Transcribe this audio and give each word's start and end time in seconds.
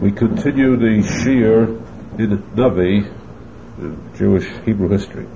We 0.00 0.12
continue 0.12 0.76
the 0.76 1.02
Shiur 1.02 2.20
in 2.20 2.38
Navi, 2.54 3.04
in 3.78 4.14
Jewish 4.16 4.46
Hebrew 4.64 4.88
history. 4.88 5.26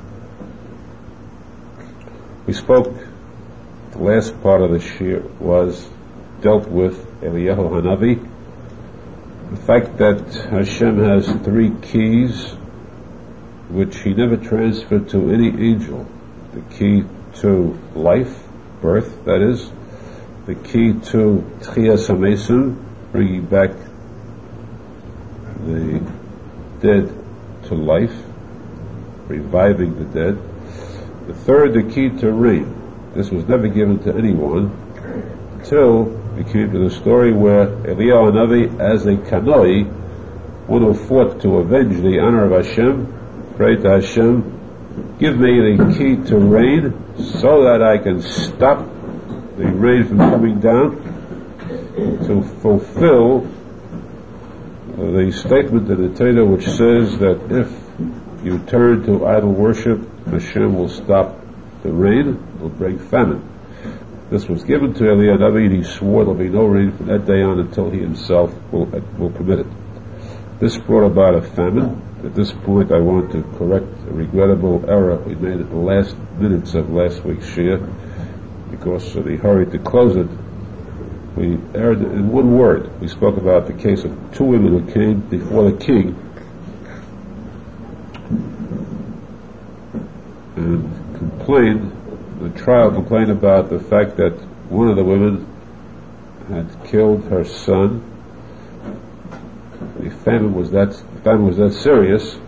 We 2.46 2.52
spoke, 2.52 2.94
the 3.90 3.98
last 3.98 4.40
part 4.40 4.62
of 4.62 4.70
the 4.70 4.78
Shiur 4.78 5.28
was 5.40 5.88
dealt 6.42 6.68
with 6.68 7.04
Eliyahu 7.22 7.70
Hanavi, 7.70 8.28
the 9.50 9.56
fact 9.56 9.98
that 9.98 10.32
Hashem 10.32 10.96
has 11.02 11.26
three 11.44 11.72
keys 11.82 12.52
which 13.68 13.98
he 13.98 14.14
never 14.14 14.36
transferred 14.36 15.08
to 15.08 15.28
any 15.32 15.48
angel. 15.48 16.06
The 16.52 16.60
key 16.76 17.04
to 17.40 17.76
life, 17.96 18.44
birth, 18.80 19.24
that 19.24 19.42
is, 19.42 19.72
the 20.46 20.54
key 20.54 20.92
to 21.10 21.44
Tchias 21.62 22.76
bringing 23.10 23.46
back 23.46 23.72
the 25.66 26.00
dead 26.80 27.12
to 27.64 27.74
life, 27.74 28.14
reviving 29.28 29.98
the 29.98 30.04
dead. 30.04 30.38
The 31.26 31.34
third, 31.34 31.74
the 31.74 31.82
key 31.84 32.10
to 32.20 32.32
rain. 32.32 33.12
This 33.14 33.30
was 33.30 33.46
never 33.46 33.68
given 33.68 33.98
to 34.04 34.16
anyone 34.16 34.76
until 35.58 36.04
we 36.36 36.44
came 36.44 36.72
to 36.72 36.88
the 36.88 36.90
story 36.90 37.32
where 37.32 37.66
Eliyahu 37.66 38.32
Navi, 38.32 38.80
as 38.80 39.06
a 39.06 39.16
kanoi, 39.16 39.86
one 40.66 40.82
who 40.82 40.94
fought 40.94 41.40
to 41.42 41.58
avenge 41.58 42.02
the 42.02 42.18
honor 42.18 42.44
of 42.52 42.66
Hashem, 42.66 43.54
prayed 43.56 43.82
to 43.82 43.90
Hashem, 43.90 45.16
give 45.18 45.38
me 45.38 45.76
the 45.76 45.94
key 45.96 46.28
to 46.28 46.38
rain 46.38 46.94
so 47.16 47.64
that 47.64 47.82
I 47.82 47.98
can 47.98 48.22
stop 48.22 48.78
the 49.56 49.66
rain 49.66 50.08
from 50.08 50.18
coming 50.18 50.60
down 50.60 50.96
to 52.26 52.42
fulfill 52.60 53.46
the 54.96 55.32
statement 55.32 55.90
in 55.90 56.12
the 56.12 56.18
Torah 56.18 56.44
which 56.44 56.64
says 56.64 57.18
that 57.18 57.40
if 57.50 58.44
you 58.44 58.58
turn 58.66 59.04
to 59.04 59.26
idol 59.26 59.52
worship, 59.52 60.00
Hashem 60.26 60.74
will 60.74 60.88
stop 60.88 61.38
the 61.82 61.92
rain, 61.92 62.60
will 62.60 62.68
bring 62.68 62.98
famine. 62.98 63.48
This 64.30 64.48
was 64.48 64.64
given 64.64 64.94
to 64.94 65.04
Eliyahu 65.04 65.66
and 65.66 65.76
he 65.76 65.82
swore 65.82 66.24
there'll 66.24 66.38
be 66.38 66.48
no 66.48 66.64
rain 66.64 66.96
from 66.96 67.06
that 67.06 67.26
day 67.26 67.42
on 67.42 67.60
until 67.60 67.90
he 67.90 68.00
himself 68.00 68.52
will, 68.72 68.86
will 69.18 69.30
permit 69.30 69.60
it. 69.60 69.66
This 70.58 70.76
brought 70.76 71.04
about 71.04 71.34
a 71.34 71.42
famine. 71.42 72.00
At 72.24 72.34
this 72.34 72.52
point 72.52 72.92
I 72.92 72.98
want 72.98 73.32
to 73.32 73.42
correct 73.58 73.86
a 74.08 74.12
regrettable 74.12 74.84
error 74.88 75.16
we 75.16 75.34
made 75.34 75.60
at 75.60 75.70
the 75.70 75.76
last 75.76 76.16
minutes 76.38 76.74
of 76.74 76.90
last 76.90 77.24
week's 77.24 77.46
Shia 77.46 77.80
because 78.70 79.16
of 79.16 79.24
the 79.24 79.36
hurry 79.36 79.66
to 79.66 79.78
close 79.78 80.16
it 80.16 80.28
we 81.36 81.58
erred 81.74 82.02
in 82.02 82.28
one 82.28 82.56
word. 82.56 83.00
We 83.00 83.08
spoke 83.08 83.36
about 83.36 83.66
the 83.66 83.72
case 83.72 84.04
of 84.04 84.34
two 84.34 84.44
women 84.44 84.78
who 84.78 84.92
came 84.92 85.20
before 85.20 85.70
the 85.70 85.76
king 85.76 86.16
and 90.56 91.16
complained, 91.16 91.92
the 92.40 92.50
trial 92.50 92.90
complained 92.90 93.30
about 93.30 93.70
the 93.70 93.78
fact 93.78 94.16
that 94.16 94.32
one 94.68 94.88
of 94.88 94.96
the 94.96 95.04
women 95.04 95.46
had 96.48 96.84
killed 96.84 97.24
her 97.24 97.44
son. 97.44 98.08
The 99.98 100.10
famine 100.10 100.54
was 100.54 100.70
that 100.72 100.94
famine 101.24 101.46
was 101.46 101.56
that 101.56 101.72
serious. 101.72 102.38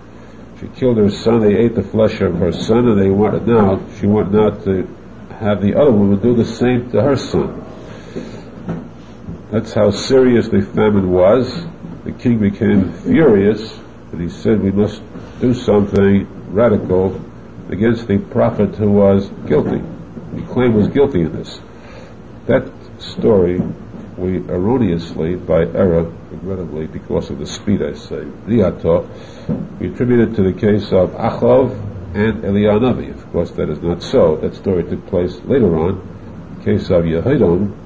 She 0.60 0.68
killed 0.68 0.98
her 0.98 1.10
son. 1.10 1.40
They 1.40 1.56
ate 1.56 1.74
the 1.74 1.82
flesh 1.82 2.20
of 2.20 2.38
her 2.38 2.52
son, 2.52 2.88
and 2.88 3.00
they 3.00 3.10
wanted 3.10 3.46
now. 3.46 3.80
She 3.98 4.06
wanted 4.06 4.32
now 4.32 4.50
to 4.50 4.86
have 5.40 5.60
the 5.60 5.74
other 5.74 5.90
woman 5.90 6.20
do 6.20 6.34
the 6.34 6.44
same 6.44 6.90
to 6.92 7.02
her 7.02 7.16
son. 7.16 7.63
That's 9.54 9.72
how 9.72 9.92
serious 9.92 10.48
the 10.48 10.62
famine 10.62 11.12
was. 11.12 11.48
The 12.04 12.10
king 12.10 12.40
became 12.40 12.92
furious 12.92 13.78
and 14.10 14.20
he 14.20 14.28
said 14.28 14.60
we 14.60 14.72
must 14.72 15.00
do 15.40 15.54
something 15.54 16.26
radical 16.52 17.24
against 17.68 18.08
the 18.08 18.18
prophet 18.18 18.74
who 18.74 18.90
was 18.90 19.28
guilty. 19.46 19.80
He 20.34 20.42
claimed 20.42 20.74
was 20.74 20.88
guilty 20.88 21.20
in 21.20 21.36
this. 21.36 21.60
That 22.46 22.68
story 22.98 23.62
we 24.16 24.38
erroneously, 24.38 25.36
by 25.36 25.66
error, 25.66 26.12
regrettably, 26.32 26.88
because 26.88 27.30
of 27.30 27.38
the 27.38 27.46
speed 27.46 27.80
I 27.80 27.92
say, 27.94 28.24
riato, 28.48 29.08
we 29.78 29.86
attribute 29.92 30.30
it 30.30 30.34
to 30.34 30.42
the 30.42 30.52
case 30.52 30.90
of 30.90 31.10
Achov 31.10 31.70
and 32.16 32.42
Eliyahu 32.42 33.14
Of 33.14 33.30
course, 33.30 33.52
that 33.52 33.70
is 33.70 33.80
not 33.80 34.02
so. 34.02 34.34
That 34.34 34.56
story 34.56 34.82
took 34.82 35.06
place 35.06 35.40
later 35.44 35.76
on, 35.76 36.56
the 36.58 36.64
case 36.64 36.90
of 36.90 37.04
Yehidon, 37.04 37.83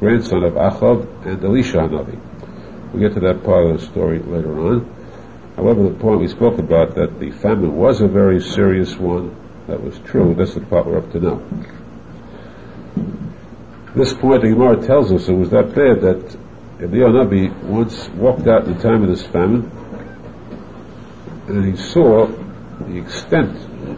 grandson 0.00 0.42
of 0.44 0.54
Achab 0.54 1.26
and 1.26 1.44
uh, 1.44 1.46
Elisha 1.46 1.76
Hanavi. 1.76 2.18
We'll 2.90 3.02
get 3.06 3.14
to 3.14 3.20
that 3.20 3.44
part 3.44 3.66
of 3.66 3.78
the 3.78 3.86
story 3.86 4.18
later 4.18 4.58
on. 4.58 4.96
However, 5.56 5.82
the 5.82 5.94
point 5.94 6.20
we 6.20 6.28
spoke 6.28 6.58
about 6.58 6.94
that 6.94 7.20
the 7.20 7.30
famine 7.30 7.76
was 7.76 8.00
a 8.00 8.08
very 8.08 8.40
serious 8.40 8.96
one, 8.96 9.36
that 9.68 9.82
was 9.82 9.98
true. 10.00 10.34
That's 10.34 10.54
the 10.54 10.62
part 10.62 10.86
we're 10.86 10.98
up 10.98 11.12
to 11.12 11.20
now. 11.20 11.42
This 13.94 14.14
point, 14.14 14.42
the 14.42 14.48
Gemara 14.48 14.84
tells 14.84 15.12
us 15.12 15.28
it 15.28 15.34
was 15.34 15.50
that 15.50 15.74
bad 15.74 16.00
that 16.00 16.36
Eliyahu 16.78 17.28
Nabi 17.28 17.62
once 17.64 18.08
walked 18.10 18.46
out 18.46 18.66
in 18.66 18.76
the 18.78 18.82
time 18.82 19.02
of 19.02 19.08
this 19.10 19.26
famine, 19.26 19.70
and 21.46 21.64
he 21.66 21.76
saw 21.76 22.26
the 22.26 22.96
extent 22.96 23.54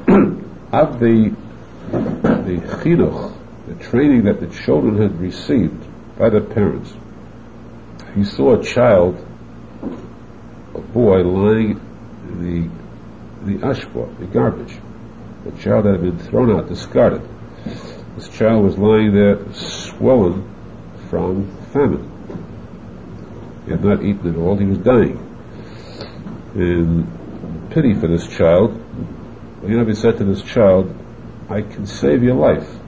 of 0.73 0.99
the 0.99 1.33
the 1.93 2.59
chinuch, 2.83 3.37
the 3.69 3.75
training 3.85 4.25
that 4.25 4.41
the 4.41 4.49
children 4.49 5.01
had 5.01 5.21
received 5.21 5.87
by 6.19 6.31
their 6.31 6.43
parents. 6.43 6.95
He 8.15 8.25
saw 8.25 8.61
a 8.61 8.65
child, 8.65 9.27
a 10.75 10.81
boy, 10.81 11.23
lying 11.23 11.81
in 12.29 12.71
the, 13.45 13.53
the 13.53 13.67
ashpot, 13.67 14.19
the 14.19 14.27
garbage. 14.27 14.79
The 15.45 15.53
child 15.53 15.87
that 15.87 15.93
had 15.93 16.03
been 16.03 16.19
thrown 16.19 16.51
out, 16.51 16.69
discarded. 16.69 17.23
This 18.17 18.29
child 18.29 18.65
was 18.65 18.77
lying 18.79 19.15
there 19.15 19.53
swollen 19.53 20.49
from 21.09 21.51
famine. 21.73 22.09
He 23.65 23.71
had 23.71 23.85
not 23.85 24.03
eaten 24.03 24.29
at 24.29 24.37
all, 24.37 24.57
he 24.57 24.67
was 24.67 24.79
dying. 24.79 25.19
In 26.55 27.69
pity 27.71 27.95
for 27.95 28.07
this 28.07 28.27
child, 28.27 28.79
Yonah 29.67 29.95
said 29.95 30.19
to 30.19 30.25
this 30.25 30.43
child, 30.43 30.95
I 31.49 31.63
can 31.63 31.87
save 31.87 32.23
your 32.23 32.35
life 32.35 32.82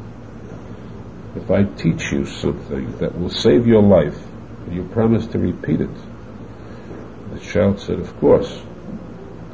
if 1.37 1.51
I 1.51 1.65
teach 1.65 2.13
you 2.13 2.25
something 2.25 2.97
that 2.99 3.19
will 3.19 3.31
save 3.31 3.67
your 3.67 3.83
life, 3.83 4.17
will 4.67 4.75
you 4.75 4.85
promise 4.85 5.27
to 5.29 5.39
repeat 5.39 5.81
it? 5.81 5.91
The 7.33 7.41
child 7.41 7.81
said, 7.81 7.99
Of 7.99 8.17
course. 8.21 8.63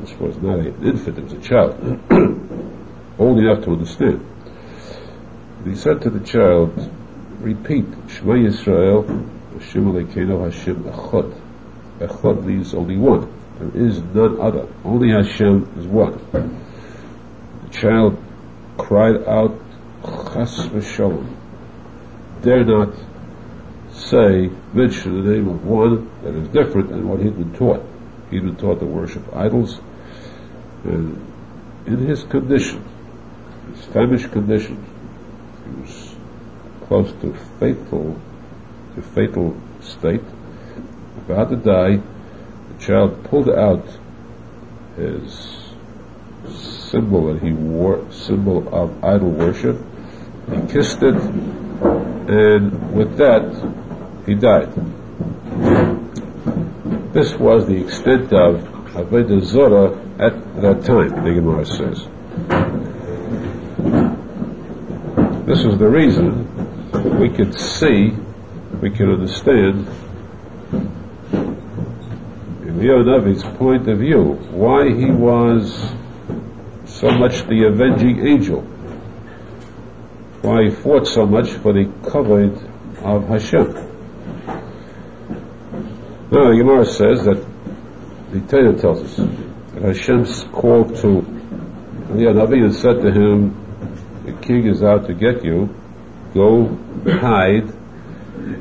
This 0.00 0.12
was 0.18 0.36
not 0.38 0.60
an 0.60 0.86
infant, 0.86 1.18
it 1.18 1.24
was 1.24 1.32
a 1.34 1.40
child, 1.40 1.78
old 3.18 3.38
enough 3.38 3.64
to 3.64 3.72
understand. 3.72 4.24
he 5.64 5.74
said 5.74 6.00
to 6.02 6.10
the 6.10 6.20
child, 6.20 6.90
Repeat, 7.40 7.86
Shema 8.08 8.34
Yisrael, 8.34 9.06
Hashem 9.58 9.84
Alekeinu 9.84 10.44
Hashem 10.44 10.84
Echad. 10.84 11.40
Echad 11.98 12.44
means 12.44 12.74
only 12.74 12.96
one. 12.96 13.30
There 13.58 13.86
is 13.86 14.00
none 14.00 14.40
other. 14.40 14.68
Only 14.84 15.10
Hashem 15.10 15.70
is 15.78 15.86
one. 15.86 16.18
The 16.32 17.68
child 17.70 18.22
cried 18.78 19.16
out, 19.26 19.58
Chas 20.02 20.66
v'shalom 20.68 21.39
dare 22.42 22.64
not 22.64 22.94
say, 23.92 24.50
mention 24.72 25.24
the 25.24 25.30
name 25.32 25.48
of 25.48 25.64
one 25.64 26.10
that 26.22 26.34
is 26.34 26.48
different 26.48 26.88
than 26.88 27.08
what 27.08 27.20
he'd 27.20 27.36
been 27.36 27.54
taught. 27.54 27.84
He'd 28.30 28.44
been 28.44 28.56
taught 28.56 28.80
to 28.80 28.86
worship 28.86 29.24
idols, 29.34 29.80
and 30.84 31.26
in 31.86 31.98
his 31.98 32.22
condition, 32.24 32.84
his 33.74 33.84
famished 33.86 34.30
condition, 34.32 34.84
he 35.64 35.80
was 35.80 36.16
close 36.86 37.12
to 37.20 37.34
fatal, 37.58 38.20
to 38.94 39.02
fatal 39.02 39.60
state, 39.80 40.22
about 41.16 41.50
to 41.50 41.56
die, 41.56 41.96
the 41.96 42.84
child 42.84 43.22
pulled 43.24 43.50
out 43.50 43.84
his 44.96 45.72
symbol 46.48 47.32
that 47.32 47.42
he 47.42 47.52
wore, 47.52 48.10
symbol 48.10 48.66
of 48.74 49.04
idol 49.04 49.30
worship, 49.30 49.76
he 50.50 50.72
kissed 50.72 51.02
it, 51.02 51.59
and 52.30 52.94
with 52.94 53.16
that, 53.16 53.42
he 54.24 54.34
died. 54.36 54.72
This 57.12 57.34
was 57.34 57.66
the 57.66 57.76
extent 57.84 58.32
of 58.32 58.60
Avodah 58.94 59.42
Zorah 59.42 59.98
at 60.20 60.62
that 60.62 60.84
time, 60.84 61.24
the 61.24 61.34
Gemara 61.34 61.66
says. 61.66 62.06
This 65.44 65.64
is 65.64 65.76
the 65.76 65.88
reason 65.88 67.18
we 67.18 67.30
could 67.30 67.52
see, 67.52 68.12
we 68.80 68.90
can 68.90 69.10
understand 69.10 69.88
in 72.62 72.78
Navi's 72.78 73.42
point 73.58 73.88
of 73.88 73.98
view 73.98 74.34
why 74.52 74.88
he 74.94 75.10
was 75.10 75.76
so 76.84 77.10
much 77.10 77.44
the 77.48 77.64
avenging 77.66 78.24
angel 78.24 78.69
why 80.50 80.64
he 80.64 80.70
fought 80.70 81.06
so 81.06 81.24
much 81.24 81.48
for 81.62 81.72
the 81.72 81.84
covenant 82.10 82.58
of 83.04 83.28
Hashem. 83.28 83.72
Now 86.32 86.50
the 86.50 86.56
Gemara 86.58 86.84
says 86.84 87.24
that 87.24 87.40
the 88.32 88.40
Torah 88.40 88.76
tells 88.76 89.00
us 89.04 89.16
that 89.74 89.82
Hashem's 89.82 90.42
called 90.50 90.96
to 90.96 91.22
Eliyahu 92.10 92.34
Navi 92.34 92.64
and 92.64 92.74
said 92.74 93.00
to 93.00 93.12
him, 93.12 93.54
"The 94.24 94.32
king 94.44 94.66
is 94.66 94.82
out 94.82 95.06
to 95.06 95.14
get 95.14 95.44
you. 95.44 95.68
Go 96.34 96.76
hide 97.06 97.68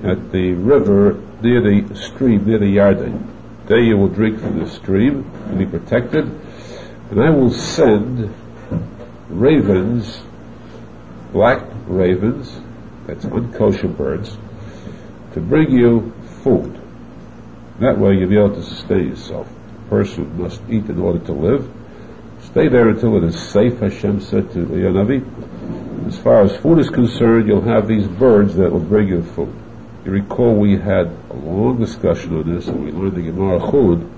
at 0.04 0.32
the 0.32 0.54
river 0.54 1.20
near 1.42 1.60
the 1.62 1.96
stream, 1.96 2.46
near 2.46 2.60
the 2.60 2.76
Yarden. 2.78 3.26
There 3.66 3.82
you 3.82 3.98
will 3.98 4.10
drink 4.10 4.40
from 4.40 4.60
the 4.60 4.70
stream 4.70 5.26
and 5.48 5.58
be 5.58 5.66
protected. 5.66 6.26
And 7.10 7.20
I 7.20 7.32
will 7.32 7.50
send 7.50 8.32
ravens, 9.30 10.22
black 11.32 11.69
ravens, 11.90 12.62
that's 13.08 13.26
unkosher 13.26 13.96
birds, 13.96 14.38
to 15.34 15.42
bring 15.42 15.72
you 15.72 16.14
food. 16.44 16.80
That 17.80 17.98
way 17.98 18.14
you'll 18.14 18.30
be 18.30 18.38
able 18.38 18.56
to 18.56 18.64
sustain 18.64 19.10
yourself. 19.10 19.50
A 19.86 19.90
person 19.90 20.42
must 20.42 20.62
eat 20.70 20.86
in 20.86 21.00
order 21.00 21.20
to 21.26 21.34
live. 21.34 21.72
Stay 22.44 22.68
there 22.68 22.90
until 22.90 23.18
it 23.18 23.24
is 23.24 23.40
safe, 23.40 23.80
Hashem 23.80 24.22
said 24.22 24.52
to 24.52 24.60
Yanavi. 24.60 26.08
As 26.08 26.18
far 26.18 26.44
as 26.44 26.56
food 26.58 26.80
is 26.80 26.90
concerned, 26.90 27.48
you'll 27.48 27.62
have 27.62 27.88
these 27.88 28.08
birds 28.08 28.56
that 28.56 28.72
will 28.72 28.80
bring 28.80 29.10
you 29.10 29.24
food. 29.24 29.54
You 30.06 30.12
recall 30.12 30.56
we 30.56 30.78
had 30.78 31.08
a 31.30 31.34
long 31.34 31.80
discussion 31.80 32.36
on 32.36 32.54
this, 32.54 32.68
and 32.68 32.84
we 32.84 32.92
learned 32.92 33.16
the 33.16 33.22
Gemara 33.22 33.60
Chud, 33.60 34.10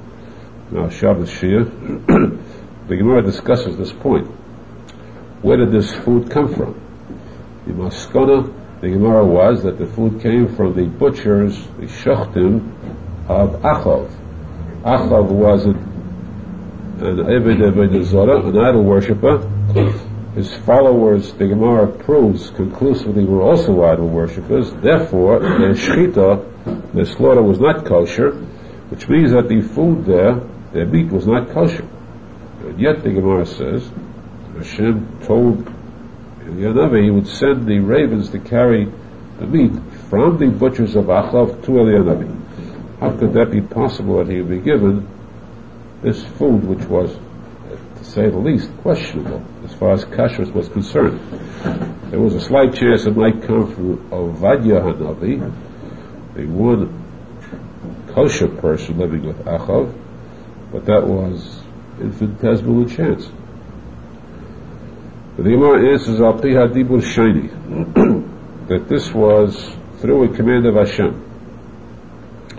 now 0.72 0.90
Shabbos 0.90 1.30
Shia. 1.30 1.66
the 2.88 2.96
Gemara 2.96 3.24
discusses 3.24 3.78
this 3.78 3.92
point. 3.92 4.28
Where 5.42 5.58
did 5.58 5.72
this 5.72 5.94
food 5.94 6.30
come 6.30 6.54
from? 6.54 6.80
The 7.66 7.74
Maskana, 7.74 8.82
the 8.82 8.90
Gemara 8.90 9.24
was 9.24 9.62
that 9.64 9.78
the 9.78 9.86
food 9.86 10.22
came 10.22 10.56
from 10.56 10.74
the 10.74 10.86
butchers, 10.86 11.56
the 11.78 11.86
shochtim 11.86 12.72
of 13.30 13.62
Achov. 13.62 14.12
Achov 14.84 15.30
was 15.30 15.66
an, 15.66 15.76
an 17.02 17.18
Eved 17.18 17.60
Eved 17.60 18.04
Zora, 18.04 18.44
an 18.44 18.58
idol 18.58 18.84
worshipper. 18.84 19.48
His 20.34 20.52
followers, 20.66 21.34
the 21.34 21.48
Gemara 21.48 21.88
proves 21.88 22.50
conclusively, 22.52 23.26
were 23.26 23.44
also 23.44 23.84
idol 23.84 24.08
worshippers. 24.08 24.74
Therefore, 24.74 25.40
their 25.42 25.74
shchita, 25.74 26.94
their 26.94 27.06
slaughter 27.06 27.44
was 27.44 27.60
not 27.60 27.86
kosher, 27.86 28.32
which 28.90 29.08
means 29.08 29.34
that 29.34 29.50
the 29.50 29.62
food 29.62 30.06
there, 30.06 30.36
their 30.74 30.88
meat 30.88 31.12
was 31.12 31.28
not 31.28 31.50
kosher. 31.50 31.88
And 32.62 32.80
yet 32.80 33.04
the 33.04 33.12
Gemara 33.12 33.46
says 33.46 33.92
Hashem 34.58 35.20
told 35.26 35.72
Eliyahu 36.46 37.04
he 37.04 37.10
would 37.12 37.28
send 37.28 37.68
the 37.68 37.80
ravens 37.80 38.30
to 38.32 38.40
carry 38.40 38.92
the 39.40 39.46
meat 39.46 39.72
from 40.10 40.38
the 40.38 40.48
butchers 40.48 40.96
of 40.96 41.06
Achav 41.06 41.64
to 41.64 41.72
Eliyahu 41.72 43.00
How 43.00 43.12
could 43.18 43.34
that 43.34 43.52
be 43.52 43.62
possible 43.62 44.18
that 44.18 44.32
he 44.32 44.42
would 44.42 44.50
be 44.50 44.60
given 44.60 45.08
this 46.02 46.24
food 46.24 46.64
which 46.64 46.86
was, 46.88 47.16
to 47.98 48.04
say 48.04 48.30
the 48.30 48.38
least, 48.38 48.70
questionable 48.78 49.44
as 49.64 49.74
far 49.76 49.92
as 49.94 50.06
kashrus 50.06 50.52
was 50.52 50.68
concerned? 50.70 51.20
There 52.12 52.20
was 52.20 52.36
a 52.36 52.42
slight 52.42 52.74
chance 52.74 53.06
it 53.06 53.16
might 53.16 53.42
come 53.44 53.74
from 53.74 54.10
Ovadia 54.10 54.82
Hanavi, 54.82 55.40
the 56.36 56.46
one 56.48 57.02
kosher 58.14 58.48
person 58.48 58.98
living 58.98 59.24
with 59.24 59.38
Achav, 59.46 59.94
but 60.72 60.86
that 60.86 61.06
was 61.08 61.62
infinitesimal 62.00 62.88
chance. 62.88 63.30
The 65.38 65.44
Gemara 65.44 65.94
answers 65.94 66.20
Al 66.20 66.34
Pi 66.34 66.50
Hadibur 66.50 67.00
Shani 67.00 67.48
that 68.68 68.90
this 68.90 69.14
was 69.14 69.78
through 70.00 70.26
a 70.26 70.36
command 70.36 70.66
of 70.66 70.76
Hashem. 70.76 71.14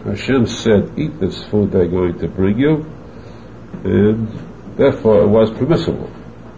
Hashem 0.06 0.46
said, 0.46 0.98
"Eat 0.98 1.20
this 1.20 1.44
food 1.44 1.70
they're 1.70 1.86
going 1.86 2.19
to 2.20 2.28
bring 2.28 2.58
you," 2.58 2.86
and 3.84 4.26
therefore 4.76 5.20
it 5.20 5.26
was 5.26 5.50
permissible, 5.50 6.10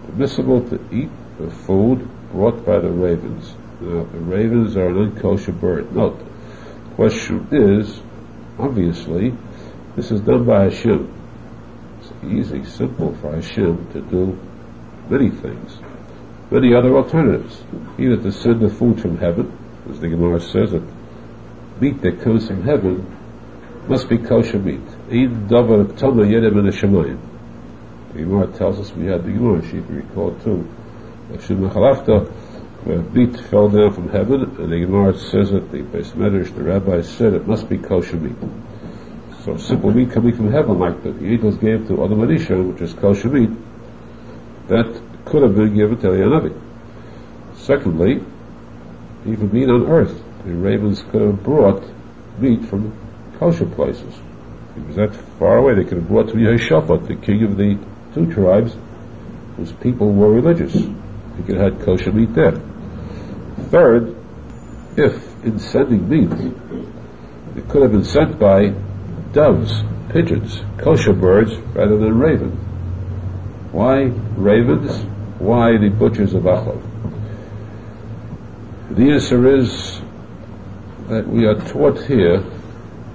permissible 0.07 0.63
to 0.69 0.81
eat 0.93 1.11
the 1.41 1.51
food 1.51 2.09
brought 2.31 2.65
by 2.65 2.79
the 2.79 2.93
ravens. 2.93 3.57
Now, 3.81 4.05
the 4.05 4.21
ravens 4.21 4.77
are 4.77 4.87
an 4.87 5.11
unkosher 5.11 5.59
bird. 5.61 5.93
Note, 5.97 6.21
the 6.21 6.95
question 6.95 7.49
is, 7.51 8.01
obviously, 8.57 9.35
this 9.97 10.13
is 10.13 10.21
done 10.21 10.45
by 10.45 10.71
Hashem. 10.71 11.13
It's 11.99 12.13
easy, 12.25 12.65
simple 12.65 13.17
for 13.17 13.33
Hashem 13.33 13.93
to 13.95 14.01
do 14.01 14.39
many 15.11 15.31
things 15.31 15.81
many 16.51 16.75
other 16.75 16.97
alternatives. 16.97 17.63
Either 17.99 18.17
to 18.17 18.33
send 18.33 18.61
the 18.61 18.69
food 18.69 19.01
from 19.01 19.19
heaven, 19.19 19.57
as 19.91 20.01
the 20.01 20.09
Gemara 20.09 20.41
says 20.41 20.73
that 20.73 20.83
meat 21.81 22.01
that 22.03 22.21
comes 22.23 22.47
from 22.47 22.63
heaven 22.63 23.07
must 23.89 24.09
be 24.09 24.19
kosher 24.19 24.59
meat. 24.59 24.81
The 25.09 25.27
Gemara 28.15 28.47
tells 28.57 28.79
us 28.81 28.93
we 28.95 29.07
had 29.07 29.25
the 29.25 29.33
Gemara 29.33 29.63
sheet, 29.63 29.87
we 29.87 29.97
recall 29.97 30.35
too. 30.41 30.67
Where 32.85 32.99
meat 32.99 33.41
fell 33.41 33.69
down 33.71 33.93
from 33.95 34.11
heaven, 34.11 34.43
and 34.43 34.71
the 34.71 34.81
Gemara 34.81 35.17
says 35.19 35.51
that 35.51 35.73
the 35.73 35.79
Medrash, 35.79 36.55
the 36.55 36.63
rabbi 36.63 37.01
said 37.01 37.33
it 37.33 37.47
must 37.47 37.69
be 37.69 37.79
kosher 37.79 38.17
meat. 38.17 38.37
So 39.43 39.57
simple 39.57 39.91
meat 39.91 40.11
coming 40.11 40.35
from 40.35 40.53
heaven, 40.53 40.79
like 40.79 41.03
the 41.03 41.11
angels 41.11 41.57
gave 41.57 41.89
to 41.89 42.05
Adam 42.05 42.21
which 42.21 42.81
is 42.83 42.93
kosher 42.95 43.29
meat, 43.29 43.51
that 44.69 45.01
could 45.25 45.43
have 45.43 45.55
been 45.57 45.75
given 45.75 45.99
to 45.99 46.09
Eliyahu 46.09 46.61
Secondly, 47.57 48.23
even 49.27 49.53
meat 49.53 49.69
on 49.69 49.87
earth. 49.87 50.23
The 50.45 50.53
ravens 50.53 51.03
could 51.11 51.23
have 51.23 51.43
brought 51.43 51.83
meat 52.39 52.65
from 52.67 52.93
kosher 53.39 53.67
places. 53.67 54.15
It 54.77 54.87
was 54.87 54.97
that 54.97 55.15
far 55.39 55.59
away. 55.59 55.75
They 55.75 55.85
could 55.85 55.99
have 55.99 56.09
brought 56.09 56.29
to 56.29 56.35
Yehoshaphat, 56.35 57.07
the 57.07 57.17
king 57.17 57.43
of 57.45 57.57
the 57.57 57.79
two 58.15 58.33
tribes, 58.33 58.77
whose 59.57 59.73
people 59.73 60.13
were 60.13 60.31
religious. 60.31 60.75
He 60.75 61.43
could 61.47 61.57
have 61.57 61.75
had 61.75 61.85
kosher 61.85 62.13
meat 62.13 62.35
there. 62.35 62.61
Third, 63.71 64.17
if 64.97 65.45
in 65.45 65.59
sending 65.59 66.09
meat, 66.09 66.31
it 67.57 67.69
could 67.69 67.83
have 67.83 67.93
been 67.93 68.05
sent 68.05 68.39
by 68.39 68.75
doves, 69.33 69.83
pigeons, 70.11 70.63
kosher 70.79 71.13
birds, 71.13 71.55
rather 71.75 71.97
than 71.97 72.19
ravens. 72.19 72.59
Why 73.73 74.03
ravens? 74.37 75.07
Why 75.45 75.77
the 75.77 75.91
butchers 75.91 76.33
of 76.33 76.45
Achlav? 76.45 76.81
The 78.97 79.11
answer 79.11 79.47
is 79.57 80.01
that 81.11 81.29
we 81.29 81.45
are 81.45 81.61
taught 81.69 82.03
here 82.07 82.41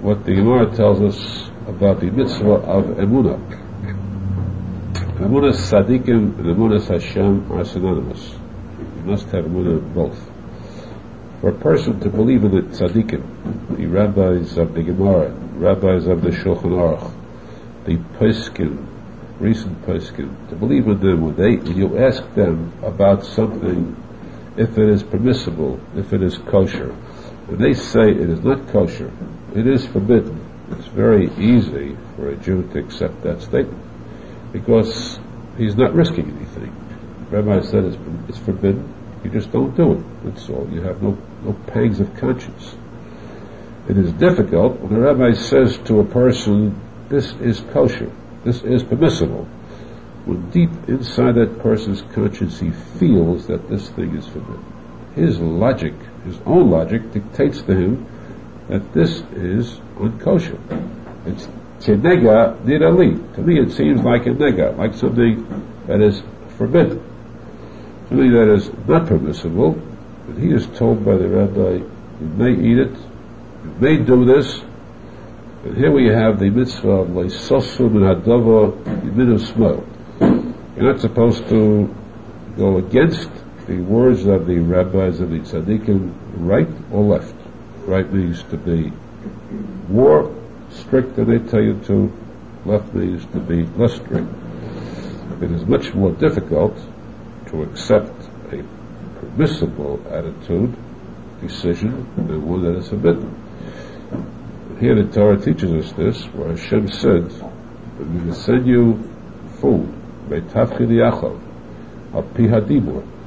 what 0.00 0.24
the 0.24 0.36
Gemara 0.36 0.72
tells 0.76 1.00
us 1.00 1.50
about 1.66 1.98
the 1.98 2.06
mitzvah 2.12 2.52
of 2.52 2.84
emunah. 2.98 3.36
Emunah 5.18 5.52
Sadiqim 5.52 6.38
and 6.38 6.46
Emunah 6.46 6.86
Hashem 6.86 7.50
are 7.50 7.64
synonymous. 7.64 8.36
You 8.78 9.02
must 9.06 9.26
have 9.30 9.46
emunah 9.46 9.92
both. 9.92 10.30
For 11.40 11.50
a 11.50 11.58
person 11.58 11.98
to 11.98 12.08
believe 12.08 12.44
in 12.44 12.52
the 12.52 12.62
tzaddikim, 12.62 13.76
the 13.76 13.86
rabbis 13.86 14.56
of 14.56 14.74
the 14.74 14.84
Gemara, 14.84 15.32
rabbis 15.56 16.06
of 16.06 16.22
the 16.22 16.30
Shulchan 16.30 16.76
Aruch, 16.78 17.12
the 17.86 17.96
Peskin, 18.20 18.86
recent 19.40 19.80
poskim, 19.82 20.48
to 20.50 20.54
believe 20.54 20.86
in 20.86 21.00
them 21.00 21.22
when 21.22 21.34
they, 21.34 21.56
when 21.56 21.76
you 21.76 21.98
ask 21.98 22.22
them 22.34 22.72
about 22.82 23.24
something, 23.24 23.96
if 24.56 24.76
it 24.76 24.88
is 24.88 25.02
permissible, 25.02 25.80
if 25.96 26.12
it 26.12 26.22
is 26.22 26.36
kosher, 26.38 26.92
when 27.48 27.60
they 27.60 27.72
say 27.72 28.10
it 28.10 28.28
is 28.28 28.40
not 28.42 28.68
kosher, 28.68 29.10
it 29.54 29.66
is 29.66 29.86
forbidden, 29.86 30.46
it's 30.72 30.86
very 30.88 31.30
easy 31.36 31.96
for 32.14 32.28
a 32.28 32.36
Jew 32.36 32.68
to 32.72 32.78
accept 32.78 33.22
that 33.22 33.40
statement 33.40 33.82
because 34.52 35.18
he's 35.56 35.74
not 35.74 35.94
risking 35.94 36.30
anything. 36.36 36.74
The 37.30 37.42
rabbi 37.42 37.64
said 37.64 37.84
it's, 37.84 37.96
it's 38.28 38.38
forbidden, 38.38 38.94
you 39.24 39.30
just 39.30 39.50
don't 39.52 39.74
do 39.76 39.92
it. 39.92 40.24
That's 40.24 40.48
all. 40.48 40.68
You 40.70 40.82
have 40.82 41.02
no, 41.02 41.16
no 41.42 41.52
pangs 41.66 42.00
of 42.00 42.14
conscience. 42.16 42.74
It 43.88 43.96
is 43.96 44.12
difficult 44.12 44.80
when 44.80 44.94
a 44.94 45.00
rabbi 45.00 45.32
says 45.32 45.78
to 45.86 46.00
a 46.00 46.04
person, 46.04 46.80
this 47.08 47.32
is 47.40 47.60
kosher 47.72 48.12
this 48.44 48.62
is 48.62 48.82
permissible. 48.82 49.44
When 50.24 50.50
deep 50.50 50.70
inside 50.88 51.34
that 51.36 51.60
person's 51.60 52.02
conscience 52.14 52.60
he 52.60 52.70
feels 52.70 53.46
that 53.46 53.68
this 53.68 53.88
thing 53.90 54.16
is 54.16 54.26
forbidden. 54.26 54.64
His 55.14 55.38
logic, 55.40 55.94
his 56.24 56.38
own 56.46 56.70
logic, 56.70 57.12
dictates 57.12 57.62
to 57.62 57.74
him 57.74 58.06
that 58.68 58.92
this 58.92 59.20
is 59.34 59.80
unkosher. 59.96 60.58
It's 61.26 61.48
tenega 61.80 62.58
nidali. 62.62 63.34
To 63.34 63.42
me 63.42 63.60
it 63.60 63.72
seems 63.72 64.02
like 64.02 64.26
a 64.26 64.30
nega, 64.30 64.76
like 64.76 64.94
something 64.94 65.46
that 65.86 66.00
is 66.00 66.22
forbidden. 66.56 67.02
Something 68.08 68.32
that 68.32 68.54
is 68.54 68.70
not 68.86 69.06
permissible, 69.06 69.72
but 70.26 70.36
he 70.38 70.52
is 70.52 70.66
told 70.78 71.04
by 71.04 71.16
the 71.16 71.28
rabbi, 71.28 71.84
you 72.20 72.26
may 72.36 72.52
eat 72.52 72.78
it, 72.78 72.92
you 73.64 73.74
may 73.80 73.96
do 73.96 74.24
this, 74.24 74.62
and 75.62 75.76
here 75.76 75.90
we 75.90 76.08
have 76.08 76.38
the 76.38 76.48
mitzvah 76.48 76.88
of 76.88 77.08
Leisosu 77.08 77.92
min 77.92 78.02
hadava 78.02 78.72
yiminu 79.02 79.38
smell. 79.38 79.84
You're 80.74 80.92
not 80.92 81.00
supposed 81.00 81.46
to 81.50 81.94
go 82.56 82.78
against 82.78 83.30
the 83.66 83.78
words 83.80 84.24
of 84.24 84.46
the 84.46 84.58
rabbis 84.58 85.20
of 85.20 85.30
the 85.30 85.40
tzaddikim, 85.40 86.14
right 86.36 86.68
or 86.90 87.04
left. 87.04 87.34
Right 87.80 88.10
means 88.10 88.42
to 88.44 88.56
be 88.56 88.90
war, 89.88 90.34
strict 90.70 91.18
and 91.18 91.30
they 91.30 91.50
tell 91.50 91.62
you 91.62 91.78
to 91.84 92.10
left 92.64 92.94
means 92.94 93.26
to 93.26 93.40
be 93.40 93.66
less 93.76 93.96
strict. 93.96 94.28
It 95.42 95.50
is 95.52 95.66
much 95.66 95.92
more 95.92 96.12
difficult 96.12 96.78
to 97.48 97.64
accept 97.64 98.12
a 98.50 98.64
permissible 99.20 100.00
attitude, 100.08 100.74
decision, 101.42 102.08
than 102.16 102.28
the 102.28 102.40
one 102.40 102.62
that 102.62 102.78
is 102.78 102.88
forbidden. 102.88 103.36
Here 104.80 104.94
the 104.94 105.04
Torah 105.12 105.38
teaches 105.38 105.70
us 105.72 105.92
this, 105.92 106.24
where 106.32 106.48
Hashem 106.48 106.88
said, 106.88 107.30
"We 107.98 108.20
will 108.22 108.32
send 108.32 108.66
you 108.66 108.98
food, 109.60 109.92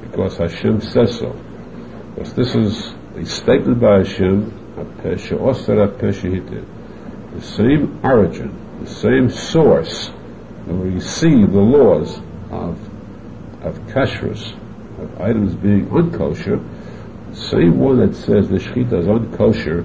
because 0.02 0.36
Hashem 0.36 0.80
says 0.80 1.16
so. 1.16 1.36
Because 2.16 2.34
this 2.34 2.56
is 2.56 2.94
a 3.16 3.24
statement 3.24 3.80
by 3.80 3.98
Hashem, 3.98 4.52
the 7.34 7.40
same 7.40 8.00
origin, 8.02 8.50
the 8.80 8.86
same 8.90 9.30
source, 9.30 10.10
and 10.66 10.80
we 10.82 10.98
see 10.98 11.44
the 11.44 11.60
laws 11.60 12.20
of 12.50 12.80
of 13.62 13.78
kashrus, 13.86 14.54
of 14.98 15.20
items 15.20 15.54
being 15.54 15.86
unkosher, 15.86 16.60
the 17.30 17.36
same 17.36 17.78
one 17.78 17.98
that 18.00 18.16
says 18.16 18.48
the 18.48 18.56
shechita 18.58 18.98
is 18.98 19.06
unkosher, 19.06 19.84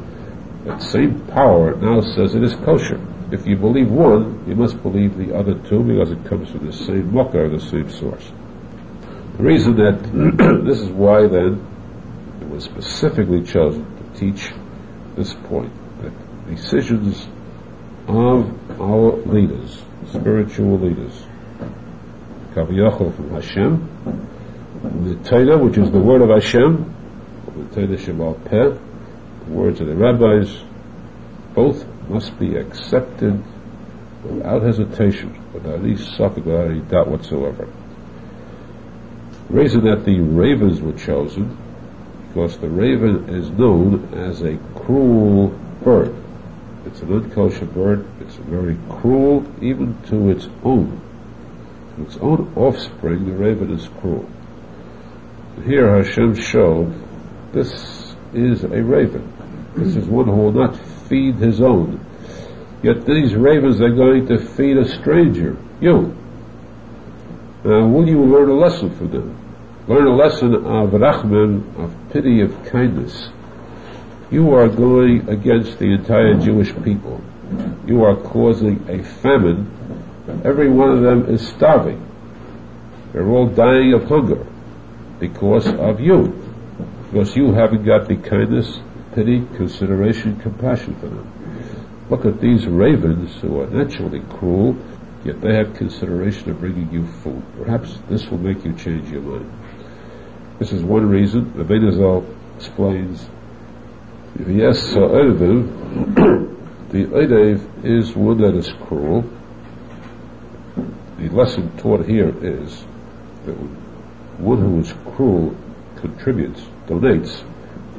that 0.70 0.82
same 0.84 1.26
power 1.28 1.76
now 1.76 2.00
says 2.02 2.36
it 2.36 2.44
is 2.44 2.56
kosher. 2.56 3.00
If 3.32 3.48
you 3.48 3.56
believe 3.56 3.90
one, 3.90 4.44
you 4.48 4.56
must 4.56 4.82
believe 4.82 5.18
the 5.18 5.36
other 5.36 5.56
two 5.68 5.84
because 5.84 6.12
it 6.12 6.24
comes 6.26 6.52
from 6.52 6.66
the 6.66 6.74
same 6.74 7.12
mukkah, 7.12 7.50
the 7.50 7.60
same 7.60 7.90
source. 7.90 8.32
The 9.38 9.44
reason 9.44 9.76
that 9.78 10.64
this 10.66 10.80
is 10.80 10.90
why 10.90 11.28
then 11.28 11.66
it 12.42 12.50
was 12.50 12.66
specifically 12.66 13.44
chosen 13.44 13.86
to 13.98 14.20
teach 14.20 14.52
this 15.16 15.34
point 15.34 15.72
that 16.02 16.14
decisions 16.48 17.28
of 18.08 18.82
our 18.82 19.18
leaders, 19.26 19.84
spiritual 20.08 20.80
leaders, 20.80 21.26
Kaviyachol 22.54 23.16
from 23.16 23.30
Hashem, 23.32 24.28
the 25.04 25.16
Torah, 25.30 25.58
which 25.58 25.78
is 25.78 25.92
the 25.92 26.00
word 26.00 26.22
of 26.22 26.30
Hashem, 26.30 26.96
the 27.56 27.76
Torah 27.76 27.98
Shemal 27.98 28.44
Peh, 28.46 28.89
words 29.50 29.82
of 29.82 29.88
the 29.88 29.96
rabbis, 29.96 30.64
both 31.54 31.86
must 32.08 32.38
be 32.40 32.56
accepted 32.56 33.44
without 34.24 34.62
hesitation, 34.64 35.38
without 35.54 35.80
any 35.80 35.96
suffix, 35.96 36.46
without 36.46 36.68
any 36.68 36.82
doubt 36.82 37.08
whatsoever. 37.08 37.68
The 39.48 39.54
reason 39.54 39.84
that 39.86 40.06
the 40.06 40.20
ravens 40.20 40.82
were 40.82 40.94
chosen, 40.94 41.58
because 42.28 42.58
the 42.60 42.70
raven 42.70 43.30
is 43.30 43.50
known 43.50 44.14
as 44.14 44.42
a 44.42 44.58
cruel 44.76 45.48
bird. 45.84 46.16
It's 46.86 47.02
an 47.02 47.10
unkosher 47.10 47.72
bird. 47.74 48.06
It's 48.22 48.36
very 48.36 48.78
cruel, 48.90 49.46
even 49.62 50.02
to 50.04 50.30
its 50.30 50.48
own. 50.64 51.02
To 51.96 52.04
its 52.04 52.18
own 52.18 52.54
offspring, 52.56 53.26
the 53.26 53.34
raven 53.34 53.72
is 53.72 53.88
cruel. 54.00 54.30
Here 55.66 55.98
Hashem 55.98 56.36
showed 56.36 56.94
this 57.52 58.16
is 58.34 58.64
a 58.64 58.84
raven. 58.84 59.34
This 59.80 59.96
is 59.96 60.08
one 60.08 60.26
who 60.26 60.36
will 60.36 60.52
not 60.52 60.76
feed 61.08 61.36
his 61.36 61.62
own. 61.62 62.06
Yet 62.84 63.06
these 63.06 63.36
ravens 63.36 63.82
are 63.82 63.90
going 63.90 64.28
to 64.28 64.38
feed 64.38 64.78
a 64.78 64.88
stranger, 64.88 65.58
you. 65.82 66.16
Now, 67.64 67.88
will 67.88 68.08
you 68.08 68.22
learn 68.24 68.50
a 68.50 68.54
lesson 68.54 68.96
from 68.96 69.12
them? 69.12 69.38
Learn 69.88 70.08
a 70.08 70.16
lesson 70.16 70.54
of 70.54 70.92
rachman, 70.92 71.76
of 71.78 71.94
pity, 72.12 72.42
of 72.42 72.64
kindness. 72.66 73.30
You 74.32 74.54
are 74.54 74.70
going 74.70 75.28
against 75.28 75.80
the 75.80 75.92
entire 75.94 76.36
Jewish 76.36 76.74
people. 76.84 77.22
You 77.88 78.04
are 78.04 78.16
causing 78.16 78.88
a 78.88 79.04
famine. 79.04 79.72
Every 80.46 80.70
one 80.70 80.92
of 80.92 81.02
them 81.02 81.34
is 81.34 81.48
starving. 81.48 82.06
They're 83.12 83.28
all 83.28 83.48
dying 83.48 83.94
of 83.94 84.04
hunger 84.08 84.46
because 85.20 85.68
of 85.68 86.00
you. 86.00 86.36
Because 87.12 87.36
you 87.36 87.54
haven't 87.54 87.84
got 87.86 88.08
the 88.08 88.18
kindness, 88.18 88.80
pity, 89.14 89.46
consideration, 89.56 90.40
compassion 90.40 90.96
for 91.00 91.08
them. 91.08 92.06
Look 92.10 92.26
at 92.26 92.42
these 92.42 92.66
ravens 92.66 93.36
who 93.42 93.62
are 93.62 93.68
naturally 93.68 94.22
cruel, 94.22 94.76
yet 95.24 95.42
they 95.42 95.56
have 95.56 95.76
consideration 95.76 96.50
of 96.50 96.60
bringing 96.60 96.92
you 96.92 97.06
food. 97.06 97.44
Perhaps 97.58 98.00
this 98.10 98.28
will 98.28 98.40
make 98.40 98.66
you 98.66 98.74
change 98.74 99.10
your 99.10 99.22
mind. 99.22 99.52
This 100.58 100.72
is 100.72 100.84
one 100.84 101.08
reason. 101.08 101.56
The 101.58 101.64
Benazal 101.64 102.26
explains, 102.58 103.30
yes, 104.40 104.94
the 104.94 106.50
Eidev 106.92 107.86
is 107.86 108.16
one 108.16 108.42
that 108.42 108.56
is 108.56 108.72
cruel. 108.88 109.24
The 111.20 111.30
lesson 111.30 111.78
taught 111.78 112.06
here 112.06 112.34
is 112.44 112.86
that 113.46 113.54
one 114.40 114.60
who 114.60 114.80
is 114.80 114.94
cruel 115.16 115.56
contributes, 115.98 116.62
donates. 116.88 117.44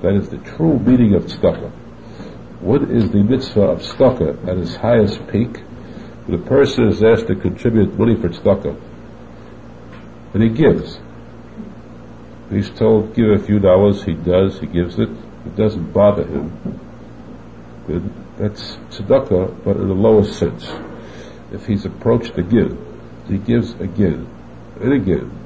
That 0.03 0.15
is 0.15 0.29
the 0.29 0.39
true 0.39 0.79
meaning 0.79 1.15
of 1.15 1.25
tzedakah. 1.25 1.71
What 2.61 2.83
is 2.83 3.11
the 3.11 3.23
mitzvah 3.23 3.63
of 3.63 3.81
tzedakah 3.81 4.49
at 4.49 4.59
its 4.59 4.77
highest 4.77 5.27
peak? 5.29 5.63
The 6.29 6.39
person 6.39 6.89
is 6.89 7.03
asked 7.03 7.27
to 7.27 7.35
contribute 7.35 7.99
money 7.99 8.17
for 8.17 8.29
tzedakah, 8.29 8.81
and 10.35 10.43
he 10.43 10.49
gives. 10.49 10.99
He's 12.51 12.71
told, 12.71 13.15
give 13.15 13.31
a 13.31 13.39
few 13.39 13.59
dollars, 13.59 14.03
he 14.05 14.15
does, 14.15 14.59
he 14.61 14.67
gives 14.67 14.99
it, 14.99 15.09
it 15.09 15.57
doesn't 15.57 15.93
bother 15.93 16.25
him. 16.25 16.81
Then 17.87 18.27
that's 18.39 18.77
tzedakah, 18.91 19.65
but 19.65 19.77
in 19.77 19.89
a 19.89 19.95
lower 19.95 20.25
sense. 20.25 20.71
If 21.53 21.67
he's 21.67 21.85
approached 21.85 22.39
again, 22.39 22.79
he 23.29 23.39
gives 23.39 23.73
again 23.75 24.29
and 24.81 24.93
again 24.93 25.41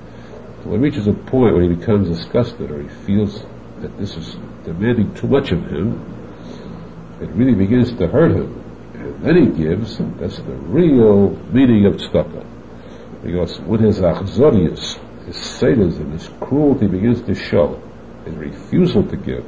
well, 0.64 0.76
he 0.76 0.80
reaches 0.80 1.06
a 1.06 1.12
point 1.12 1.54
where 1.54 1.62
he 1.62 1.68
becomes 1.68 2.08
disgusted 2.08 2.70
or 2.70 2.80
he 2.80 2.88
feels 2.88 3.44
that 3.80 3.96
this 3.98 4.16
is 4.16 4.36
demanding 4.64 5.14
too 5.14 5.26
much 5.26 5.52
of 5.52 5.66
him, 5.66 6.00
it 7.20 7.28
really 7.30 7.54
begins 7.54 7.92
to 7.92 8.08
hurt 8.08 8.32
him. 8.32 8.60
And 8.94 9.22
then 9.22 9.36
he 9.36 9.64
gives, 9.64 9.98
that's 10.18 10.38
the 10.38 10.54
real 10.54 11.30
meaning 11.52 11.86
of 11.86 11.96
tzedakah. 11.96 12.46
Because 13.22 13.60
when 13.60 13.80
his 13.80 14.00
achzorius, 14.00 14.98
his 15.26 15.36
sadism, 15.36 16.12
his 16.12 16.28
cruelty 16.40 16.86
begins 16.86 17.22
to 17.22 17.34
show, 17.34 17.82
his 18.24 18.34
refusal 18.34 19.02
to 19.08 19.16
give, 19.16 19.44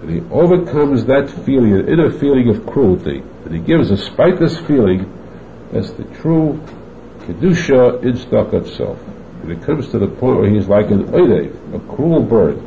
and 0.00 0.10
he 0.10 0.20
overcomes 0.30 1.04
that 1.06 1.30
feeling, 1.44 1.72
an 1.74 1.88
inner 1.88 2.10
feeling 2.10 2.48
of 2.48 2.66
cruelty, 2.66 3.22
and 3.44 3.54
he 3.54 3.60
gives 3.60 3.88
despite 3.88 4.38
this 4.38 4.58
feeling, 4.60 5.10
that's 5.70 5.92
the 5.92 6.04
true 6.20 6.60
kedusha 7.20 8.02
in 8.02 8.14
tzedakah 8.14 8.66
itself. 8.66 9.00
And 9.42 9.52
it 9.52 9.62
comes 9.62 9.88
to 9.88 9.98
the 9.98 10.08
point 10.08 10.38
where 10.38 10.50
he's 10.50 10.68
like 10.68 10.90
an 10.90 11.04
oidev, 11.08 11.74
a 11.74 11.96
cruel 11.96 12.22
bird. 12.22 12.62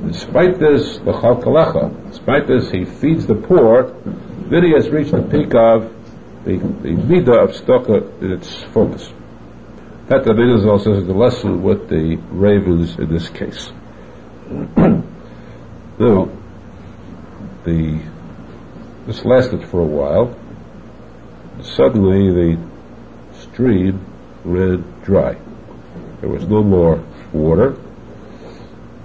Despite 0.00 0.58
this, 0.58 0.98
the 0.98 1.12
chalkalecha, 1.12 2.10
despite 2.10 2.46
this, 2.46 2.70
he 2.70 2.84
feeds 2.84 3.26
the 3.26 3.34
poor, 3.34 3.94
then 4.48 4.64
he 4.64 4.72
has 4.72 4.88
reached 4.88 5.12
the 5.12 5.22
peak 5.22 5.54
of 5.54 5.92
the, 6.44 6.56
the 6.56 6.94
midah 6.96 7.44
of 7.44 7.50
tzedakah 7.50 8.22
in 8.22 8.32
its 8.32 8.62
fullness. 8.72 9.12
That 10.08 10.24
the 10.24 10.78
says 10.78 10.98
is 10.98 11.06
the 11.06 11.12
lesson 11.12 11.62
with 11.62 11.88
the 11.90 12.16
ravens 12.30 12.98
in 12.98 13.12
this 13.12 13.28
case. 13.28 13.70
now, 14.76 16.30
the 17.64 18.00
this 19.08 19.24
lasted 19.24 19.64
for 19.64 19.80
a 19.80 19.86
while. 19.86 20.36
Suddenly, 21.62 22.30
the 22.30 22.58
stream 23.38 24.04
ran 24.44 24.82
dry. 25.02 25.36
There 26.20 26.28
was 26.28 26.46
no 26.46 26.62
more 26.62 27.02
water. 27.32 27.76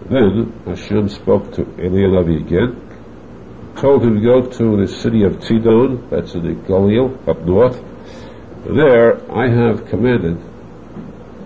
Then 0.09 0.53
Hashem 0.65 1.09
spoke 1.09 1.53
to 1.53 1.63
Eliyahu 1.63 2.45
again, 2.45 3.75
told 3.77 4.03
him 4.03 4.15
to 4.15 4.21
go 4.21 4.41
to 4.41 4.77
the 4.77 4.87
city 4.87 5.23
of 5.23 5.37
Tzidon, 5.37 6.09
that's 6.09 6.33
in 6.33 6.43
the 6.43 6.53
Galil, 6.67 7.27
up 7.27 7.41
north. 7.41 7.81
There 8.65 9.31
I 9.31 9.49
have 9.49 9.87
commanded 9.87 10.37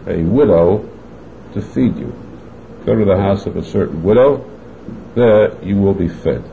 a 0.08 0.24
widow 0.24 0.90
to 1.54 1.62
feed 1.62 1.98
you. 1.98 2.14
Go 2.86 2.96
to 2.96 3.06
the 3.06 3.18
house 3.18 3.46
of 3.46 3.58
a 3.58 3.64
certain 3.64 4.02
widow, 4.04 4.46
there 5.16 5.64
you 5.64 5.78
will 5.78 5.94
be 5.94 6.08
fed. 6.08 6.44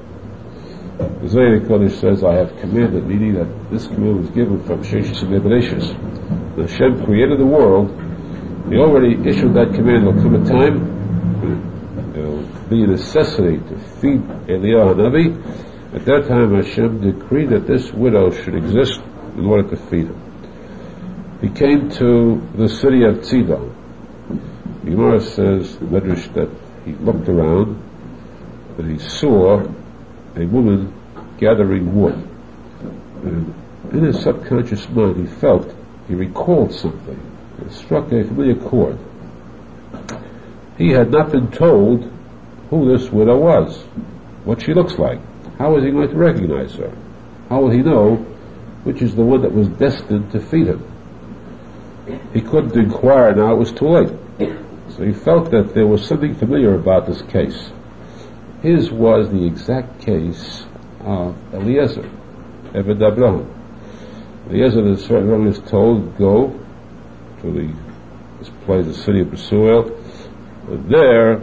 The 0.98 1.28
Zohar 1.28 1.58
Kodesh 1.60 2.00
says, 2.00 2.22
I 2.22 2.34
have 2.34 2.56
commanded, 2.60 3.06
meaning 3.06 3.34
that 3.34 3.70
this 3.70 3.86
command 3.86 4.20
was 4.20 4.30
given 4.30 4.62
from 4.64 4.82
Sheshis 4.84 5.22
and 5.22 6.56
The 6.56 6.62
Hashem 6.62 7.04
created 7.04 7.38
the 7.38 7.46
world 7.46 7.90
he 8.68 8.76
already 8.76 9.12
issued 9.28 9.52
that 9.54 9.74
command. 9.74 10.06
There'll 10.06 10.22
come 10.22 10.34
a 10.34 10.44
time, 10.48 10.93
be 12.74 12.82
a 12.82 12.86
necessity 12.88 13.58
to 13.58 13.78
feed 14.00 14.20
Eliyahu 14.48 14.96
Hanavi. 14.96 15.94
At 15.94 16.04
that 16.06 16.26
time, 16.26 16.54
Hashem 16.54 17.00
decreed 17.00 17.50
that 17.50 17.66
this 17.66 17.92
widow 17.92 18.30
should 18.32 18.56
exist 18.56 19.00
in 19.36 19.46
order 19.46 19.68
to 19.70 19.76
feed 19.76 20.06
him. 20.06 21.38
He 21.40 21.50
came 21.50 21.88
to 21.90 22.42
the 22.56 22.68
city 22.68 23.04
of 23.04 23.18
Tzidon. 23.18 23.74
Gemara 24.84 25.20
says, 25.20 25.76
Medrash, 25.76 26.32
that 26.34 26.50
he 26.84 26.92
looked 26.92 27.28
around 27.28 27.80
and 28.78 28.90
he 28.90 28.98
saw 28.98 29.60
a 30.36 30.46
woman 30.46 30.92
gathering 31.38 31.94
wood. 31.94 32.14
And 33.22 33.54
in 33.92 34.04
his 34.04 34.20
subconscious 34.22 34.88
mind, 34.88 35.16
he 35.16 35.26
felt, 35.26 35.72
he 36.08 36.14
recalled 36.14 36.72
something. 36.72 37.20
It 37.64 37.72
struck 37.72 38.06
a 38.06 38.24
familiar 38.24 38.56
chord. 38.56 38.98
He 40.76 40.90
had 40.90 41.12
not 41.12 41.30
been 41.30 41.52
told 41.52 42.10
who 42.70 42.96
this 42.96 43.10
widow 43.10 43.38
was, 43.38 43.82
what 44.44 44.62
she 44.62 44.74
looks 44.74 44.98
like. 44.98 45.20
How 45.58 45.76
is 45.76 45.84
he 45.84 45.90
going 45.90 46.08
to 46.08 46.16
recognize 46.16 46.74
her? 46.74 46.96
How 47.48 47.60
will 47.60 47.70
he 47.70 47.82
know 47.82 48.16
which 48.84 49.00
is 49.00 49.14
the 49.14 49.22
one 49.24 49.42
that 49.42 49.52
was 49.52 49.68
destined 49.68 50.32
to 50.32 50.40
feed 50.40 50.66
him? 50.66 50.84
He 52.32 52.40
couldn't 52.40 52.76
inquire 52.76 53.34
now, 53.34 53.54
it 53.54 53.58
was 53.58 53.72
too 53.72 53.88
late. 53.88 54.12
So 54.90 55.04
he 55.04 55.12
felt 55.12 55.50
that 55.50 55.74
there 55.74 55.86
was 55.86 56.06
something 56.06 56.34
familiar 56.34 56.74
about 56.74 57.06
this 57.06 57.22
case. 57.22 57.72
His 58.62 58.90
was 58.90 59.30
the 59.30 59.44
exact 59.44 60.00
case 60.00 60.66
of 61.00 61.36
Eliezer, 61.54 62.08
Ebed 62.74 63.02
Abraham. 63.02 63.50
Eliezer, 64.48 64.82
the 64.82 64.96
certain 64.98 65.46
is 65.46 65.58
told, 65.60 66.16
go 66.18 66.48
to 67.40 67.50
the, 67.50 67.74
this 68.38 68.50
place, 68.64 68.86
the 68.86 68.94
city 68.94 69.20
of 69.20 69.28
Besuel, 69.28 69.90
and 70.68 70.90
there 70.90 71.42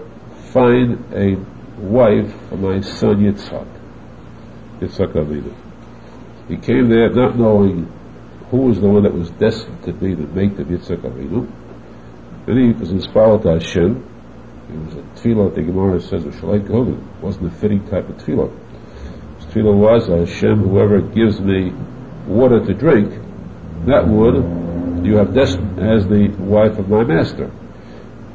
find 0.51 1.13
a 1.13 1.35
wife 1.79 2.31
for 2.49 2.57
my 2.57 2.81
son 2.81 3.17
Yitzhak, 3.21 3.67
Yitzhak 4.79 5.13
Avinu. 5.13 5.55
He 6.47 6.57
came 6.57 6.89
there 6.89 7.09
not 7.09 7.37
knowing 7.37 7.91
who 8.49 8.57
was 8.57 8.81
the 8.81 8.87
one 8.87 9.03
that 9.03 9.13
was 9.13 9.29
destined 9.31 9.83
to 9.83 9.93
be 9.93 10.13
the 10.13 10.27
mate 10.27 10.59
of 10.59 10.67
Yitzhak 10.67 11.01
Avinu. 11.01 11.49
Then 12.45 12.57
he 12.57 12.71
was 12.73 12.91
inspired 12.91 13.43
to 13.43 13.53
Hashem. 13.53 14.07
It 14.69 14.77
was 14.85 14.95
a 14.95 15.01
tefillah, 15.21 15.55
the 15.55 15.61
Gemara 15.61 16.01
says, 16.01 16.25
of 16.25 16.33
Shalai 16.35 16.59
Gogan. 16.67 16.97
It 16.97 17.23
wasn't 17.23 17.47
a 17.47 17.55
fitting 17.57 17.87
type 17.87 18.09
of 18.09 18.17
tefillah. 18.17 18.51
His 19.37 19.45
tefillah 19.47 19.77
was, 19.77 20.07
Hashem, 20.07 20.59
whoever 20.59 21.01
gives 21.01 21.39
me 21.39 21.71
water 22.27 22.65
to 22.65 22.73
drink, 22.73 23.11
that 23.85 24.07
would 24.07 25.05
you 25.05 25.15
have 25.15 25.33
destined 25.33 25.79
as 25.79 26.07
the 26.07 26.27
wife 26.39 26.77
of 26.77 26.89
my 26.89 27.03
master. 27.03 27.51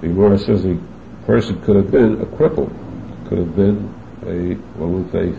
The 0.01 0.09
Gemara 0.09 0.39
says 0.39 0.65
a 0.65 0.79
person 1.27 1.61
could 1.63 1.77
have 1.77 1.91
been 1.91 2.21
a 2.21 2.27
cripple, 2.27 2.71
could 3.29 3.39
have 3.39 3.57
been 3.57 3.93
a, 4.25 4.55
what 4.79 4.89
would 4.89 5.13
say, 5.13 5.35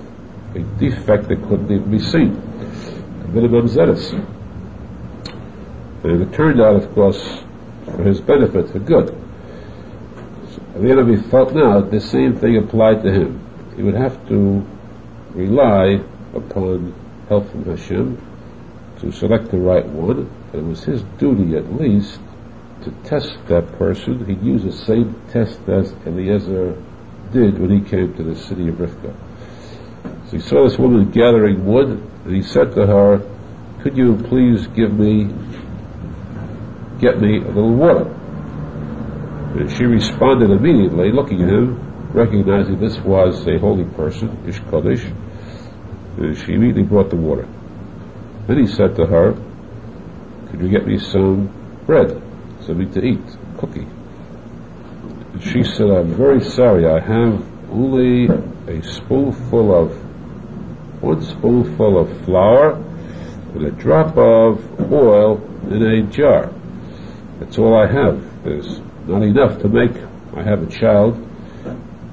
a 0.56 0.64
defect 0.78 1.30
that 1.30 1.42
couldn't 1.48 1.72
even 1.72 1.90
be 1.90 2.00
seen. 2.00 2.36
A 3.24 3.28
mamzeres. 3.30 4.14
And 6.04 6.22
it 6.22 6.34
turned 6.34 6.62
out, 6.62 6.76
of 6.76 6.94
course, 6.94 7.44
for 7.86 8.04
his 8.04 8.22
benefit, 8.22 8.70
for 8.70 8.80
good. 8.80 9.08
So 10.52 10.82
the 10.82 10.92
enemy 10.92 11.18
felt 11.18 11.54
now 11.54 11.82
the 11.82 12.02
same 12.02 12.36
thing 12.38 12.58
applied 12.58 13.02
to 13.04 13.12
him. 13.12 13.42
He 13.76 13.84
would 13.84 13.96
have 13.96 14.28
to 14.28 14.66
rely 15.34 16.02
upon 16.34 16.94
help 17.30 17.50
from 17.52 17.66
Hashem 17.66 18.22
to 19.00 19.12
select 19.12 19.52
the 19.52 19.58
right 19.58 19.86
one. 19.86 20.30
It 20.54 20.64
was 20.64 20.84
his 20.84 21.04
duty, 21.18 21.56
at 21.56 21.72
least, 21.74 22.20
to 22.84 22.92
test 23.04 23.38
that 23.48 23.78
person. 23.78 24.26
He'd 24.26 24.42
use 24.42 24.64
the 24.64 24.72
same 24.72 25.22
test 25.32 25.60
as 25.68 25.94
Eliezer 26.06 26.82
did 27.32 27.60
when 27.60 27.72
he 27.72 27.90
came 27.90 28.16
to 28.16 28.24
the 28.24 28.36
city 28.36 28.70
of 28.70 28.76
Rivka. 28.76 29.16
So 30.26 30.32
he 30.32 30.40
saw 30.40 30.64
this 30.68 30.78
woman 30.78 31.12
gathering 31.12 31.66
wood, 31.66 31.90
and 32.26 32.36
he 32.36 32.42
said 32.42 32.74
to 32.76 32.86
her, 32.86 33.22
Could 33.82 33.98
you 33.98 34.18
please 34.18 34.68
give 34.68 34.94
me 34.94 35.34
get 37.00 37.20
me 37.20 37.38
a 37.38 37.48
little 37.48 37.74
water. 37.74 38.06
And 39.60 39.72
she 39.72 39.86
responded 39.86 40.50
immediately, 40.50 41.12
looking 41.12 41.42
at 41.44 41.50
him, 41.50 42.12
recognizing 42.12 42.80
this 42.80 42.98
was 43.00 43.48
a 43.48 43.58
holy 43.60 43.86
person, 43.96 44.46
Ish 44.48 44.60
Kodesh, 44.62 45.06
and 46.18 46.38
she 46.38 46.54
immediately 46.54 46.84
brought 46.84 47.10
the 47.10 47.16
water. 47.16 47.48
Then 48.48 48.60
he 48.60 48.68
said 48.68 48.96
to 48.96 49.06
her, 49.06 49.34
could 50.50 50.62
you 50.62 50.70
get 50.70 50.88
me 50.88 50.98
some 50.98 51.52
bread, 51.86 52.22
something 52.68 52.92
to 52.92 53.04
eat, 53.04 53.38
cookie? 53.58 53.88
She 55.40 55.64
said, 55.64 55.90
I'm 55.90 56.14
very 56.16 56.42
sorry, 56.42 56.86
I 56.86 57.00
have 57.00 57.72
only 57.72 58.28
a 58.68 58.84
spoonful 58.84 59.74
of, 59.74 59.92
one 61.02 61.22
spoonful 61.22 61.98
of 61.98 62.26
flour 62.26 62.74
and 63.56 63.66
a 63.66 63.72
drop 63.72 64.18
of 64.18 64.92
oil 64.92 65.42
in 65.72 65.82
a 65.82 66.02
jar. 66.12 66.52
That's 67.40 67.58
all 67.58 67.74
I 67.76 67.88
have. 67.88 68.44
There's 68.44 68.82
not 69.06 69.24
enough 69.24 69.62
to 69.62 69.70
make. 69.70 69.96
I 70.36 70.44
have 70.44 70.62
a 70.62 70.70
child, 70.70 71.18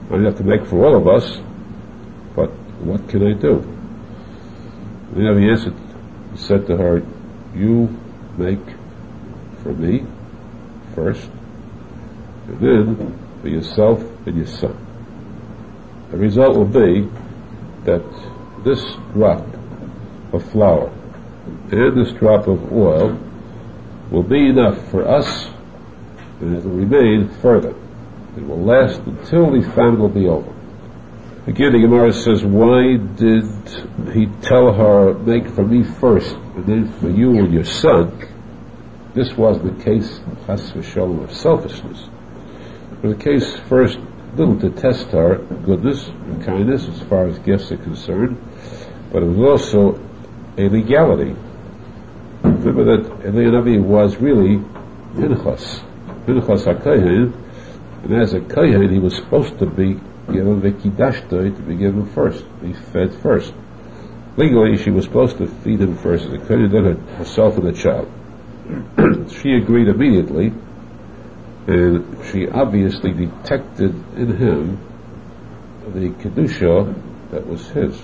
not 0.08 0.20
enough 0.20 0.36
to 0.36 0.44
make 0.44 0.64
for 0.66 0.84
all 0.84 0.96
of 0.96 1.08
us, 1.08 1.38
but 2.36 2.50
what 2.80 3.08
can 3.08 3.26
I 3.26 3.32
do? 3.32 3.58
And 5.16 5.38
he 5.40 5.50
answered, 5.50 5.74
he 6.32 6.38
said 6.38 6.66
to 6.68 6.76
her, 6.76 7.02
You 7.54 7.88
make 8.38 8.60
for 9.62 9.72
me 9.72 10.06
first, 10.94 11.28
and 12.48 12.60
then 12.60 13.40
for 13.40 13.48
yourself 13.48 14.02
and 14.26 14.36
your 14.36 14.46
son. 14.46 14.76
The 16.10 16.16
result 16.16 16.56
will 16.56 16.64
be 16.64 17.08
that 17.84 18.04
this 18.64 18.82
drop 19.12 19.44
of 20.32 20.50
flour 20.50 20.92
and 21.70 21.96
this 21.96 22.12
drop 22.12 22.46
of 22.46 22.72
oil 22.72 23.18
will 24.10 24.22
be 24.22 24.48
enough 24.48 24.90
for 24.90 25.06
us, 25.06 25.50
and 26.40 26.56
it 26.56 26.64
will 26.64 26.72
remain 26.72 27.28
further. 27.40 27.74
It 28.36 28.46
will 28.46 28.62
last 28.62 29.00
until 29.00 29.50
the 29.50 29.62
famine 29.74 30.00
will 30.00 30.08
be 30.08 30.26
over. 30.26 30.52
Again, 31.46 31.72
the 31.72 31.80
Gemara 31.80 32.12
says, 32.12 32.42
why 32.44 32.96
did 32.96 33.44
he 34.14 34.26
tell 34.40 34.72
her, 34.72 35.14
make 35.14 35.46
for 35.48 35.64
me 35.64 35.84
first, 35.84 36.34
and 36.34 36.66
then 36.66 36.92
for 37.00 37.10
you 37.10 37.38
and 37.38 37.52
your 37.52 37.64
son? 37.64 38.33
This 39.14 39.36
was 39.36 39.62
the 39.62 39.72
case, 39.82 40.20
of 40.48 41.32
selfishness. 41.32 42.08
Was 43.02 43.16
the 43.16 43.22
case 43.22 43.56
first, 43.68 43.98
little 44.36 44.58
to 44.60 44.70
test 44.70 45.08
her 45.08 45.36
goodness 45.64 46.08
and 46.08 46.44
kindness 46.44 46.88
as 46.88 47.00
far 47.02 47.26
as 47.26 47.38
gifts 47.38 47.70
are 47.70 47.76
concerned, 47.76 48.36
but 49.12 49.22
it 49.22 49.26
was 49.26 49.60
also 49.62 50.00
a 50.58 50.68
legality 50.68 51.36
Remember 52.44 52.96
that 52.96 53.10
Eliyahu 53.20 53.82
was 53.82 54.16
really 54.16 54.62
Pinchas, 55.16 55.80
Pinchas 56.26 56.64
HaKohen, 56.64 57.32
and 58.02 58.14
as 58.14 58.34
a 58.34 58.40
Kohen 58.40 58.90
he 58.90 58.98
was 58.98 59.16
supposed 59.16 59.58
to 59.58 59.66
be 59.66 60.00
given 60.32 60.60
the 60.60 60.72
Kiddushtoi 60.72 61.56
to 61.56 61.62
be 61.62 61.74
given 61.76 62.06
first, 62.06 62.44
be 62.60 62.72
fed 62.72 63.14
first. 63.14 63.52
Legally, 64.36 64.76
she 64.76 64.90
was 64.90 65.04
supposed 65.04 65.38
to 65.38 65.46
feed 65.46 65.80
him 65.80 65.96
first, 65.96 66.30
the 66.30 66.38
Kohen 66.38 66.70
then 66.70 66.96
herself 67.16 67.56
and 67.56 67.66
the 67.66 67.72
child. 67.72 68.10
she 69.42 69.52
agreed 69.52 69.88
immediately, 69.88 70.52
and 71.66 72.18
she 72.30 72.48
obviously 72.48 73.12
detected 73.12 73.94
in 74.16 74.36
him 74.36 74.78
the 75.92 76.08
Kedusha 76.10 76.94
that 77.30 77.46
was 77.46 77.68
his. 77.68 78.00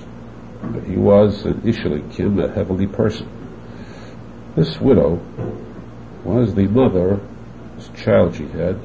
He 0.87 0.96
was 0.96 1.44
an 1.46 1.62
Ishalikim, 1.62 2.44
a 2.44 2.53
heavenly 2.53 2.87
person. 2.87 3.29
This 4.55 4.79
widow 4.81 5.20
was 6.25 6.55
the 6.55 6.66
mother, 6.66 7.20
this 7.77 7.88
child 8.05 8.37
she 8.37 8.46
had, 8.49 8.79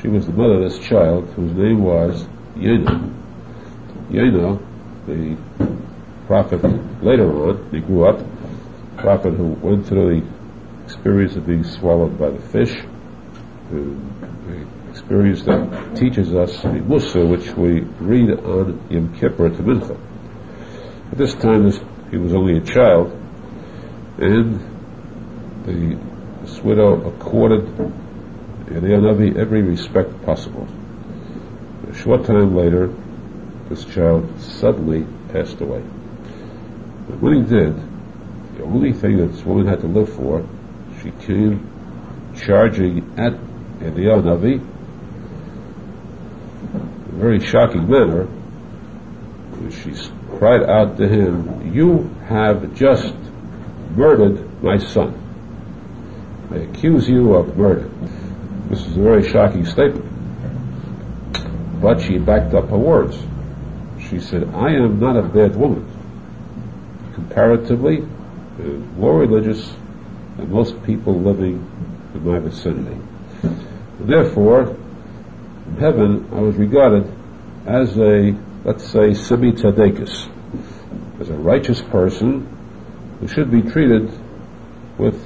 she 0.00 0.08
was 0.08 0.26
the 0.26 0.32
mother 0.32 0.62
of 0.62 0.70
this 0.70 0.78
child 0.78 1.28
whose 1.30 1.52
name 1.52 1.82
was 1.82 2.24
Yena. 2.56 3.12
Yena, 4.10 4.62
the 5.06 5.36
prophet 6.26 6.62
later 7.02 7.30
on, 7.48 7.70
he 7.70 7.80
grew 7.80 8.04
up, 8.04 8.24
prophet 8.96 9.34
who 9.34 9.48
went 9.54 9.86
through 9.86 10.20
the 10.20 10.31
experience 10.92 11.36
of 11.36 11.46
being 11.46 11.64
swallowed 11.64 12.18
by 12.18 12.28
the 12.28 12.38
fish, 12.38 12.82
the 13.70 13.96
experience 14.90 15.42
that 15.44 15.96
teaches 15.96 16.34
us 16.34 16.60
the 16.60 16.68
Musa, 16.68 17.24
which 17.24 17.50
we 17.52 17.80
read 17.98 18.30
on 18.30 18.78
Yom 18.90 19.18
Kippur 19.18 19.48
to 19.48 19.62
Mincha. 19.62 19.98
At 21.10 21.16
this 21.16 21.34
time, 21.34 21.70
he 22.10 22.18
was 22.18 22.34
only 22.34 22.58
a 22.58 22.60
child, 22.60 23.10
and 24.18 24.60
the, 25.64 25.98
this 26.42 26.60
widow 26.60 27.08
accorded 27.08 27.64
Eliyahu 28.66 29.36
every 29.36 29.62
respect 29.62 30.22
possible. 30.26 30.68
A 31.88 31.94
short 31.94 32.26
time 32.26 32.54
later, 32.54 32.92
this 33.70 33.86
child 33.86 34.38
suddenly 34.40 35.06
passed 35.32 35.58
away. 35.62 35.82
But 37.08 37.18
when 37.20 37.42
he 37.42 37.48
did, 37.48 37.76
the 38.58 38.64
only 38.64 38.92
thing 38.92 39.16
that 39.16 39.28
this 39.28 39.42
woman 39.42 39.66
had 39.66 39.80
to 39.80 39.86
live 39.86 40.12
for, 40.12 40.46
she 41.02 41.10
came 41.26 41.68
charging 42.36 43.18
at 43.18 43.32
Eliyahu 43.80 44.60
a 46.74 47.14
very 47.16 47.40
shocking 47.40 47.88
manner. 47.88 48.28
She 49.70 49.92
cried 50.38 50.62
out 50.62 50.96
to 50.98 51.08
him, 51.08 51.74
You 51.74 52.04
have 52.28 52.74
just 52.74 53.14
murdered 53.96 54.62
my 54.62 54.78
son. 54.78 55.18
I 56.50 56.56
accuse 56.58 57.08
you 57.08 57.34
of 57.34 57.56
murder. 57.56 57.90
This 58.68 58.86
is 58.86 58.96
a 58.96 59.00
very 59.00 59.28
shocking 59.28 59.64
statement. 59.64 60.06
But 61.80 62.00
she 62.00 62.18
backed 62.18 62.54
up 62.54 62.68
her 62.70 62.78
words. 62.78 63.18
She 64.08 64.20
said, 64.20 64.44
I 64.54 64.70
am 64.70 65.00
not 65.00 65.16
a 65.16 65.22
bad 65.22 65.56
woman. 65.56 65.88
Comparatively, 67.14 68.02
uh, 68.02 68.62
more 68.98 69.18
religious 69.18 69.74
than 70.36 70.50
most 70.50 70.82
people 70.84 71.18
living 71.18 71.56
in 72.14 72.24
my 72.24 72.38
vicinity. 72.38 72.98
Therefore, 74.00 74.76
in 75.66 75.76
heaven, 75.78 76.28
I 76.32 76.40
was 76.40 76.56
regarded 76.56 77.12
as 77.66 77.96
a, 77.96 78.36
let's 78.64 78.84
say, 78.90 79.14
semi 79.14 79.52
tzaddikus, 79.52 80.28
as 81.20 81.30
a 81.30 81.34
righteous 81.34 81.80
person 81.82 82.46
who 83.20 83.28
should 83.28 83.50
be 83.50 83.62
treated 83.62 84.10
with 84.98 85.24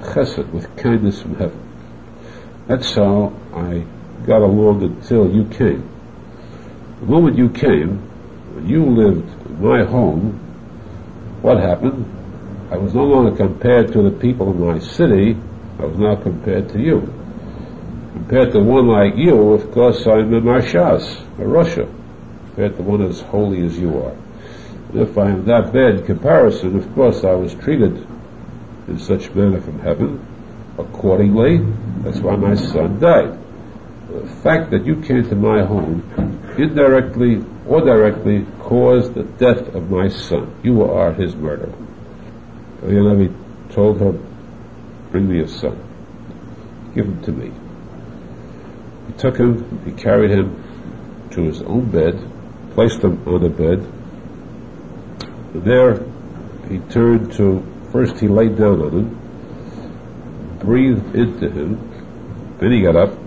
chesed, 0.00 0.50
with 0.52 0.76
kindness 0.76 1.20
from 1.22 1.36
heaven. 1.36 1.58
That's 2.68 2.94
how 2.94 3.32
I 3.52 3.84
got 4.26 4.42
along 4.42 4.82
until 4.82 5.30
you 5.30 5.44
came. 5.46 5.88
The 7.00 7.06
moment 7.06 7.36
you 7.36 7.48
came, 7.50 7.98
when 8.54 8.68
you 8.68 8.84
lived 8.84 9.46
in 9.46 9.62
my 9.62 9.82
home, 9.84 10.38
what 11.42 11.58
happened? 11.58 12.21
I 12.72 12.78
was 12.78 12.94
no 12.94 13.04
longer 13.04 13.36
compared 13.36 13.92
to 13.92 14.02
the 14.02 14.18
people 14.18 14.50
in 14.50 14.58
my 14.58 14.78
city, 14.78 15.36
I 15.78 15.84
was 15.84 15.98
now 15.98 16.16
compared 16.16 16.70
to 16.70 16.80
you. 16.80 17.00
Compared 18.14 18.52
to 18.52 18.60
one 18.60 18.86
like 18.86 19.14
you, 19.14 19.52
of 19.52 19.70
course, 19.72 20.06
I'm 20.06 20.32
a 20.32 20.40
Marshas, 20.40 21.22
a 21.38 21.46
Russia, 21.46 21.86
compared 22.46 22.78
to 22.78 22.82
one 22.82 23.02
as 23.02 23.20
holy 23.20 23.62
as 23.66 23.78
you 23.78 24.02
are. 24.02 24.16
And 24.88 25.02
if 25.02 25.18
I 25.18 25.28
am 25.28 25.44
that 25.44 25.70
bad 25.74 25.96
in 25.96 26.06
comparison, 26.06 26.78
of 26.78 26.94
course, 26.94 27.24
I 27.24 27.32
was 27.32 27.54
treated 27.56 28.06
in 28.88 28.98
such 28.98 29.30
manner 29.32 29.60
from 29.60 29.78
heaven. 29.80 30.26
Accordingly, 30.78 31.58
that's 32.02 32.20
why 32.20 32.36
my 32.36 32.54
son 32.54 32.98
died. 32.98 33.38
The 34.08 34.26
fact 34.42 34.70
that 34.70 34.86
you 34.86 34.96
came 35.02 35.28
to 35.28 35.36
my 35.36 35.62
home 35.62 36.00
indirectly 36.56 37.44
or 37.66 37.82
directly 37.82 38.46
caused 38.60 39.12
the 39.12 39.24
death 39.24 39.74
of 39.74 39.90
my 39.90 40.08
son. 40.08 40.58
You 40.62 40.84
are 40.84 41.12
his 41.12 41.36
murderer. 41.36 41.74
Eliyahu 42.82 43.32
told 43.72 44.00
her, 44.00 44.12
bring 45.10 45.28
me 45.28 45.40
a 45.40 45.48
son. 45.48 45.78
Give 46.94 47.06
him 47.06 47.22
to 47.22 47.32
me. 47.32 47.52
He 49.06 49.12
took 49.14 49.36
him, 49.36 49.84
he 49.84 49.92
carried 49.92 50.30
him 50.30 50.62
to 51.30 51.42
his 51.42 51.62
own 51.62 51.90
bed, 51.90 52.18
placed 52.74 53.02
him 53.02 53.22
on 53.26 53.42
the 53.42 53.48
bed. 53.48 53.86
There 55.54 56.04
he 56.68 56.78
turned 56.90 57.32
to, 57.34 57.62
first 57.92 58.18
he 58.18 58.28
laid 58.28 58.56
down 58.56 58.80
on 58.80 58.90
him, 58.90 60.58
breathed 60.58 61.14
into 61.14 61.50
him, 61.50 61.78
then 62.58 62.72
he 62.72 62.82
got 62.82 62.96
up, 62.96 63.18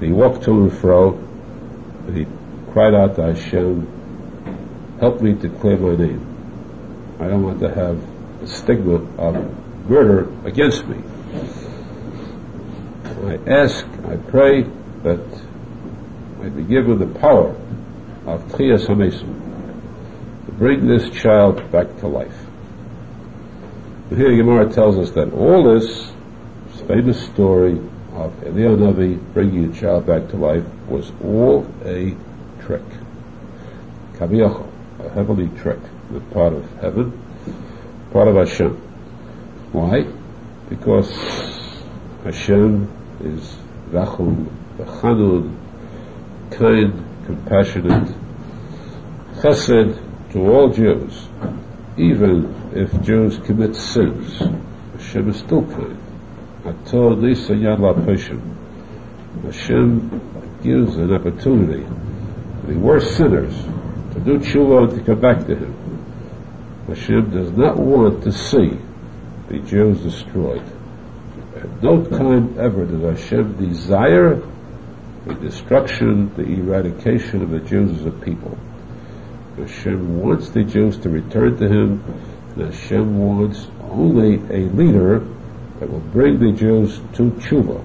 he 0.00 0.12
walked 0.12 0.44
to 0.44 0.50
and 0.50 0.72
fro, 0.72 1.14
and 2.06 2.16
he 2.16 2.26
cried 2.72 2.94
out 2.94 3.16
to 3.16 3.22
Hashem, 3.32 3.86
help 5.00 5.20
me 5.20 5.34
to 5.36 5.48
clear 5.48 5.76
my 5.76 5.94
name. 5.96 6.26
I 7.20 7.28
don't 7.28 7.42
want 7.42 7.60
to 7.60 7.72
have 7.72 8.11
the 8.42 8.48
stigma 8.48 8.94
of 9.18 9.88
murder 9.88 10.28
against 10.44 10.84
me. 10.86 10.98
I 13.24 13.38
ask, 13.48 13.86
I 14.04 14.16
pray 14.16 14.62
that 15.04 15.20
I 16.42 16.48
be 16.48 16.64
given 16.64 16.98
the 16.98 17.18
power 17.20 17.50
of 18.26 18.42
Tchias 18.48 18.86
HaMesim 18.86 20.46
to 20.46 20.52
bring 20.52 20.88
this 20.88 21.08
child 21.10 21.70
back 21.70 21.86
to 22.00 22.08
life. 22.08 22.36
And 24.10 24.18
here 24.18 24.36
Gemara 24.36 24.72
tells 24.72 24.98
us 24.98 25.12
that 25.12 25.32
all 25.32 25.62
this 25.72 26.12
famous 26.88 27.24
story 27.26 27.78
of 28.14 28.32
Eliyahu 28.40 29.32
bringing 29.32 29.72
a 29.72 29.80
child 29.80 30.06
back 30.06 30.28
to 30.30 30.36
life 30.36 30.64
was 30.88 31.12
all 31.24 31.64
a 31.84 32.16
trick. 32.60 32.82
Kaviyachol, 34.14 34.68
a 34.98 35.10
heavenly 35.10 35.48
trick, 35.60 35.78
the 36.10 36.20
part 36.32 36.52
of 36.52 36.68
heaven, 36.80 37.12
part 38.12 38.28
of 38.28 38.36
Hashem. 38.36 38.76
Why? 39.72 40.04
Because 40.68 41.10
Hashem 42.24 42.90
is 43.20 43.56
Rachum, 43.90 44.46
Chanun, 44.76 45.56
kind, 46.50 47.24
compassionate, 47.26 48.14
chesed 49.36 50.32
to 50.32 50.38
all 50.52 50.68
Jews, 50.68 51.26
even 51.96 52.72
if 52.74 53.02
Jews 53.02 53.38
commit 53.38 53.74
sins. 53.74 54.38
Hashem 54.38 55.30
is 55.30 55.38
still 55.38 55.64
kind. 55.66 55.98
Ator 56.64 57.20
Lisa 57.20 57.54
Yad 57.54 57.80
Hashem 59.42 60.60
gives 60.62 60.96
an 60.96 61.12
opportunity 61.12 61.84
the 62.66 62.78
worst 62.78 63.16
sinners 63.16 63.54
to 64.12 64.20
do 64.20 64.38
tshuva 64.38 64.88
and 64.88 64.98
to 64.98 65.04
come 65.04 65.20
back 65.20 65.46
to 65.46 65.56
Him. 65.56 65.81
Hashem 66.88 67.30
does 67.30 67.52
not 67.52 67.76
want 67.76 68.22
to 68.24 68.32
see 68.32 68.78
the 69.48 69.58
Jews 69.58 70.00
destroyed. 70.00 70.62
At 71.56 71.82
no 71.82 72.04
time 72.04 72.58
ever 72.58 72.84
did 72.84 73.02
Hashem 73.02 73.56
desire 73.56 74.42
the 75.26 75.34
destruction, 75.34 76.34
the 76.34 76.44
eradication 76.44 77.42
of 77.42 77.50
the 77.50 77.60
Jews 77.60 78.00
as 78.00 78.06
a 78.06 78.10
people. 78.10 78.58
Hashem 79.56 80.20
wants 80.20 80.50
the 80.50 80.64
Jews 80.64 80.98
to 80.98 81.10
return 81.10 81.56
to 81.58 81.68
Him, 81.68 82.02
and 82.56 82.72
Hashem 82.72 83.18
wants 83.18 83.68
only 83.82 84.36
a 84.50 84.68
leader 84.70 85.20
that 85.78 85.90
will 85.90 86.00
bring 86.00 86.40
the 86.40 86.52
Jews 86.52 86.98
to 87.14 87.30
tshuva, 87.30 87.84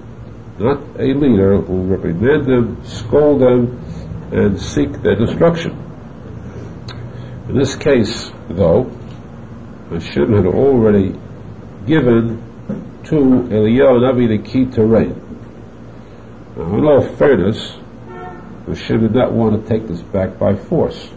not 0.58 0.80
a 0.98 1.12
leader 1.14 1.60
who 1.60 1.72
will 1.72 1.84
reprimand 1.84 2.46
them, 2.46 2.84
scold 2.84 3.42
them, 3.42 3.78
and 4.32 4.60
seek 4.60 4.92
their 5.02 5.14
destruction. 5.14 5.87
In 7.48 7.56
this 7.56 7.76
case, 7.76 8.30
though, 8.50 8.84
Hashem 9.90 10.34
had 10.34 10.44
already 10.44 11.18
given 11.86 12.44
to 13.04 13.14
Eliyahu 13.14 14.02
Navi 14.04 14.28
the 14.28 14.46
key 14.46 14.66
to 14.66 14.84
rain. 14.84 15.14
Now, 16.54 16.76
in 16.76 16.84
all 16.84 17.00
fairness, 17.16 17.78
Hashem 18.66 19.00
did 19.00 19.14
not 19.14 19.32
want 19.32 19.64
to 19.64 19.66
take 19.66 19.88
this 19.88 20.02
back 20.02 20.38
by 20.38 20.56
force. 20.56 21.08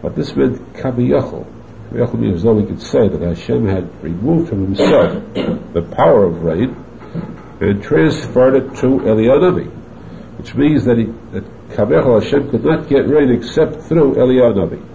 But 0.00 0.16
this 0.16 0.34
meant 0.34 0.72
Kaviyachol. 0.72 1.46
Kaviyachol 1.90 2.18
means 2.18 2.42
though 2.42 2.54
we 2.54 2.64
could 2.64 2.80
say 2.80 3.08
that 3.08 3.20
Hashem 3.20 3.68
had 3.68 4.02
removed 4.02 4.48
from 4.48 4.64
himself 4.64 5.34
the 5.74 5.82
power 5.94 6.24
of 6.24 6.42
rain 6.42 6.74
and 7.60 7.82
transferred 7.82 8.54
it 8.54 8.76
to 8.76 8.86
Eliyahu 8.86 9.40
Navi, 9.42 9.70
which 10.38 10.54
means 10.54 10.86
that, 10.86 10.96
he, 10.96 11.04
that 11.32 11.44
Kaviyachol 11.68 12.22
Hashem 12.22 12.50
could 12.50 12.64
not 12.64 12.88
get 12.88 13.06
rain 13.08 13.30
except 13.30 13.82
through 13.82 14.14
Eliyahu 14.14 14.54
Navi. 14.54 14.93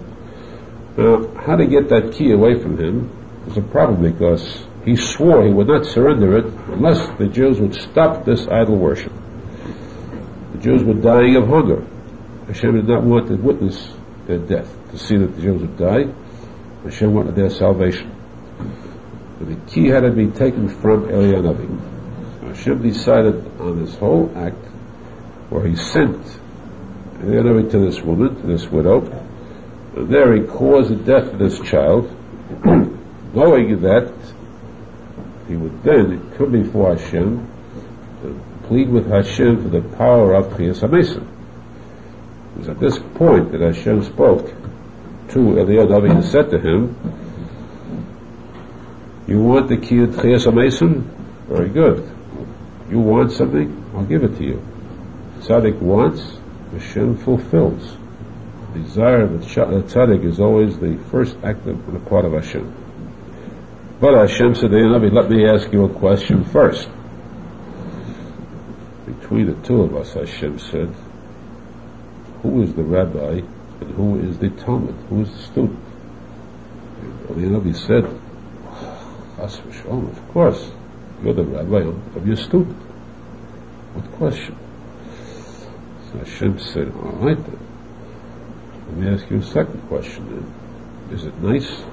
Now, 1.00 1.26
how 1.46 1.56
to 1.56 1.66
get 1.66 1.88
that 1.90 2.12
key 2.12 2.34
away 2.34 2.60
from 2.60 2.78
him 2.78 3.10
was 3.46 3.56
a 3.56 3.62
problem 3.62 4.02
because 4.12 4.66
he 4.84 4.98
swore 4.98 5.48
he 5.48 5.54
would 5.54 5.68
not 5.68 5.86
surrender 5.86 6.38
it 6.40 6.46
unless 6.68 7.08
the 7.18 7.28
Jews 7.28 7.58
would 7.62 7.74
stop 7.74 8.26
this 8.26 8.46
idol 8.50 8.76
worship. 8.76 9.14
The 10.52 10.58
Jews 10.58 10.84
were 10.84 10.96
dying 10.96 11.38
of 11.38 11.48
hunger. 11.48 11.88
Hashem 12.48 12.76
did 12.76 12.90
not 12.90 13.04
want 13.04 13.30
to 13.30 13.36
witness 13.36 13.94
their 14.28 14.40
death, 14.40 14.68
to 14.92 14.98
see 14.98 15.16
that 15.16 15.38
the 15.38 15.42
Jews 15.42 15.62
would 15.62 15.78
die. 15.78 16.12
Hashem 16.84 17.14
wanted 17.14 17.36
their 17.38 17.50
salvation. 17.50 18.14
But 19.40 19.48
the 19.48 19.72
key 19.72 19.88
had 19.88 20.02
to 20.02 20.12
be 20.12 20.28
taken 20.28 20.68
from 20.68 21.06
Eliyahu 21.06 21.56
Navi. 21.56 22.48
Hashem 22.50 22.82
decided 22.82 23.36
on 23.62 23.86
this 23.86 23.96
whole 23.96 24.34
act 24.36 24.66
where 25.50 25.66
he 25.66 25.78
sent 25.78 26.22
Eliyahu 27.20 27.64
Navi 27.64 27.72
to 27.72 27.80
this 27.80 28.02
woman, 28.02 28.36
to 28.42 28.48
this 28.48 28.68
widow, 28.68 29.29
he 29.96 30.48
caused 30.48 30.92
the 30.92 30.96
death 30.96 31.34
of 31.34 31.40
this 31.40 31.60
child, 31.62 32.10
knowing 33.34 33.82
that 33.82 34.14
he 35.48 35.56
would 35.56 35.84
then 35.84 36.32
come 36.38 36.52
before 36.52 36.96
Hashem 36.96 37.50
plead 38.70 38.90
with 38.90 39.10
Hashem 39.10 39.64
for 39.64 39.70
the 39.70 39.82
power 39.98 40.36
of 40.36 40.54
Tchias 40.54 40.82
HaMesim. 40.82 41.28
It 42.54 42.60
was 42.60 42.70
at 42.70 42.80
this 42.80 43.00
point 43.16 43.52
that 43.52 43.62
Hashem 43.62 44.04
spoke 44.04 44.46
to 45.30 45.40
Eliyahu 45.40 46.12
and 46.12 46.24
said 46.24 46.52
to 46.52 46.60
him, 46.60 46.96
you 49.28 49.42
want 49.42 49.70
the 49.70 49.78
key 49.78 50.04
of 50.04 50.12
Tchias 50.12 50.46
HaMesim? 50.46 51.02
Very 51.48 51.70
good. 51.70 52.16
You 52.92 53.00
want 53.00 53.32
something? 53.32 53.92
I'll 53.96 54.06
give 54.06 54.24
it 54.24 54.38
to 54.38 54.44
you. 54.44 54.62
Tzaddik 55.40 55.80
wants, 55.80 56.38
Hashem 56.72 57.18
fulfills. 57.18 57.98
Desire 58.74 59.24
of 59.24 59.32
the 59.32 59.46
tzaddik 59.46 60.24
is 60.24 60.40
always 60.40 60.78
the 60.80 60.98
first 61.10 61.36
act 61.44 61.66
of 61.66 61.92
the 61.92 62.00
part 62.00 62.26
of 62.26 62.34
Hashem. 62.34 62.72
But 64.00 64.16
Hashem 64.16 64.56
said 64.56 64.72
let 64.72 65.30
me 65.30 65.50
ask 65.50 65.72
you 65.74 65.86
a 65.86 65.90
question 65.90 66.46
first. 66.46 66.90
Between 69.06 69.48
the 69.48 69.68
two 69.68 69.82
of 69.82 69.96
us, 69.96 70.14
Hashem 70.14 70.60
said, 70.60 70.96
who 72.42 72.62
is 72.62 72.74
the 72.76 72.84
rabbi 72.84 73.42
and 73.82 73.92
who 73.96 74.20
is 74.20 74.38
the 74.38 74.50
talmid? 74.50 74.96
Who 75.08 75.22
is 75.22 75.32
the 75.32 75.40
student? 75.40 75.80
Nabi 77.28 77.76
said, 77.76 78.06
of 79.40 80.28
course, 80.30 80.72
you're 81.24 81.34
the 81.34 81.44
rabbi 81.44 81.82
of 82.16 82.28
your 82.28 82.36
student. 82.36 82.78
What 83.94 84.12
question? 84.14 84.58
So 86.12 86.20
Hashem 86.20 86.60
said, 86.60 86.92
all 86.94 87.12
right 87.14 87.38
then. 87.38 87.69
Let 88.90 88.98
me 88.98 89.08
ask 89.08 89.30
you 89.30 89.38
a 89.38 89.44
second 89.44 89.82
question 89.88 90.26
then. 90.30 91.18
Is 91.18 91.26
it 91.26 91.38
nice 91.42 91.84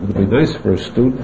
would 0.00 0.10
it 0.10 0.16
be 0.16 0.26
nice 0.26 0.54
for 0.56 0.72
a 0.72 0.78
student 0.78 1.20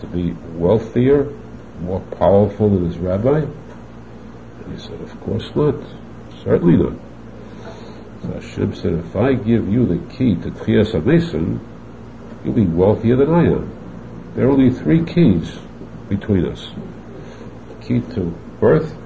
to 0.00 0.06
be 0.06 0.32
wealthier, 0.58 1.32
more 1.80 2.00
powerful 2.00 2.68
than 2.70 2.86
his 2.86 2.98
rabbi? 2.98 3.38
And 3.38 4.72
he 4.72 4.78
said, 4.78 5.00
of 5.00 5.20
course 5.20 5.48
not. 5.54 5.76
Certainly 6.42 6.76
not. 6.76 6.98
So 8.22 8.32
Hashem 8.32 8.74
said, 8.74 8.92
if 8.94 9.14
I 9.16 9.34
give 9.34 9.68
you 9.68 9.86
the 9.86 9.98
key 10.14 10.34
to 10.34 10.50
Tchias 10.50 10.92
HaMesim, 10.92 11.60
you'll 12.44 12.54
be 12.54 12.66
wealthier 12.66 13.16
than 13.16 13.32
I 13.32 13.44
am. 13.44 14.32
There 14.34 14.48
are 14.48 14.50
only 14.50 14.70
three 14.70 15.04
keys 15.04 15.56
between 16.08 16.46
us. 16.46 16.70
The 17.68 17.86
key 17.86 18.00
to 18.14 18.34
birth, 18.60 18.96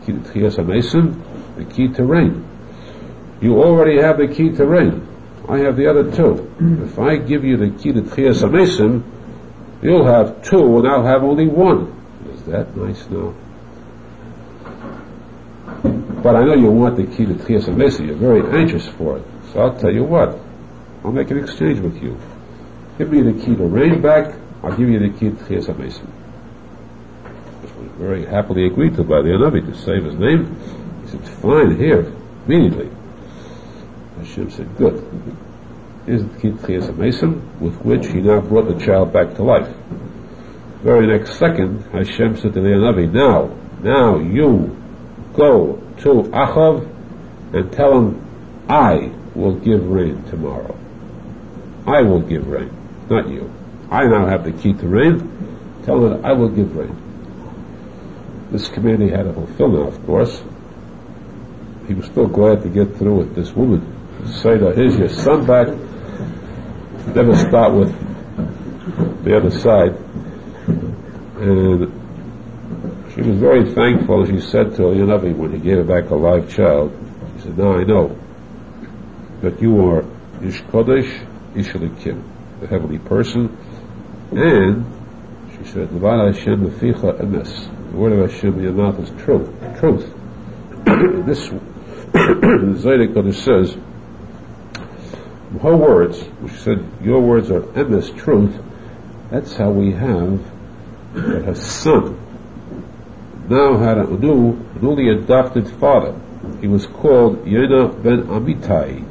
the 0.00 0.06
key 0.06 0.12
to 0.12 0.18
Tchias 0.18 0.56
HaMesim, 0.56 1.56
the 1.56 1.64
key 1.72 1.88
to 1.94 2.04
rain. 2.04 2.47
You 3.40 3.62
already 3.62 4.00
have 4.00 4.18
the 4.18 4.28
key 4.28 4.50
to 4.56 4.66
rain. 4.66 5.06
I 5.48 5.58
have 5.58 5.76
the 5.76 5.86
other 5.86 6.04
two. 6.14 6.52
Mm. 6.60 6.84
If 6.84 6.98
I 6.98 7.16
give 7.16 7.44
you 7.44 7.56
the 7.56 7.70
key 7.70 7.92
to 7.92 8.02
Tchias 8.02 8.42
HaMesim, 8.42 9.02
you'll 9.80 10.06
have 10.06 10.42
two 10.42 10.78
and 10.78 10.88
I'll 10.88 11.04
have 11.04 11.22
only 11.22 11.46
one. 11.46 11.94
Is 12.34 12.42
that 12.44 12.76
nice 12.76 13.08
now? 13.08 13.34
But 16.22 16.36
I 16.36 16.44
know 16.44 16.54
you 16.54 16.70
want 16.70 16.96
the 16.96 17.04
key 17.06 17.26
to 17.26 17.34
Tchias 17.34 17.64
HaMesim. 17.64 18.08
You're 18.08 18.16
very 18.16 18.60
anxious 18.60 18.86
for 18.88 19.18
it. 19.18 19.24
So 19.52 19.60
I'll 19.60 19.78
tell 19.78 19.92
you 19.92 20.04
what. 20.04 20.38
I'll 21.04 21.12
make 21.12 21.30
an 21.30 21.38
exchange 21.38 21.78
with 21.78 22.02
you. 22.02 22.18
Give 22.98 23.10
me 23.10 23.22
the 23.22 23.32
key 23.32 23.54
to 23.54 23.64
rain 23.64 24.02
back. 24.02 24.34
I'll 24.62 24.76
give 24.76 24.88
you 24.88 24.98
the 24.98 25.16
key 25.16 25.30
to 25.30 25.36
Tchias 25.36 25.66
HaMesim. 25.66 26.10
This 27.62 27.72
was 27.72 27.88
very 27.96 28.26
happily 28.26 28.66
agreed 28.66 28.96
to 28.96 29.04
by 29.04 29.22
the 29.22 29.28
Anavi 29.28 29.64
to 29.64 29.74
save 29.78 30.04
his 30.04 30.16
name. 30.16 30.56
He 31.04 31.10
said, 31.10 31.26
fine, 31.40 31.76
here, 31.76 32.12
immediately. 32.46 32.90
Hashem 34.28 34.50
said, 34.50 34.76
good. 34.76 34.94
Here's 36.04 36.22
the 36.22 36.38
key 36.38 36.50
HaMesim, 36.50 37.60
with 37.60 37.80
which 37.82 38.06
he 38.08 38.20
now 38.20 38.40
brought 38.40 38.68
the 38.68 38.84
child 38.84 39.10
back 39.10 39.34
to 39.36 39.42
life. 39.42 39.74
Very 40.82 41.06
next 41.06 41.38
second, 41.38 41.82
Hashem 41.92 42.36
said 42.36 42.52
to 42.52 42.60
the 42.60 42.68
Anavi, 42.68 43.10
now, 43.10 43.56
now 43.82 44.18
you 44.18 44.76
go 45.34 45.76
to 46.00 46.28
Achav 46.30 46.86
and 47.54 47.72
tell 47.72 47.98
him, 47.98 48.66
I 48.68 49.10
will 49.34 49.54
give 49.54 49.86
rain 49.86 50.22
tomorrow. 50.24 50.78
I 51.86 52.02
will 52.02 52.20
give 52.20 52.46
rain, 52.48 52.70
not 53.08 53.30
you. 53.30 53.50
I 53.90 54.06
now 54.06 54.26
have 54.26 54.44
the 54.44 54.52
key 54.52 54.74
to 54.74 54.86
rain. 54.86 55.80
Tell 55.84 56.04
him 56.04 56.24
I 56.24 56.32
will 56.32 56.50
give 56.50 56.76
rain. 56.76 56.94
This 58.50 58.68
command 58.68 59.02
he 59.02 59.08
had 59.08 59.22
to 59.22 59.32
fulfill 59.32 59.68
now, 59.70 59.88
of 59.88 60.04
course. 60.04 60.42
He 61.86 61.94
was 61.94 62.04
still 62.06 62.26
glad 62.26 62.62
to 62.62 62.68
get 62.68 62.96
through 62.96 63.16
with 63.16 63.34
this 63.34 63.52
woman. 63.52 63.97
Say 64.26 64.58
to 64.58 64.72
here's 64.72 64.96
your 64.96 65.08
son 65.08 65.46
back. 65.46 65.68
Never 67.14 67.36
start 67.36 67.72
with 67.72 69.24
the 69.24 69.36
other 69.36 69.50
side. 69.50 69.94
And 71.40 73.12
she 73.14 73.22
was 73.22 73.38
very 73.38 73.72
thankful. 73.72 74.26
She 74.26 74.40
said 74.40 74.74
to 74.76 74.82
Yanavi 74.82 75.36
when 75.36 75.52
he 75.52 75.58
gave 75.58 75.76
her 75.78 75.84
back 75.84 76.10
a 76.10 76.16
live 76.16 76.50
child, 76.50 76.92
she 77.36 77.44
said, 77.44 77.58
now 77.58 77.74
I 77.74 77.84
know 77.84 78.18
that 79.42 79.62
you 79.62 79.78
are 79.86 80.00
Ish 80.42 80.62
Kodesh, 80.62 81.56
Ish 81.56 81.68
Elikim, 81.68 82.22
the 82.60 82.66
heavenly 82.66 82.98
person, 82.98 83.56
and 84.32 84.84
she 85.52 85.64
said, 85.70 85.88
Levan 85.88 86.34
Hashem 86.34 86.66
Leficha 86.66 87.20
Emes, 87.20 87.90
the 87.92 87.96
word 87.96 88.12
of 88.12 88.30
Hashem 88.30 88.60
your 88.62 88.72
mouth 88.72 88.98
is 88.98 89.10
truth. 89.22 89.48
Truth. 89.78 90.12
this, 91.24 91.48
Zaydik 92.82 93.14
Kodesh 93.14 93.42
says, 93.44 93.76
her 95.62 95.76
words, 95.76 96.20
which 96.40 96.52
said, 96.52 96.84
your 97.02 97.20
words 97.20 97.50
are 97.50 97.62
Emes, 97.62 98.16
truth, 98.18 98.60
that's 99.30 99.54
how 99.56 99.70
we 99.70 99.92
have 99.92 100.42
that 101.14 101.44
her 101.44 101.54
son 101.54 102.18
now 103.48 103.78
had 103.78 103.96
a 103.98 104.06
new, 104.06 104.52
newly 104.80 105.08
adopted 105.08 105.68
father. 105.80 106.18
He 106.60 106.68
was 106.68 106.86
called 106.86 107.44
Yena 107.46 108.02
ben 108.02 108.24
Amitai. 108.24 109.04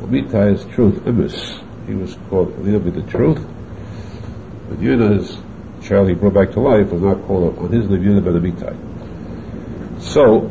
Amitai 0.00 0.54
is 0.54 0.64
truth, 0.74 0.96
Emes. 1.04 1.62
He 1.86 1.94
was 1.94 2.16
called 2.28 2.52
Yena 2.58 2.92
the 2.92 3.02
truth. 3.10 3.46
But 4.68 4.78
Yena's 4.78 5.38
child 5.86 6.08
he 6.08 6.14
brought 6.14 6.34
back 6.34 6.50
to 6.52 6.60
life 6.60 6.90
was 6.90 7.02
not 7.02 7.24
called 7.26 7.58
on 7.58 7.70
his 7.70 7.88
name 7.88 8.02
Yena 8.02 8.24
ben 8.24 8.34
Amitai. 8.34 10.02
So, 10.02 10.50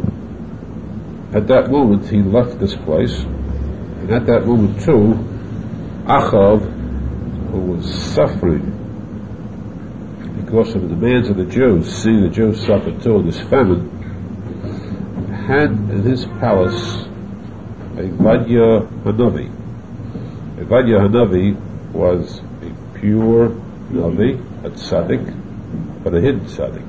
at 1.37 1.47
that 1.47 1.69
moment 1.69 2.07
he 2.09 2.21
left 2.21 2.59
this 2.59 2.75
place, 2.75 3.25
and 4.03 4.11
at 4.11 4.25
that 4.25 4.45
moment 4.45 4.81
too, 4.81 5.13
Achav, 6.03 6.59
who 7.51 7.59
was 7.59 8.13
suffering 8.13 8.81
because 10.43 10.75
of 10.75 10.81
the 10.81 10.89
demands 10.89 11.29
of 11.29 11.37
the 11.37 11.45
Jews, 11.45 11.89
seeing 12.03 12.21
the 12.21 12.27
Jews 12.27 12.59
suffer 12.65 12.91
too 12.99 13.19
in 13.19 13.27
this 13.27 13.39
famine, 13.39 13.89
had 15.47 15.71
in 15.71 16.03
his 16.03 16.25
palace 16.25 17.05
a 17.95 18.09
Vadya 18.19 18.85
Hanavi. 19.03 19.49
A 20.59 20.65
Vadya 20.65 20.99
Hanavi 20.99 21.55
was 21.93 22.41
a 22.61 22.99
pure 22.99 23.51
Navi, 23.89 24.65
a 24.65 24.69
tzaddik, 24.71 26.03
but 26.03 26.13
a 26.13 26.19
hidden 26.19 26.41
tzaddik. 26.41 26.85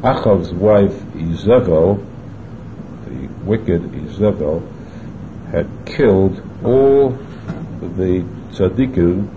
Achav's 0.00 0.54
wife 0.54 0.94
Izebel, 1.12 2.02
the 3.04 3.28
wicked 3.44 3.82
Izebel, 3.92 4.73
had 5.54 5.86
killed 5.86 6.42
all 6.64 7.10
the 7.10 8.24
tzaddikim 8.50 9.28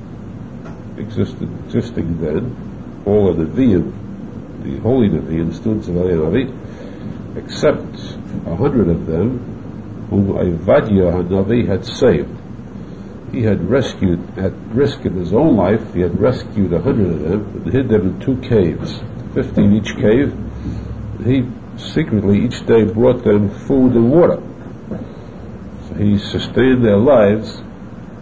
existed, 0.97 1.47
existing 1.65 2.19
then, 2.19 3.03
all 3.05 3.29
of 3.29 3.37
the 3.37 3.45
Nevi'im, 3.45 4.63
the 4.63 4.79
holy 4.79 5.09
Nevi'im, 5.09 5.53
students 5.53 5.87
of 5.87 5.93
Navi, 5.93 6.49
except 7.37 8.17
a 8.47 8.55
hundred 8.55 8.89
of 8.89 9.05
them 9.05 10.07
whom 10.09 10.33
Avadia 10.33 11.13
Hanavi 11.13 11.67
had 11.67 11.85
saved. 11.85 12.35
He 13.31 13.43
had 13.43 13.69
rescued, 13.69 14.39
at 14.39 14.53
risk 14.69 15.05
of 15.05 15.13
his 15.13 15.33
own 15.33 15.55
life, 15.55 15.93
he 15.93 16.01
had 16.01 16.19
rescued 16.19 16.73
a 16.73 16.81
hundred 16.81 17.11
of 17.11 17.19
them 17.19 17.41
and 17.57 17.73
hid 17.73 17.89
them 17.89 18.01
in 18.01 18.19
two 18.19 18.37
caves, 18.37 18.99
fifty 19.35 19.63
in 19.63 19.75
each 19.75 19.95
cave. 19.97 20.33
He 21.23 21.45
secretly 21.77 22.43
each 22.43 22.65
day 22.65 22.85
brought 22.85 23.23
them 23.23 23.49
food 23.67 23.93
and 23.93 24.09
water. 24.11 24.41
He 25.97 26.19
sustained 26.19 26.85
their 26.85 26.97
lives, 26.97 27.61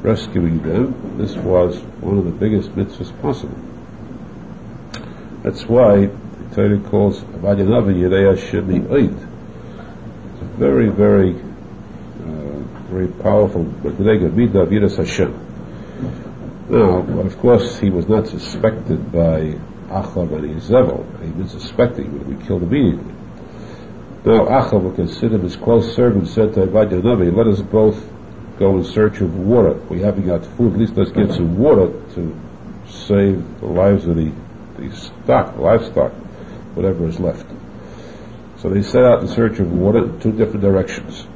rescuing 0.01 0.61
them. 0.61 1.17
This 1.17 1.35
was 1.35 1.77
one 1.99 2.17
of 2.17 2.25
the 2.25 2.31
biggest 2.31 2.69
mitzvahs 2.71 3.11
possible. 3.21 3.57
That's 5.43 5.65
why 5.65 6.05
the 6.07 6.55
Torah 6.55 6.79
calls 6.79 7.21
Avadia 7.21 7.65
Navi 7.65 7.95
Yirei 7.95 8.35
Hashem 8.35 8.67
Oid. 8.88 9.13
It's 10.33 10.41
a 10.41 10.45
very, 10.57 10.89
very, 10.89 11.35
uh, 11.35 12.59
very 12.89 13.07
powerful 13.07 13.65
Madrega 13.65 14.97
Hashem. 14.97 15.45
Now, 16.69 16.99
of 17.19 17.38
course, 17.39 17.77
he 17.79 17.89
was 17.89 18.07
not 18.07 18.27
suspected 18.27 19.11
by 19.11 19.59
Achav 19.89 20.31
and 20.33 20.61
Izevel. 20.61 21.05
He 21.23 21.31
was 21.31 21.51
suspected 21.51 22.05
he 22.05 22.11
would 22.11 22.39
be 22.39 22.45
killed 22.45 22.63
immediately. 22.63 23.14
Now, 24.25 24.45
Achav, 24.45 24.95
considered 24.95 25.41
his 25.41 25.55
close 25.55 25.95
servant, 25.95 26.27
said 26.27 26.53
to 26.55 26.61
Avadia 26.65 27.01
Navi, 27.01 27.35
let 27.35 27.47
us 27.47 27.61
both 27.61 28.03
go 28.57 28.77
in 28.77 28.83
search 28.83 29.21
of 29.21 29.38
water. 29.38 29.73
We 29.89 30.01
haven't 30.01 30.25
got 30.25 30.45
food, 30.57 30.73
at 30.73 30.79
least 30.79 30.95
let's 30.95 31.11
get 31.11 31.31
some 31.31 31.57
water 31.57 31.88
to 32.15 32.41
save 32.88 33.59
the 33.59 33.67
lives 33.67 34.05
of 34.07 34.15
the 34.15 34.31
the 34.77 34.95
stock, 34.95 35.57
livestock, 35.57 36.11
whatever 36.75 37.07
is 37.07 37.19
left. 37.19 37.45
So 38.57 38.69
they 38.69 38.81
set 38.81 39.03
out 39.03 39.21
in 39.21 39.27
search 39.27 39.59
of 39.59 39.71
water 39.71 40.05
in 40.05 40.19
two 40.19 40.31
different 40.31 40.61
directions. 40.61 41.27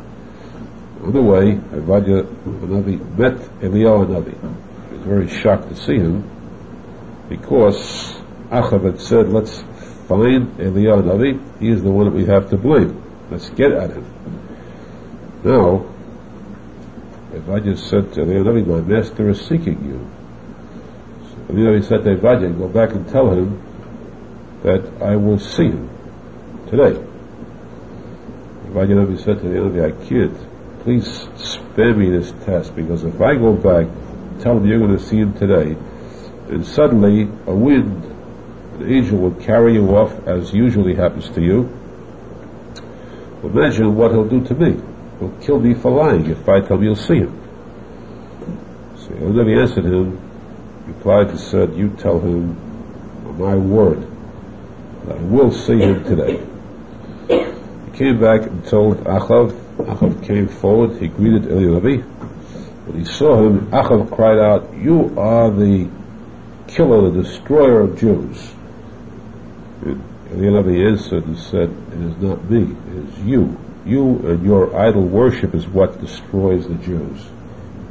On 1.04 1.14
the 1.14 1.22
way, 1.22 1.56
Avadia 1.56 2.24
Hanavi 2.44 3.18
met 3.18 3.36
Eliyahu 3.62 4.08
Hanavi. 4.08 4.90
He 4.90 4.98
was 4.98 5.06
very 5.06 5.30
shocked 5.30 5.70
to 5.70 5.76
see 5.76 5.98
him 5.98 6.30
because 7.30 8.18
Achav 8.50 8.84
had 8.84 9.00
said, 9.00 9.30
let's 9.30 9.64
find 10.10 10.58
Eliyahu 10.58 11.04
Hanavi. 11.04 11.60
He 11.60 11.70
is 11.70 11.84
the 11.84 11.92
one 11.92 12.06
that 12.06 12.16
we 12.16 12.26
have 12.26 12.50
to 12.50 12.58
blame. 12.58 13.02
Let's 13.30 13.50
get 13.52 13.72
at 13.72 13.92
him. 13.92 14.06
Now, 15.44 15.86
Avadia 17.32 17.78
said 17.78 18.12
to 18.14 18.22
Eliyahu 18.22 18.44
Hanavi, 18.44 18.66
my 18.66 18.82
master 18.82 19.30
is 19.30 19.40
seeking 19.40 19.86
you. 19.86 20.10
You 21.56 21.64
know, 21.64 21.76
he 21.76 21.84
said 21.84 22.04
to 22.04 22.16
Evadia, 22.16 22.56
go 22.58 22.68
back 22.68 22.92
and 22.92 23.08
tell 23.08 23.32
him 23.32 23.62
that 24.64 25.02
I 25.02 25.16
will 25.16 25.40
see 25.40 25.66
him 25.66 25.90
today. 26.70 27.00
Evadia 28.68 29.18
said 29.24 29.40
to 29.42 29.48
the 29.48 29.58
enemy, 29.58 29.82
I 29.82 29.92
can't. 30.06 30.38
Please 30.84 31.28
spare 31.36 31.94
me 31.94 32.10
this 32.10 32.32
test 32.46 32.76
because 32.76 33.04
if 33.04 33.22
I 33.22 33.36
go 33.36 33.54
back, 33.54 33.88
tell 34.42 34.58
him 34.58 34.66
you're 34.66 34.80
going 34.80 34.98
to 34.98 35.04
see 35.04 35.18
him 35.18 35.34
today, 35.34 35.76
and 36.50 36.66
suddenly 36.66 37.24
a 37.46 37.54
wind, 37.54 38.09
an 38.80 38.92
angel 38.92 39.18
will 39.18 39.36
carry 39.36 39.74
you 39.74 39.96
off 39.96 40.28
as 40.28 40.54
usually 40.54 40.96
happens 40.96 41.30
to 41.30 41.42
you. 41.42 41.70
Imagine 43.44 43.96
what 43.96 44.12
he'll 44.12 44.28
do 44.28 44.44
to 44.46 44.56
me. 44.56 44.82
He'll 45.20 45.36
kill 45.42 45.60
me 45.60 45.74
for 45.74 45.92
lying 45.92 46.30
if 46.30 46.48
I 46.48 46.62
tell 46.62 46.78
him 46.78 46.84
you'll 46.84 46.96
see 46.96 47.18
him. 47.18 47.42
So 48.96 49.10
the 49.10 49.16
Navi 49.16 49.62
answered 49.62 49.86
him, 49.86 50.20
replied 50.88 51.30
and 51.30 51.40
said, 51.40 51.76
You 51.76 51.90
tell 51.90 52.20
him 52.20 52.56
my 53.38 53.56
word 53.56 54.06
that 55.06 55.18
I 55.18 55.22
will 55.22 55.52
see 55.52 55.80
him 55.80 56.04
today. 56.04 56.46
He 57.28 57.98
came 57.98 58.20
back 58.20 58.44
and 58.44 58.66
told 58.66 58.98
Achav. 59.00 59.52
Achav 59.78 60.26
came 60.26 60.48
forward. 60.48 61.02
He 61.02 61.08
greeted 61.08 61.44
Eliyahu. 61.44 62.04
When 62.04 63.00
he 63.00 63.06
saw 63.06 63.46
him, 63.46 63.68
Achav 63.72 64.14
cried 64.14 64.40
out, 64.40 64.74
You 64.74 65.14
are 65.18 65.50
the 65.52 65.90
killer, 66.68 67.10
the 67.12 67.24
destroyer 67.24 67.82
of 67.82 67.98
Jews. 67.98 68.54
And 70.32 70.42
Eliyahu 70.42 70.92
answered 70.92 71.26
and 71.26 71.38
said, 71.38 71.70
It 71.70 72.02
is 72.02 72.18
not 72.18 72.50
me, 72.50 72.64
it 72.64 73.10
is 73.10 73.20
you. 73.20 73.58
You 73.86 74.18
and 74.28 74.46
your 74.46 74.76
idol 74.80 75.04
worship 75.04 75.56
is 75.56 75.68
what 75.68 76.00
destroys 76.00 76.68
the 76.68 76.76
Jews, 76.76 77.26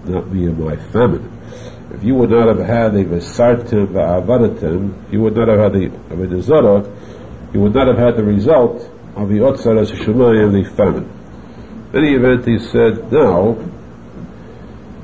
not 0.04 0.28
me 0.28 0.46
and 0.46 0.58
my 0.58 0.76
famine. 0.76 1.32
If 1.92 2.04
you 2.04 2.14
would 2.14 2.30
not 2.30 2.46
have 2.48 2.64
had 2.64 2.92
the 2.92 3.04
Vesartim 3.04 3.88
Va'avadatim, 3.88 5.10
you 5.10 5.20
would 5.22 5.34
not 5.34 5.48
have 5.48 5.58
had 5.58 5.72
the 5.72 5.88
Avodah 6.14 6.42
Zorah, 6.42 6.88
you 7.52 7.60
would 7.60 7.74
not 7.74 7.88
have 7.88 7.98
had 7.98 8.16
the 8.16 8.24
result 8.24 8.88
of 9.16 9.28
the 9.28 9.38
Otzar 9.38 9.78
and 9.78 10.54
the 10.54 10.70
famine. 10.70 11.10
In 11.92 11.98
any 11.98 12.14
event, 12.14 12.46
he 12.46 12.58
said, 12.58 13.10
now, 13.10 13.56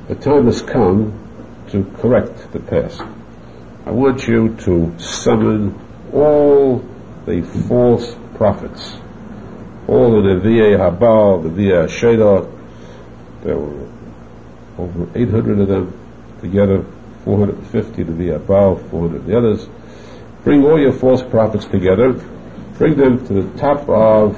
the 0.07 0.15
time 0.15 0.45
has 0.45 0.61
come 0.61 1.19
to 1.69 1.83
correct 1.97 2.51
the 2.53 2.59
past. 2.59 3.01
I 3.85 3.91
want 3.91 4.27
you 4.27 4.55
to 4.57 4.97
summon 4.99 5.79
all 6.13 6.85
the 7.25 7.41
false 7.67 8.15
prophets, 8.35 8.97
all 9.87 10.17
of 10.17 10.23
the 10.23 10.47
Nevi'e 10.47 10.77
Habal, 10.77 11.43
the 11.43 11.49
Nevi'e 11.49 11.87
Shedar, 11.87 12.51
there 13.43 13.57
were 13.57 13.89
over 14.77 15.07
800 15.15 15.59
of 15.59 15.67
them, 15.67 15.99
together, 16.41 16.85
450 17.23 18.03
to 18.03 18.11
the 18.11 18.29
Abal, 18.29 18.89
400 18.89 19.25
the 19.25 19.37
others. 19.37 19.67
Bring 20.43 20.63
all 20.63 20.79
your 20.79 20.93
false 20.93 21.23
prophets 21.23 21.65
together, 21.65 22.13
bring 22.77 22.95
them 22.95 23.25
to 23.27 23.41
the 23.41 23.57
top 23.57 23.89
of 23.89 24.37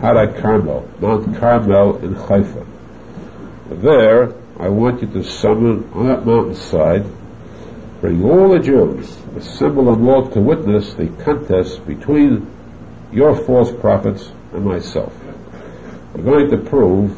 Har 0.00 0.14
HaCarmel, 0.14 1.00
Mount 1.00 1.36
Carmel 1.36 1.96
in 1.98 2.14
Haifa. 2.14 2.66
There, 3.70 4.34
I 4.58 4.68
want 4.68 5.02
you 5.02 5.08
to 5.08 5.24
summon 5.24 5.90
on 5.92 6.06
that 6.08 6.24
mountainside, 6.24 7.06
bring 8.02 8.24
all 8.24 8.48
the 8.48 8.58
Jews, 8.58 9.16
assemble 9.36 9.84
them 9.84 10.08
all 10.08 10.28
to 10.28 10.40
witness 10.40 10.92
the 10.94 11.06
contest 11.22 11.86
between 11.86 12.50
your 13.12 13.36
false 13.36 13.70
prophets 13.70 14.32
and 14.52 14.64
myself. 14.64 15.14
We're 16.12 16.24
going 16.24 16.50
to 16.50 16.58
prove 16.58 17.16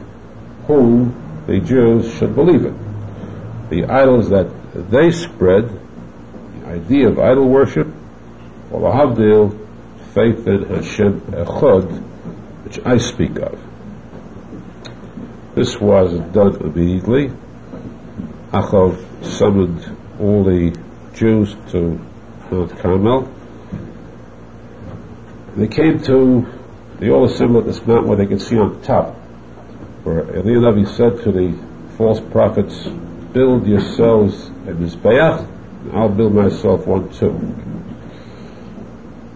whom 0.67 1.43
the 1.47 1.59
Jews 1.61 2.15
should 2.19 2.35
believe 2.35 2.67
in 2.67 2.85
the 3.71 3.87
idols 3.87 4.29
that 4.29 4.51
they 4.91 5.11
spread, 5.11 5.71
the 6.61 6.67
idea 6.67 7.09
of 7.09 7.19
idol 7.19 7.49
worship, 7.49 7.89
or 8.71 8.81
the 8.83 8.89
Havdil, 8.89 9.59
faith 10.13 10.47
in 10.47 10.65
Hashem 10.67 11.21
Echad, 11.23 12.03
which 12.65 12.79
I 12.85 12.99
speak 12.99 13.39
of. 13.39 13.59
This 15.55 15.81
was 15.81 16.13
done 16.35 16.57
immediately. 16.57 17.33
Achav 18.53 19.25
summoned 19.25 19.97
all 20.21 20.45
the 20.45 20.77
Jews 21.15 21.57
to 21.71 21.99
Mount 22.51 22.79
Carmel. 22.79 23.33
They 25.57 25.69
came 25.69 26.03
to, 26.03 26.47
they 26.99 27.11
all 27.11 27.25
assembled 27.25 27.67
at 27.67 27.75
this 27.75 27.87
mountain 27.87 28.09
where 28.09 28.17
they 28.17 28.27
could 28.27 28.43
see 28.43 28.59
on 28.59 28.83
top, 28.83 29.15
where 30.05 30.25
Eliyahu 30.25 30.87
said 30.89 31.23
to 31.25 31.33
the 31.33 31.57
false 31.97 32.21
prophets, 32.21 32.87
build 33.33 33.67
yourselves 33.67 34.49
a 34.49 34.73
Mizbeach, 34.73 35.51
I'll 35.93 36.09
build 36.09 36.35
myself 36.35 36.87
one 36.87 37.11
too. 37.11 37.39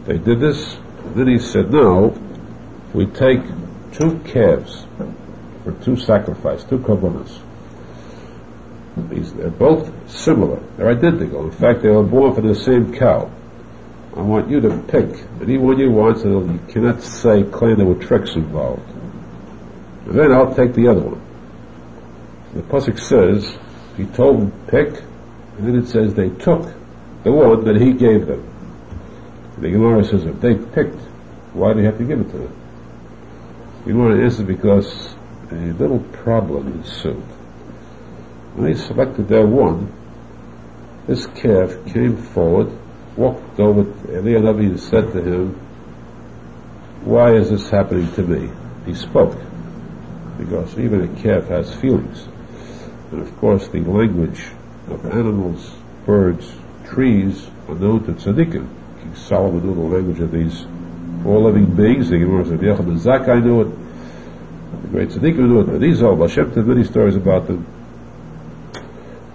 They 0.06 0.18
did 0.18 0.40
this, 0.40 0.78
then 1.14 1.28
he 1.28 1.38
said, 1.38 1.70
now, 1.72 2.14
we 2.94 3.06
take 3.06 3.42
two 3.92 4.18
calves 4.24 4.86
for 5.62 5.72
two 5.84 5.96
sacrifices, 5.96 6.68
two 6.68 6.78
korbanos. 6.78 7.42
These, 9.06 9.32
they're 9.34 9.50
both 9.50 10.10
similar. 10.10 10.60
They're 10.76 10.90
identical. 10.90 11.44
In 11.44 11.50
fact, 11.50 11.82
they 11.82 11.90
were 11.90 12.02
born 12.02 12.34
from 12.34 12.48
the 12.48 12.54
same 12.54 12.94
cow. 12.94 13.30
I 14.16 14.22
want 14.22 14.50
you 14.50 14.60
to 14.60 14.78
pick 14.88 15.24
any 15.40 15.58
one 15.58 15.78
you 15.78 15.90
want, 15.90 16.18
so 16.18 16.42
you 16.42 16.60
cannot 16.68 17.02
say, 17.02 17.44
claim 17.44 17.76
there 17.76 17.86
were 17.86 18.02
tricks 18.02 18.34
involved. 18.34 18.88
And 20.06 20.18
then 20.18 20.32
I'll 20.32 20.54
take 20.54 20.74
the 20.74 20.88
other 20.88 21.02
one. 21.02 21.22
The 22.54 22.62
Pasuk 22.62 22.98
says, 22.98 23.56
he 23.96 24.06
told 24.06 24.40
them, 24.40 24.66
pick, 24.66 25.02
and 25.56 25.68
then 25.68 25.76
it 25.76 25.86
says 25.86 26.14
they 26.14 26.30
took 26.30 26.74
the 27.22 27.32
one 27.32 27.64
that 27.64 27.80
he 27.80 27.92
gave 27.92 28.26
them. 28.26 28.44
The 29.58 29.70
Gemara 29.70 30.04
says, 30.04 30.24
if 30.24 30.40
they 30.40 30.54
picked, 30.54 31.00
why 31.52 31.72
do 31.74 31.80
you 31.80 31.86
have 31.86 31.98
to 31.98 32.04
give 32.04 32.20
it 32.20 32.30
to 32.30 32.38
them? 32.38 32.56
The 33.84 33.92
Gemara 33.92 34.24
answers 34.24 34.46
because 34.46 35.14
a 35.50 35.54
little 35.54 36.00
problem 36.00 36.72
ensued. 36.72 37.22
They 38.58 38.74
selected 38.74 39.28
their 39.28 39.46
one, 39.46 39.92
this 41.06 41.26
calf 41.26 41.74
came 41.86 42.16
forward, 42.16 42.70
walked 43.16 43.58
over 43.60 43.84
to 43.84 44.08
Eliyahu 44.08 44.60
and 44.60 44.80
said 44.80 45.12
to 45.12 45.22
him, 45.22 45.54
why 47.04 47.34
is 47.34 47.50
this 47.50 47.70
happening 47.70 48.12
to 48.14 48.22
me? 48.22 48.50
He 48.84 48.94
spoke, 48.94 49.38
because 50.36 50.78
even 50.78 51.02
a 51.02 51.22
calf 51.22 51.46
has 51.48 51.74
feelings. 51.74 52.28
And 53.12 53.22
of 53.22 53.34
course, 53.38 53.68
the 53.68 53.80
language 53.80 54.44
of 54.88 55.06
animals, 55.06 55.74
birds, 56.04 56.52
trees 56.84 57.48
are 57.68 57.74
known 57.74 58.04
to 58.04 58.12
tzaddikim. 58.12 58.68
King 59.00 59.14
Solomon 59.14 59.64
knew 59.64 59.74
the 59.74 59.96
language 59.96 60.20
of 60.20 60.32
these 60.32 60.66
all 61.24 61.44
living 61.44 61.74
beings. 61.74 62.10
The 62.10 62.18
Gemara 62.18 62.44
said, 62.44 62.60
Yechon 62.60 62.98
Zakai 62.98 63.42
knew 63.42 63.62
it. 63.62 64.82
The 64.82 64.88
great 64.88 65.08
tzaddikim 65.08 65.48
knew 65.48 65.60
it. 65.60 65.66
But 65.68 65.80
these 65.80 66.02
all, 66.02 66.20
Hashem 66.20 66.52
told 66.52 66.66
many 66.66 66.84
stories 66.84 67.16
about 67.16 67.46
them. 67.46 67.64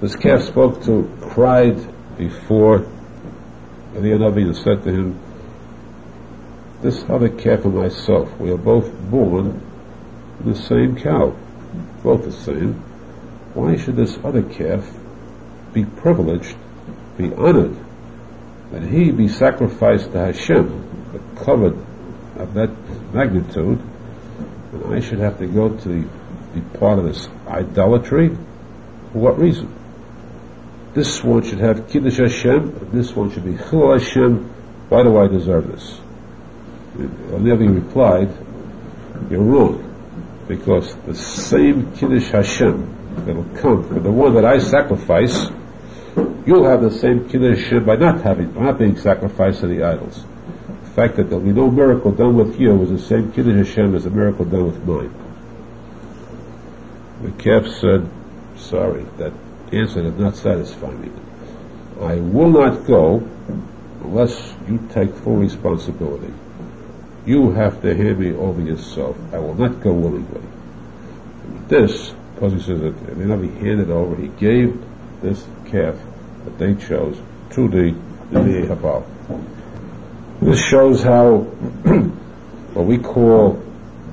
This 0.03 0.17
calf 0.17 0.41
spoke 0.41 0.83
to, 0.83 1.09
cried 1.21 1.77
before 2.17 2.79
the 3.93 4.11
and 4.11 4.57
said 4.57 4.83
to 4.83 4.91
him, 4.91 5.17
this 6.81 7.05
other 7.07 7.29
calf 7.29 7.63
and 7.63 7.75
myself, 7.75 8.37
we 8.37 8.51
are 8.51 8.57
both 8.57 8.91
born 9.09 9.61
in 10.41 10.51
the 10.51 10.57
same 10.57 10.97
cow, 10.97 11.33
both 12.03 12.25
the 12.25 12.33
same 12.33 12.73
why 13.53 13.77
should 13.77 13.95
this 13.95 14.19
other 14.25 14.41
calf 14.41 14.93
be 15.71 15.85
privileged, 15.85 16.57
be 17.17 17.33
honored, 17.35 17.77
that 18.73 18.83
he 18.83 19.09
be 19.09 19.29
sacrificed 19.29 20.11
to 20.11 20.17
Hashem, 20.17 21.13
but 21.13 21.45
covered 21.45 21.77
of 22.35 22.53
that 22.55 22.71
magnitude, 23.13 23.81
and 24.73 24.93
I 24.93 24.99
should 24.99 25.19
have 25.19 25.37
to 25.37 25.47
go 25.47 25.69
to 25.69 25.87
the, 25.87 26.09
be 26.53 26.77
part 26.77 26.99
of 26.99 27.05
this 27.05 27.29
idolatry? 27.47 28.35
For 29.13 29.19
what 29.19 29.39
reason? 29.39 29.79
This 30.93 31.23
one 31.23 31.43
should 31.43 31.59
have 31.59 31.89
Kiddush 31.89 32.17
Hashem, 32.17 32.89
this 32.91 33.15
one 33.15 33.31
should 33.31 33.45
be 33.45 33.57
Chil 33.57 33.93
Hashem. 33.93 34.49
Why 34.89 35.03
do 35.03 35.17
I 35.17 35.27
deserve 35.27 35.67
this? 35.67 35.99
Levi 36.95 37.65
replied, 37.65 38.29
You're 39.29 39.41
wrong, 39.41 40.45
because 40.47 40.95
the 40.97 41.15
same 41.15 41.95
Kiddush 41.95 42.29
Hashem 42.29 42.93
that'll 43.25 43.43
come 43.55 43.87
for 43.87 43.99
the 43.99 44.11
one 44.11 44.33
that 44.35 44.45
I 44.45 44.57
sacrifice, 44.57 45.49
you'll 46.45 46.65
have 46.65 46.81
the 46.81 46.91
same 46.91 47.29
kiddush 47.29 47.63
Hashem 47.63 47.85
by 47.85 47.95
not 47.95 48.21
having, 48.21 48.51
by 48.51 48.63
not 48.63 48.79
being 48.79 48.97
sacrificed 48.97 49.61
to 49.61 49.67
the 49.67 49.83
idols. 49.83 50.23
The 50.83 50.89
fact 50.91 51.15
that 51.15 51.29
there'll 51.29 51.43
be 51.43 51.51
no 51.51 51.71
miracle 51.71 52.11
done 52.11 52.35
with 52.35 52.59
you 52.59 52.81
is 52.83 52.89
the 52.89 52.99
same 52.99 53.31
kiddush 53.31 53.67
Hashem 53.67 53.95
as 53.95 54.05
a 54.05 54.09
miracle 54.09 54.45
done 54.45 54.65
with 54.65 54.85
mine. 54.85 55.13
The 57.21 57.31
calf 57.31 57.67
said, 57.67 58.09
sorry, 58.57 59.05
that 59.17 59.33
answer 59.79 60.01
did 60.01 60.19
not 60.19 60.35
satisfy 60.35 60.91
me. 60.91 61.11
I 62.01 62.15
will 62.15 62.49
not 62.49 62.85
go 62.85 63.27
unless 64.01 64.53
you 64.67 64.87
take 64.91 65.13
full 65.15 65.37
responsibility. 65.37 66.33
You 67.25 67.51
have 67.51 67.81
to 67.81 67.95
hand 67.95 68.19
me 68.19 68.33
over 68.33 68.61
yourself. 68.61 69.17
I 69.33 69.39
will 69.39 69.55
not 69.55 69.81
go 69.81 69.93
willingly. 69.93 70.41
this 71.67 72.13
because 72.35 72.53
he 72.53 72.59
says 72.59 72.81
that 72.81 73.07
they 73.07 73.25
never 73.25 73.45
handed 73.45 73.89
over, 73.89 74.15
he 74.21 74.27
gave 74.27 74.77
this 75.21 75.45
calf 75.65 75.95
that 76.43 76.57
they 76.57 76.75
chose 76.75 77.17
to 77.51 77.67
the 77.69 77.95
Habal. 78.31 79.05
This 80.41 80.59
shows 80.59 81.03
how 81.03 81.37
what 82.73 82.85
we 82.85 82.97
call 82.97 83.63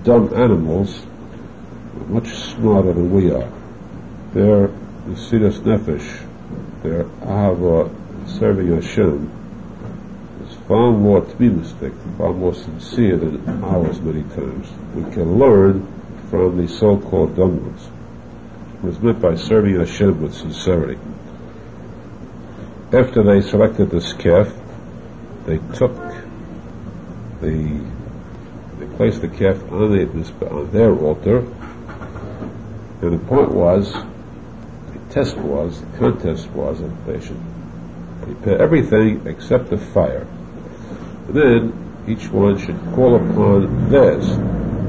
dumb 0.04 0.32
animals 0.34 1.04
are 1.96 2.06
much 2.06 2.28
smarter 2.28 2.92
than 2.92 3.10
we 3.10 3.32
are. 3.32 3.50
Their 4.32 4.68
Mesiras 5.06 5.60
Nefesh, 5.60 6.26
their 6.82 7.04
Ahava, 7.04 7.90
serving 8.28 8.74
Hashem, 8.74 9.30
is 10.46 10.54
far 10.68 10.92
more 10.92 11.18
optimistic, 11.18 11.92
far 12.18 12.32
more 12.32 12.54
sincere 12.54 13.16
than 13.16 13.64
ours 13.64 14.00
many 14.00 14.22
times. 14.22 14.68
We 14.94 15.02
can 15.12 15.38
learn 15.38 15.86
from 16.30 16.56
the 16.56 16.68
so-called 16.68 17.36
dumb 17.36 17.64
ones 17.64 17.88
was 18.82 18.98
meant 19.00 19.20
by 19.20 19.34
serving 19.34 19.78
Hashem 19.78 20.22
with 20.22 20.34
sincerity. 20.34 20.98
after 22.92 23.22
they 23.22 23.40
selected 23.40 23.90
this 23.90 24.12
calf, 24.14 24.52
they 25.44 25.58
took 25.74 25.94
the 27.40 27.80
they 28.78 28.86
placed 28.96 29.20
the 29.20 29.28
calf 29.28 29.70
on, 29.70 29.92
the, 29.92 30.48
on 30.50 30.70
their 30.70 30.94
altar, 30.94 31.38
and 33.02 33.12
the 33.12 33.18
point 33.26 33.50
was, 33.50 33.92
the 33.92 34.09
test 35.10 35.36
was, 35.36 35.80
the 35.80 35.98
contest 35.98 36.48
was 36.50 36.80
that 36.80 37.06
they 37.06 37.20
should 37.20 37.40
prepare 38.22 38.60
everything 38.60 39.26
except 39.26 39.70
the 39.70 39.78
fire. 39.78 40.26
And 41.26 41.34
then 41.34 42.04
each 42.08 42.28
one 42.28 42.58
should 42.58 42.78
call 42.94 43.16
upon 43.16 43.90
theirs. 43.90 44.26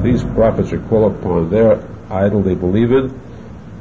These 0.04 0.24
prophets 0.34 0.70
should 0.70 0.88
call 0.88 1.08
upon 1.08 1.50
their 1.50 1.88
idol 2.10 2.42
they 2.42 2.56
believe 2.56 2.92
in 2.92 3.10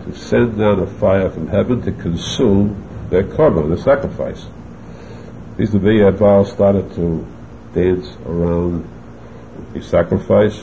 to 0.05 0.15
send 0.17 0.59
down 0.59 0.81
a 0.81 0.87
fire 0.87 1.31
from 1.31 1.49
heaven 1.49 1.83
to 1.83 1.93
consume 1.93 3.09
their 3.11 3.25
korban, 3.25 3.69
their 3.69 3.79
sacrifice. 3.79 4.47
These 5.57 5.71
Nevi'ah 5.71 6.19
Baal 6.19 6.45
started 6.45 6.95
to 6.95 7.27
dance 7.75 8.17
around 8.27 8.89
the 9.73 9.83
sacrifice, 9.83 10.61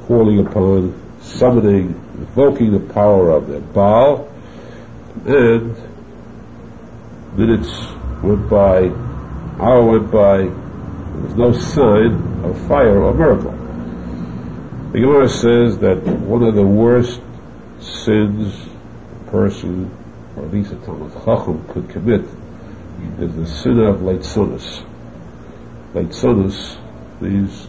calling 0.00 0.46
upon, 0.46 1.00
summoning, 1.20 1.94
invoking 2.14 2.72
the 2.72 2.92
power 2.92 3.30
of 3.30 3.48
their 3.48 3.60
Baal, 3.60 4.28
and 5.26 5.76
minutes 7.36 7.68
went 8.22 8.48
by, 8.48 8.88
hour 9.60 9.84
went 9.84 10.10
by, 10.10 10.38
there 10.38 11.22
was 11.22 11.34
no 11.34 11.52
sign 11.52 12.44
of 12.44 12.68
fire 12.68 13.02
or 13.02 13.14
miracle. 13.14 13.52
The 14.92 15.00
Gemara 15.00 15.28
says 15.28 15.78
that 15.78 16.02
one 16.02 16.42
of 16.42 16.54
the 16.54 16.66
worst 16.66 17.20
sins 17.80 18.54
a 18.66 19.30
person, 19.30 19.94
or 20.36 20.44
at 20.44 20.52
least 20.52 20.72
a 20.72 20.76
Talmid 20.76 21.12
Chacham, 21.24 21.66
could 21.68 21.88
commit 21.90 22.22
is 23.20 23.34
the 23.36 23.46
sin 23.46 23.78
of 23.80 23.96
Leitzonis. 23.96 24.84
Leitzonis 25.92 26.78
means 27.20 27.68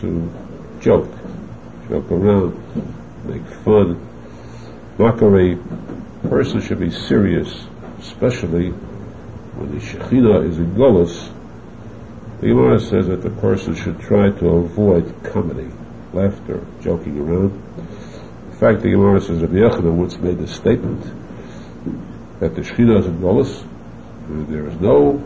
to 0.00 0.32
joke, 0.80 1.10
joke 1.88 2.10
around, 2.10 2.54
make 3.24 3.44
fun. 3.64 4.10
Mockery, 4.98 5.58
person 6.34 6.60
should 6.60 6.80
be 6.80 6.90
serious, 6.90 7.64
especially 8.00 8.70
when 8.70 9.70
the 9.70 9.80
Shekhinah 9.80 10.50
is 10.50 10.58
in 10.58 10.74
Golos. 10.74 11.32
The 12.40 12.48
Gemara 12.48 12.80
says 12.80 13.06
that 13.06 13.22
the 13.22 13.30
person 13.30 13.76
should 13.76 14.00
try 14.00 14.30
to 14.30 14.48
avoid 14.48 15.14
comedy, 15.22 15.70
laughter, 16.12 16.66
joking 16.82 17.20
around. 17.20 17.52
In 18.50 18.56
fact, 18.58 18.82
the 18.82 18.90
Gemara 18.90 19.20
says 19.20 19.42
that 19.42 19.52
Yochanan 19.52 19.94
once 19.94 20.16
made 20.16 20.38
the 20.38 20.48
statement 20.48 21.04
that 22.40 22.56
the 22.56 22.62
Shekhinah 22.62 22.98
is 22.98 23.06
in 23.06 23.20
Golos, 23.20 23.64
there 24.48 24.66
is 24.66 24.80
no 24.80 25.22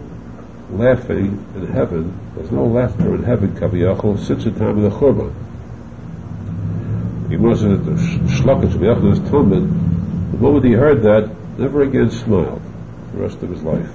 laughing 0.73 1.43
in 1.57 1.67
heaven, 1.69 2.21
there's 2.37 2.51
no 2.51 2.67
laughter 2.67 3.15
in 3.15 3.23
heaven, 3.23 3.57
Kaviyachol, 3.57 4.19
since 4.19 4.45
the 4.45 4.51
time 4.51 4.77
of 4.77 4.83
the 4.83 4.91
Churban. 4.91 5.33
He 7.31 7.39
was 7.39 7.65
at 7.65 7.83
the 7.87 7.93
Reish 7.93 8.43
Lakish 8.43 9.19
of 9.19 9.31
Talmud, 9.31 9.88
the 10.31 10.39
moment 10.39 10.65
he 10.65 10.73
heard 10.73 11.03
that, 11.03 11.31
never 11.59 11.83
again 11.83 12.11
smiled 12.11 12.63
the 13.13 13.19
rest 13.19 13.43
of 13.43 13.51
his 13.51 13.63
life. 13.63 13.91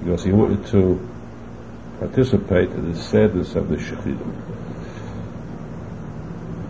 Because 0.00 0.24
he 0.24 0.32
wanted 0.32 0.66
to 0.68 1.00
participate 1.98 2.70
in 2.70 2.92
the 2.92 2.98
sadness 2.98 3.54
of 3.54 3.68
the 3.68 3.76
Shekhinah. 3.76 4.56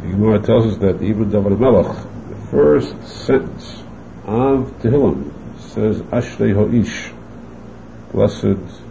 The 0.02 0.08
Gemara 0.08 0.40
tells 0.40 0.66
us 0.66 0.78
that 0.78 1.02
even 1.02 1.30
David 1.30 1.58
Melech, 1.58 1.96
the 2.28 2.46
first 2.50 3.06
sentence 3.06 3.82
of 4.24 4.70
Tehillim 4.80 5.32
says, 5.60 6.00
Ashrei 6.02 6.54
Ho'ish, 6.54 7.12
blessed, 8.12 8.82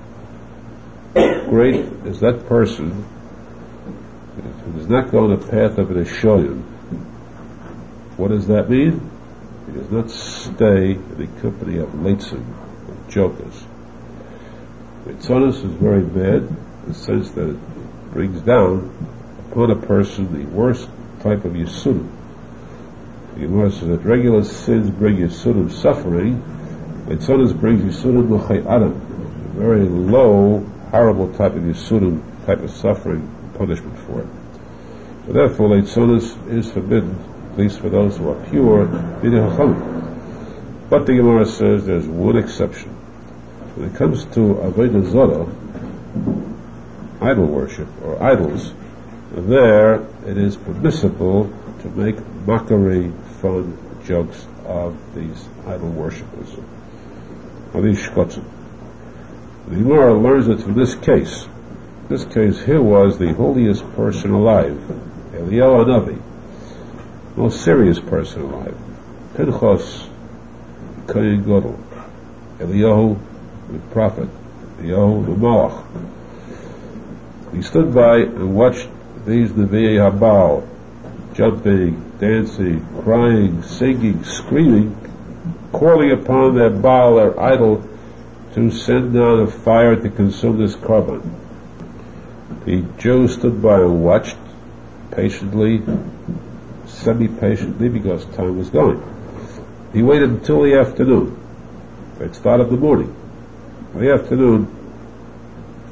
great 1.50 1.86
is 2.06 2.20
that 2.20 2.46
person 2.48 3.06
who 4.36 4.74
does 4.74 4.88
not 4.88 5.12
go 5.12 5.24
on 5.26 5.40
the 5.40 5.48
path 5.48 5.78
of 5.78 5.92
an 5.92 6.04
Ishoyim. 6.04 6.64
What 8.18 8.30
does 8.30 8.48
that 8.48 8.70
mean? 8.70 9.12
He 9.66 9.72
does 9.74 9.90
not 9.90 10.12
stay 10.12 10.92
in 10.92 11.18
the 11.18 11.28
company 11.42 11.78
of 11.80 11.90
leitzim, 11.90 12.46
of 12.90 13.10
jokers. 13.10 13.64
Leitzonis 15.06 15.64
is 15.64 15.72
very 15.74 16.04
bad 16.04 16.44
in 16.44 16.86
the 16.88 16.94
sense 16.94 17.32
that 17.32 17.50
it 17.50 18.12
brings 18.12 18.42
down 18.42 18.92
upon 19.52 19.72
a 19.72 19.76
person 19.76 20.34
the 20.34 20.46
worst 20.50 20.88
type 21.22 21.46
of 21.46 21.54
Yissurim. 21.54 22.10
The 23.34 23.42
Gemara 23.42 23.72
says 23.72 23.88
that 23.90 24.04
regular 24.04 24.44
sins 24.44 24.90
bring 24.90 25.18
Yissurim 25.18 25.72
suffering, 25.72 26.42
Leitzonis 27.08 27.60
brings 27.60 27.82
Yissurim 27.84 28.30
l'chay 28.30 28.66
adam, 28.68 28.94
a 28.94 29.60
very 29.60 29.88
low, 29.88 30.60
horrible 30.92 31.32
type 31.34 31.54
of 31.54 31.64
Yissurim, 31.64 32.22
type 32.46 32.60
of 32.60 32.72
suffering, 32.72 33.28
punishment 33.58 33.98
for 34.00 34.22
it. 34.22 34.28
So 35.26 35.34
therefore, 35.34 35.70
Leitzonis 35.70 36.52
is 36.52 36.72
forbidden, 36.72 37.18
at 37.56 37.60
least 37.60 37.80
for 37.80 37.90
those 37.90 38.18
who 38.18 38.30
are 38.30 38.50
pure, 38.50 38.86
But 40.90 41.06
the 41.06 41.16
Gemara 41.16 41.46
says 41.46 41.86
there's 41.86 42.06
one 42.06 42.36
exception. 42.36 42.90
When 43.76 43.90
it 43.90 43.96
comes 43.96 44.26
to 44.36 44.56
Avodah 44.56 45.10
Zorah, 45.10 45.48
idol 47.22 47.46
worship, 47.46 47.88
or 48.04 48.22
idols, 48.22 48.74
there 49.32 50.02
it 50.26 50.38
is 50.38 50.58
permissible 50.58 51.50
to 51.80 51.88
make 51.92 52.18
mockery, 52.46 53.14
fun, 53.40 53.78
jokes 54.04 54.46
of 54.66 55.16
these 55.16 55.48
idol 55.66 55.92
worshippers, 55.92 56.58
of 57.74 57.84
these 57.84 58.02
shkotzim. 58.02 58.44
The 59.70 59.76
Gemara 59.78 60.14
learns 60.14 60.50
it 60.50 60.60
from 60.60 60.74
this 60.74 60.94
case. 60.96 61.48
This 62.10 62.26
case 62.26 62.62
here 62.66 62.82
was 62.82 63.18
the 63.18 63.34
holiest 63.34 63.90
person 63.94 64.32
alive, 64.32 64.76
Eliyahu 65.32 65.86
Navi, 65.86 66.22
most 67.36 67.64
serious 67.64 68.00
person 68.00 68.42
alive. 68.42 68.78
Pinchas, 69.36 70.08
Kohen 71.08 71.44
Gadol, 71.44 71.80
Eliyahu, 72.60 73.20
the 73.72 73.80
prophet, 73.92 74.30
Eliyahu, 74.78 75.26
the 75.26 75.34
Malach. 75.34 75.86
He 77.54 77.62
stood 77.62 77.94
by 77.94 78.18
and 78.18 78.56
watched 78.56 78.88
these 79.26 79.52
Nevi'ei 79.52 79.98
Habal 79.98 80.68
jumping, 81.36 82.18
dancing, 82.18 82.86
crying, 83.02 83.62
singing, 83.62 84.24
screaming, 84.24 84.96
calling 85.74 86.12
upon 86.12 86.56
their 86.56 86.70
Baal, 86.70 87.16
their 87.16 87.40
idol, 87.40 87.88
to 88.54 88.72
send 88.72 89.14
down 89.14 89.42
a 89.42 89.48
fire 89.48 89.98
to 89.98 90.10
consume 90.10 90.58
this 90.58 90.76
korban. 90.76 91.22
The 92.64 92.84
Jew 92.98 93.28
stood 93.28 93.62
by 93.62 93.82
and 93.82 94.04
watched 94.04 94.38
patiently, 95.12 95.84
semi-patiently, 97.06 97.88
because 97.90 98.26
time 98.36 98.58
was 98.58 98.70
going. 98.70 99.02
He 99.94 100.04
waited 100.04 100.30
until 100.30 100.64
the 100.64 100.78
afternoon. 100.80 101.40
It 102.20 102.36
started 102.36 102.70
the 102.70 102.78
morning. 102.78 103.16
In 103.94 104.02
the 104.02 104.14
afternoon, 104.14 104.68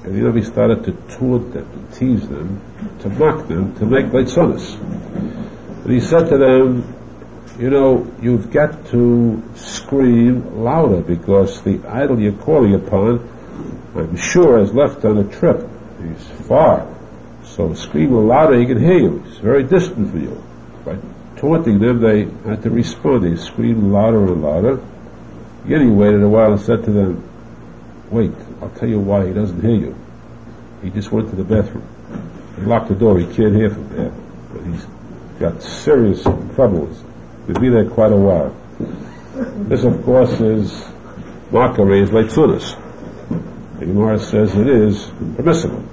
and 0.03 0.17
you 0.17 0.23
know, 0.23 0.33
he 0.33 0.41
started 0.41 0.83
to 0.83 0.91
taunt 1.15 1.53
them, 1.53 1.89
to 1.91 1.97
tease 1.97 2.27
them, 2.27 2.61
to 2.99 3.09
mock 3.09 3.47
them, 3.47 3.73
to 3.77 3.85
make 3.85 4.07
leitzonis. 4.07 4.77
And 5.83 5.91
he 5.91 6.01
said 6.01 6.27
to 6.29 6.37
them, 6.37 6.93
you 7.57 7.69
know, 7.69 8.11
you've 8.21 8.51
got 8.51 8.87
to 8.87 9.41
scream 9.55 10.63
louder 10.63 11.01
because 11.01 11.61
the 11.61 11.79
idol 11.87 12.19
you're 12.19 12.33
calling 12.33 12.73
upon, 12.73 13.29
I'm 13.95 14.17
sure, 14.17 14.59
has 14.59 14.73
left 14.73 15.05
on 15.05 15.19
a 15.19 15.23
trip. 15.23 15.69
He's 16.01 16.47
far. 16.47 16.93
So 17.45 17.73
scream 17.73 18.11
louder, 18.13 18.59
he 18.59 18.65
can 18.65 18.79
hear 18.79 18.97
you. 18.97 19.19
He's 19.19 19.37
very 19.37 19.63
distant 19.63 20.09
from 20.09 20.21
you. 20.21 20.43
By 20.85 20.97
taunting 21.37 21.79
them, 21.79 22.01
they 22.01 22.25
had 22.49 22.63
to 22.63 22.69
respond. 22.69 23.23
They 23.23 23.35
screamed 23.35 23.83
louder 23.91 24.33
and 24.33 24.41
louder. 24.41 24.83
He 25.65 25.73
waited 25.73 26.21
a 26.21 26.29
while 26.29 26.53
and 26.53 26.61
said 26.61 26.83
to 26.83 26.91
them, 26.91 27.29
wait, 28.09 28.31
I'll 28.61 28.69
tell 28.69 28.89
you 28.89 28.99
why 28.99 29.27
he 29.27 29.33
doesn't 29.33 29.61
hear 29.61 29.75
you. 29.75 29.95
He 30.81 30.89
just 30.89 31.11
went 31.11 31.29
to 31.29 31.35
the 31.35 31.43
bathroom. 31.43 31.87
He 32.57 32.63
locked 32.63 32.89
the 32.89 32.95
door. 32.95 33.17
He 33.17 33.25
can't 33.25 33.55
hear 33.55 33.69
from 33.69 33.89
there. 33.95 34.11
But 34.51 34.65
he's 34.65 34.85
got 35.39 35.63
serious 35.63 36.23
troubles 36.23 37.01
We'll 37.47 37.59
be 37.59 37.67
there 37.67 37.89
quite 37.89 38.13
a 38.13 38.15
while. 38.15 38.55
This, 39.67 39.83
of 39.83 40.01
course, 40.05 40.31
is 40.39 40.71
mockery 41.51 41.99
is 42.01 42.09
leitzonis. 42.09 42.79
The 43.79 43.85
Gemara 43.85 44.17
says 44.17 44.55
it 44.55 44.67
is 44.67 45.11
permissible. 45.35 45.83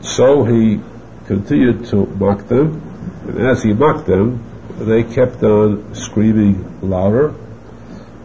So 0.00 0.44
he 0.44 0.80
continued 1.26 1.84
to 1.86 2.06
mock 2.06 2.48
them, 2.48 2.80
and 3.26 3.46
as 3.46 3.62
he 3.62 3.72
mocked 3.72 4.06
them, 4.06 4.44
they 4.78 5.02
kept 5.02 5.42
on 5.42 5.94
screaming 5.94 6.80
louder. 6.82 7.28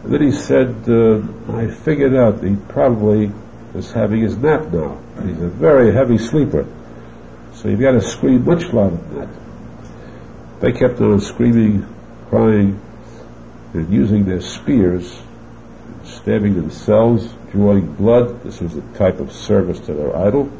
And 0.02 0.12
then 0.12 0.22
he 0.22 0.32
said, 0.32 0.88
uh, 0.88 1.22
I 1.52 1.68
figured 1.68 2.14
out 2.14 2.42
he 2.42 2.56
probably 2.68 3.32
was 3.72 3.92
having 3.92 4.20
his 4.20 4.36
nap 4.36 4.72
now. 4.72 5.00
He's 5.22 5.40
a 5.40 5.48
very 5.48 5.92
heavy 5.92 6.18
sleeper. 6.18 6.66
So 7.54 7.68
you've 7.68 7.80
got 7.80 7.92
to 7.92 8.00
scream 8.00 8.44
much 8.44 8.72
louder 8.72 8.96
than 8.96 9.18
that. 9.18 10.60
They 10.60 10.72
kept 10.72 11.00
on 11.00 11.20
screaming, 11.20 11.86
crying, 12.28 12.80
and 13.72 13.92
using 13.92 14.26
their 14.26 14.40
spears, 14.40 15.22
stabbing 16.04 16.56
themselves, 16.56 17.32
drawing 17.52 17.94
blood. 17.94 18.42
This 18.42 18.60
was 18.60 18.76
a 18.76 18.82
type 18.98 19.20
of 19.20 19.32
service 19.32 19.80
to 19.80 19.94
their 19.94 20.16
idol. 20.16 20.50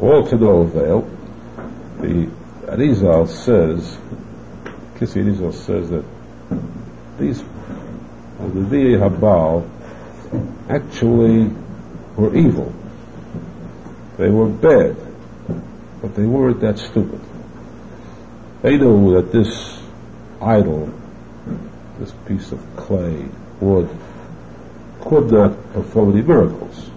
All 0.00 0.26
to 0.28 0.36
no 0.36 0.60
avail. 0.60 1.10
The 2.00 2.30
Arizal 2.66 3.28
says, 3.28 3.96
Kissi 4.96 5.22
Arizal 5.22 5.54
says 5.54 5.90
that 5.90 6.04
these 7.16 7.40
uh, 7.40 8.48
the 8.48 8.60
Nevi'e 8.60 8.98
Habal 8.98 9.70
actually 10.68 11.50
were 12.16 12.34
evil. 12.34 12.72
They 14.18 14.30
were 14.30 14.48
bad, 14.48 14.96
but 16.02 16.16
they 16.16 16.24
weren't 16.24 16.60
that 16.60 16.78
stupid. 16.78 17.20
They 18.62 18.76
knew 18.76 19.14
that 19.14 19.30
this 19.30 19.80
idol, 20.42 20.92
this 22.00 22.12
piece 22.26 22.50
of 22.50 22.60
clay, 22.76 23.26
wood, 23.60 23.88
could 25.02 25.30
not 25.30 25.72
perform 25.72 26.12
any 26.12 26.22
miracles. 26.22 26.90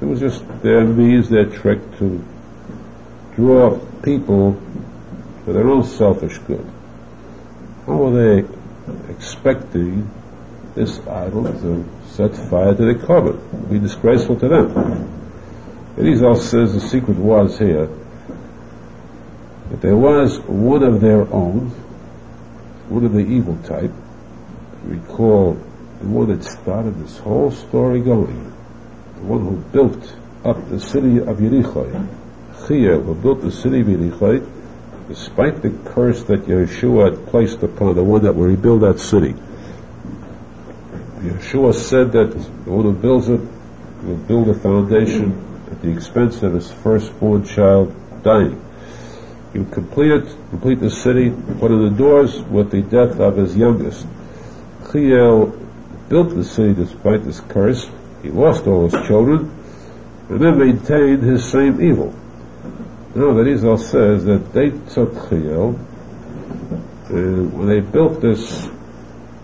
It 0.00 0.04
was 0.04 0.20
just 0.20 0.46
their 0.62 0.84
means, 0.84 1.28
their 1.28 1.46
trick 1.46 1.80
to 1.98 2.24
draw 3.34 3.78
people 4.02 4.60
for 5.44 5.52
their 5.52 5.68
own 5.68 5.84
selfish 5.84 6.38
good. 6.38 6.64
How 7.86 7.96
were 7.96 8.42
they 8.42 8.48
expecting 9.12 10.10
this 10.74 10.98
idol 11.06 11.44
to 11.44 11.88
set 12.06 12.34
fire 12.34 12.74
to 12.74 12.84
the 12.84 13.06
cupboard? 13.06 13.38
Be 13.70 13.78
disgraceful 13.78 14.36
to 14.40 14.48
them. 14.48 15.14
Elizal 15.96 16.36
says 16.36 16.72
the 16.72 16.80
secret 16.80 17.18
was 17.18 17.58
here 17.58 17.88
that 19.70 19.80
there 19.80 19.96
was 19.96 20.38
one 20.40 20.82
of 20.82 21.00
their 21.00 21.22
own, 21.32 21.70
one 22.88 23.04
of 23.04 23.12
the 23.12 23.20
evil 23.20 23.56
type. 23.64 23.92
Recall 24.84 25.54
the 26.00 26.06
one 26.06 26.28
that 26.28 26.44
started 26.44 27.02
this 27.02 27.18
whole 27.18 27.50
story 27.50 28.00
going, 28.00 28.52
the 29.16 29.22
one 29.22 29.40
who 29.40 29.56
built 29.72 30.16
up 30.44 30.68
the 30.68 30.80
city 30.80 31.18
of 31.18 31.38
Yericho, 31.38 32.08
Chiel, 32.66 33.00
who 33.00 33.14
built 33.14 33.40
the 33.40 33.52
city 33.52 33.80
of 33.80 33.86
Yericho, 33.86 34.53
despite 35.08 35.62
the 35.62 35.70
curse 35.84 36.22
that 36.24 36.46
Yehoshua 36.46 37.10
had 37.10 37.26
placed 37.28 37.62
upon 37.62 37.94
the 37.94 38.04
one 38.04 38.22
that 38.22 38.34
will 38.34 38.46
rebuild 38.46 38.82
that 38.82 38.98
city. 38.98 39.34
Yehoshua 41.20 41.74
said 41.74 42.12
that 42.12 42.30
the 42.32 42.70
one 42.70 42.84
who 42.84 42.92
builds 42.92 43.28
it 43.28 43.40
will 44.02 44.16
build 44.16 44.48
a 44.48 44.54
foundation 44.54 45.32
at 45.70 45.80
the 45.82 45.90
expense 45.90 46.42
of 46.42 46.54
his 46.54 46.70
firstborn 46.70 47.44
child 47.44 47.94
dying. 48.22 48.60
He 49.52 49.60
would 49.60 49.72
complete 49.72 50.10
it, 50.10 50.36
complete 50.50 50.80
the 50.80 50.90
city, 50.90 51.30
put 51.60 51.70
in 51.70 51.84
the 51.84 51.96
doors 51.96 52.40
with 52.42 52.70
the 52.70 52.82
death 52.82 53.20
of 53.20 53.36
his 53.36 53.56
youngest. 53.56 54.06
Chiel 54.90 55.46
built 56.08 56.34
the 56.34 56.44
city 56.44 56.74
despite 56.74 57.24
this 57.24 57.40
curse. 57.40 57.88
He 58.22 58.30
lost 58.30 58.66
all 58.66 58.88
his 58.88 59.06
children, 59.06 59.54
and 60.28 60.40
then 60.40 60.58
maintained 60.58 61.22
his 61.22 61.48
same 61.48 61.80
evil. 61.80 62.14
Now 63.16 63.32
the 63.32 63.44
Rizal 63.44 63.78
says 63.78 64.24
that 64.24 64.52
they 64.52 64.70
took 64.92 65.28
Chiel, 65.28 65.78
uh, 65.78 67.12
when 67.12 67.68
they 67.68 67.78
built 67.78 68.20
this 68.20 68.68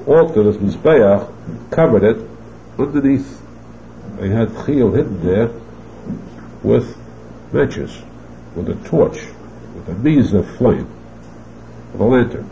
altar, 0.08 0.42
this 0.42 0.56
Mizbeach, 0.56 1.70
covered 1.70 2.02
it, 2.02 2.28
underneath 2.76 3.40
they 4.18 4.28
had 4.28 4.48
Chiel 4.66 4.90
hidden 4.90 5.24
there 5.24 5.50
with 6.64 6.96
matches, 7.52 7.96
with 8.56 8.68
a 8.70 8.88
torch, 8.88 9.20
with 9.76 9.88
a 9.88 9.94
means 9.94 10.32
of 10.32 10.50
flame, 10.56 10.90
with 11.92 12.00
a 12.00 12.04
lantern. 12.04 12.50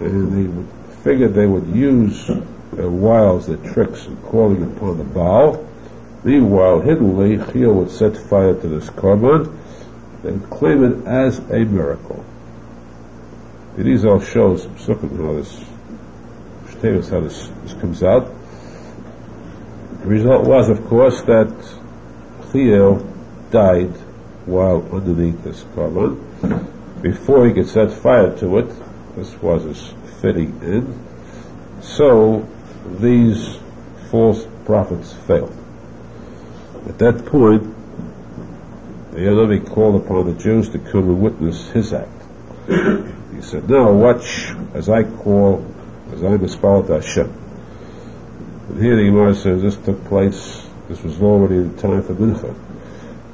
And 0.00 0.30
they 0.30 1.02
figured 1.04 1.32
they 1.32 1.46
would 1.46 1.68
use 1.68 2.30
their 2.74 2.90
wiles, 2.90 3.46
their 3.46 3.56
tricks 3.72 4.04
in 4.04 4.18
calling 4.18 4.62
upon 4.62 4.98
the 4.98 5.04
Baal. 5.04 5.66
Meanwhile, 6.22 6.82
hiddenly, 6.82 7.38
Chiel 7.50 7.72
would 7.72 7.90
set 7.90 8.14
fire 8.14 8.52
to 8.60 8.68
this 8.68 8.90
korban 8.90 9.60
and 10.24 10.48
claim 10.50 10.84
it 10.84 11.06
as 11.06 11.38
a 11.38 11.64
miracle. 11.64 12.24
These 13.76 14.04
all 14.04 14.20
shows 14.20 14.68
something 14.78 15.16
how 15.16 15.34
this 15.34 15.64
us 16.84 17.10
how 17.10 17.20
this, 17.20 17.48
this 17.62 17.74
comes 17.74 18.02
out. 18.02 18.26
The 20.00 20.08
result 20.08 20.48
was, 20.48 20.68
of 20.68 20.84
course, 20.86 21.22
that 21.22 21.48
Chiel 22.50 23.06
died 23.52 23.92
while 24.46 24.82
underneath 24.92 25.44
this 25.44 25.62
korban. 25.76 26.20
Before 27.02 27.46
he 27.46 27.52
could 27.52 27.68
set 27.68 27.92
fire 27.92 28.36
to 28.38 28.58
it, 28.58 28.70
this 29.14 29.40
was 29.40 29.62
his 29.62 29.94
fitting 30.20 30.60
end. 30.62 31.08
So 31.82 32.48
these 32.98 33.58
false 34.10 34.46
prophets 34.64 35.12
failed. 35.12 35.56
At 36.88 36.98
that 36.98 37.24
point, 37.26 37.71
the 39.12 39.18
Yanavi 39.18 39.68
called 39.68 40.02
upon 40.02 40.24
the 40.24 40.42
Jews 40.42 40.70
to 40.70 40.78
come 40.78 41.04
and 41.04 41.20
witness 41.20 41.68
his 41.68 41.92
act. 41.92 42.08
He 42.66 43.42
said, 43.42 43.68
Now 43.68 43.92
watch 43.92 44.50
as 44.72 44.88
I 44.88 45.04
call 45.04 45.66
as 46.12 46.24
I 46.24 46.38
bespalt 46.38 46.88
Hashem. 46.88 47.30
And 48.70 48.82
here 48.82 48.96
the 48.96 49.04
Gemara 49.04 49.34
says 49.34 49.60
this 49.60 49.76
took 49.76 50.02
place, 50.06 50.66
this 50.88 51.02
was 51.02 51.20
already 51.20 51.60
the 51.60 51.82
time 51.82 52.02
for 52.02 52.14
Mincha. 52.14 52.54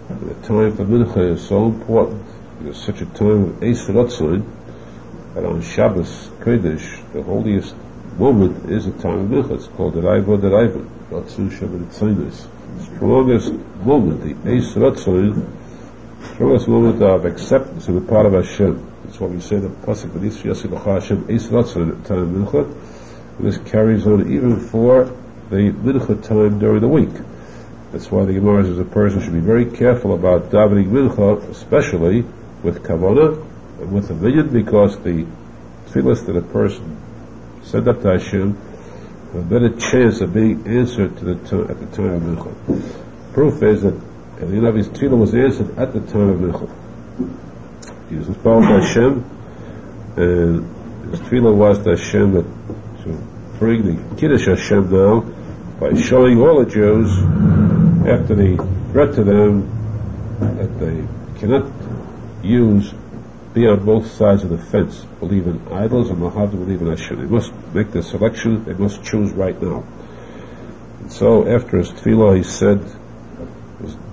And 0.09 0.21
the 0.29 0.35
time 0.49 0.77
for 0.77 0.85
Mincha 0.85 1.35
is 1.35 1.47
so 1.47 1.67
important. 1.67 2.25
It's 2.65 2.85
such 2.85 3.01
a 3.01 3.07
time 3.07 3.45
of 3.45 3.61
Ratzon 3.61 4.45
that 5.35 5.45
on 5.45 5.63
Shabbos 5.63 6.29
Kodesh, 6.41 7.13
the 7.13 7.23
holiest 7.23 7.77
moment 8.17 8.69
is 8.69 8.89
a 8.89 8.93
time 8.93 9.21
of 9.21 9.29
Mincha. 9.29 9.55
It's 9.55 9.69
called 9.69 9.95
the 9.95 10.01
Raiva 10.01 10.41
the 10.41 10.49
Raiva, 10.49 10.89
Ratzon 11.11 11.51
Shabbat. 11.51 12.49
The 12.79 12.97
strongest 12.97 13.53
moment, 13.85 14.23
the 14.23 14.51
Eis 14.51 14.75
Ratzon, 16.29 16.35
strongest 16.35 16.69
moment 16.69 17.03
of 17.03 17.25
acceptance 17.25 17.89
on 17.89 17.95
the 17.95 18.01
part 18.01 18.27
of 18.27 18.33
Hashem 18.33 18.89
that's 19.09 19.21
why 19.21 19.29
we 19.29 19.41
say 19.41 19.57
the 19.57 19.69
pasuk 19.69 20.13
Hashem 20.85 21.23
of 22.11 23.41
This 23.41 23.57
carries 23.71 24.07
on 24.07 24.31
even 24.31 24.61
for 24.61 25.05
the 25.49 25.73
Mincha 25.73 26.23
time 26.23 26.59
during 26.59 26.83
the 26.83 26.89
week. 26.89 27.09
That's 27.91 28.11
why 28.11 28.27
the 28.27 28.35
Gemara 28.35 28.65
says 28.65 28.79
a 28.79 28.85
person 28.85 29.23
should 29.23 29.33
be 29.33 29.41
very 29.41 29.65
careful 29.65 30.13
about 30.13 30.51
davening 30.51 30.89
Mincha, 30.89 31.49
especially 31.49 32.27
with 32.63 32.83
Kavanah 32.83 33.43
and 33.81 33.93
with 33.93 34.09
the 34.09 34.15
minyan, 34.15 34.53
because 34.53 34.99
the 34.99 35.25
tefillahs 35.87 36.27
that 36.27 36.37
a 36.37 36.43
person 36.43 37.01
send 37.63 37.89
up 37.89 38.03
to 38.03 38.09
Hashem 38.09 38.59
have 39.33 39.37
a 39.37 39.43
better 39.43 39.71
chance 39.75 40.21
of 40.21 40.35
being 40.35 40.67
answered 40.67 41.17
to 41.17 41.25
the 41.25 41.35
time, 41.49 41.71
at 41.71 41.81
the 41.81 41.87
time 41.97 42.13
of 42.13 42.23
Mincha. 42.23 43.33
Proof 43.33 43.63
is 43.63 43.81
that 43.85 43.99
Eliyahu's 44.39 44.89
tefillah 44.89 45.19
was 45.19 45.35
answered 45.35 45.77
at 45.79 45.93
the 45.93 46.01
time 46.01 46.29
of 46.31 46.39
Mincha. 46.39 48.09
He 48.09 48.17
was 48.17 48.29
inspired 48.29 48.63
by 48.63 48.81
Hashem, 48.81 49.25
and 50.17 51.11
his 51.11 51.21
tefillah 51.21 51.55
was 51.55 51.83
to 51.83 51.91
Hashem 51.91 52.33
that 52.35 52.47
to 53.03 53.59
bring 53.59 53.83
the 53.85 54.17
Kiddush 54.17 54.47
Hashem 54.47 54.91
now 54.91 55.21
by 55.81 55.95
showing 56.01 56.41
all 56.41 56.65
the 56.65 56.71
Jews 56.71 57.11
after 58.07 58.37
the 58.37 58.57
threat 58.93 59.15
to 59.17 59.25
them 59.25 59.69
that 60.39 60.79
they 60.79 61.05
cannot 61.41 61.73
use 62.45 62.95
be 63.55 63.67
on 63.67 63.85
both 63.85 64.07
sides 64.13 64.45
of 64.45 64.51
the 64.51 64.59
fence, 64.59 65.05
believe 65.19 65.49
in 65.49 65.61
idols 65.73 66.11
and 66.11 66.19
Muhammad 66.21 66.53
believe 66.53 66.81
in 66.81 66.89
Hashem. 66.89 67.19
They 67.19 67.27
must 67.27 67.53
make 67.75 67.91
the 67.91 68.03
selection, 68.05 68.65
they 68.65 68.75
must 68.75 69.03
choose 69.03 69.33
right 69.33 69.61
now. 69.61 69.85
And 71.01 71.13
so 71.13 71.49
after 71.49 71.79
his 71.79 71.91
tefillah 71.91 72.37
he 72.37 72.45
said, 72.45 72.79
his 72.81 72.95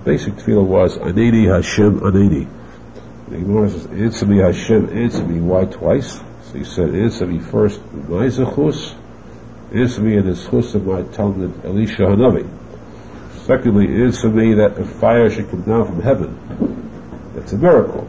basic 0.06 0.34
tefillah 0.34 0.64
was, 0.64 0.96
Anini 0.98 1.52
Hashem 1.52 2.00
Anini. 2.00 2.48
The 3.28 3.38
Gemara 3.38 3.68
says, 3.68 4.24
me 4.24 4.38
Hashem, 4.38 4.96
answer 4.96 5.24
me. 5.24 5.40
Why 5.40 5.64
twice? 5.64 6.20
So 6.44 6.58
he 6.58 6.64
said, 6.64 6.94
answer 6.94 7.26
me 7.26 7.40
first 7.40 7.80
my 7.92 8.26
zechus, 8.26 8.94
answer 9.74 10.00
me 10.00 10.16
in 10.16 10.26
the 10.26 10.32
zechus 10.32 10.76
of 10.76 10.86
my 10.86 11.02
talmid 11.02 11.64
Elisha 11.64 12.02
Hanavi. 12.02 12.48
Secondly, 13.46 13.88
answer 14.04 14.28
me 14.28 14.54
that 14.54 14.76
the 14.76 14.84
fire 14.84 15.28
should 15.28 15.50
come 15.50 15.62
down 15.62 15.86
from 15.86 16.00
heaven. 16.00 17.32
That's 17.34 17.52
a 17.52 17.58
miracle. 17.58 18.08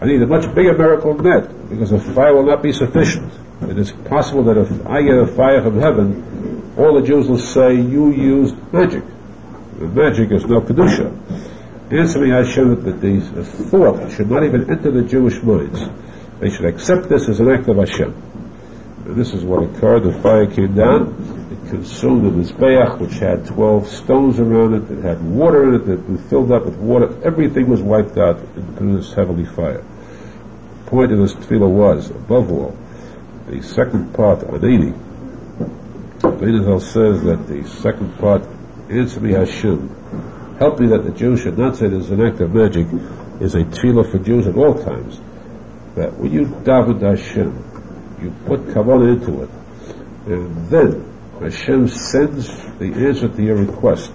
I 0.00 0.06
need 0.06 0.22
a 0.22 0.26
much 0.28 0.46
bigger 0.54 0.78
miracle 0.78 1.14
than 1.14 1.24
that, 1.24 1.68
because 1.68 1.90
the 1.90 1.98
fire 1.98 2.34
will 2.34 2.46
not 2.46 2.62
be 2.62 2.72
sufficient. 2.72 3.32
It 3.62 3.78
is 3.78 3.90
possible 3.90 4.44
that 4.44 4.58
if 4.58 4.86
I 4.86 5.02
get 5.02 5.18
a 5.18 5.26
fire 5.26 5.60
from 5.60 5.80
heaven, 5.80 6.72
all 6.78 7.00
the 7.00 7.06
Jews 7.06 7.26
will 7.26 7.38
say, 7.38 7.74
you 7.74 8.12
used 8.12 8.54
magic. 8.72 9.02
The 9.78 9.88
magic 9.88 10.32
is 10.32 10.46
no 10.46 10.62
Kedusha. 10.62 11.12
Answer 11.92 12.20
me, 12.20 12.30
Hashem, 12.30 12.82
that 12.84 13.00
these 13.00 13.28
thought 13.68 14.10
should 14.10 14.30
not 14.30 14.42
even 14.42 14.70
enter 14.70 14.90
the 14.90 15.02
Jewish 15.02 15.42
minds. 15.42 15.84
They 16.40 16.48
should 16.48 16.64
accept 16.64 17.10
this 17.10 17.28
as 17.28 17.40
an 17.40 17.50
act 17.50 17.68
of 17.68 17.76
Hashem. 17.76 18.14
And 19.04 19.16
this 19.16 19.34
is 19.34 19.44
what 19.44 19.62
occurred. 19.62 20.04
The 20.04 20.18
fire 20.20 20.46
came 20.46 20.74
down. 20.74 21.48
It 21.52 21.68
consumed 21.68 22.24
the 22.24 22.30
Mizbeach, 22.30 22.98
which 22.98 23.18
had 23.18 23.44
12 23.44 23.86
stones 23.86 24.40
around 24.40 24.74
it. 24.74 24.90
It 24.90 25.02
had 25.02 25.22
water 25.22 25.68
in 25.68 25.74
it. 25.82 25.88
It 25.88 26.08
was 26.08 26.22
filled 26.22 26.52
up 26.52 26.64
with 26.64 26.76
water. 26.76 27.14
Everything 27.22 27.68
was 27.68 27.82
wiped 27.82 28.16
out 28.16 28.40
into 28.56 28.96
this 28.96 29.12
heavenly 29.12 29.44
fire. 29.44 29.84
The 30.84 30.90
point 30.90 31.12
of 31.12 31.18
this 31.18 31.34
tefillah 31.34 31.70
was, 31.70 32.10
above 32.10 32.50
all, 32.50 32.76
the 33.46 33.62
second 33.62 34.14
part, 34.14 34.42
of 34.42 34.60
Adini, 34.60 34.92
Benazal 36.18 36.80
says 36.80 37.22
that 37.24 37.46
the 37.46 37.68
second 37.68 38.16
part, 38.18 38.42
answer 38.90 39.20
me 39.20 39.32
Hashem, 39.32 40.56
help 40.58 40.80
me 40.80 40.88
that 40.88 41.04
the 41.04 41.12
Jew 41.12 41.36
should 41.36 41.58
not 41.58 41.76
say 41.76 41.88
there's 41.88 42.10
an 42.10 42.24
act 42.24 42.40
of 42.40 42.54
magic, 42.54 42.86
is 43.40 43.54
a 43.54 43.64
tefillah 43.64 44.10
for 44.10 44.18
Jews 44.18 44.46
at 44.46 44.56
all 44.56 44.74
times. 44.74 45.20
That 45.94 46.14
when 46.14 46.32
you 46.32 46.46
daven 46.46 47.00
Hashem, 47.00 48.20
you 48.22 48.34
put 48.46 48.60
kavanah 48.66 49.16
into 49.16 49.42
it, 49.42 49.50
and 50.26 50.68
then 50.68 51.12
Hashem 51.40 51.88
sends 51.88 52.48
the 52.78 52.92
answer 53.06 53.28
to 53.28 53.42
your 53.42 53.56
request. 53.56 54.10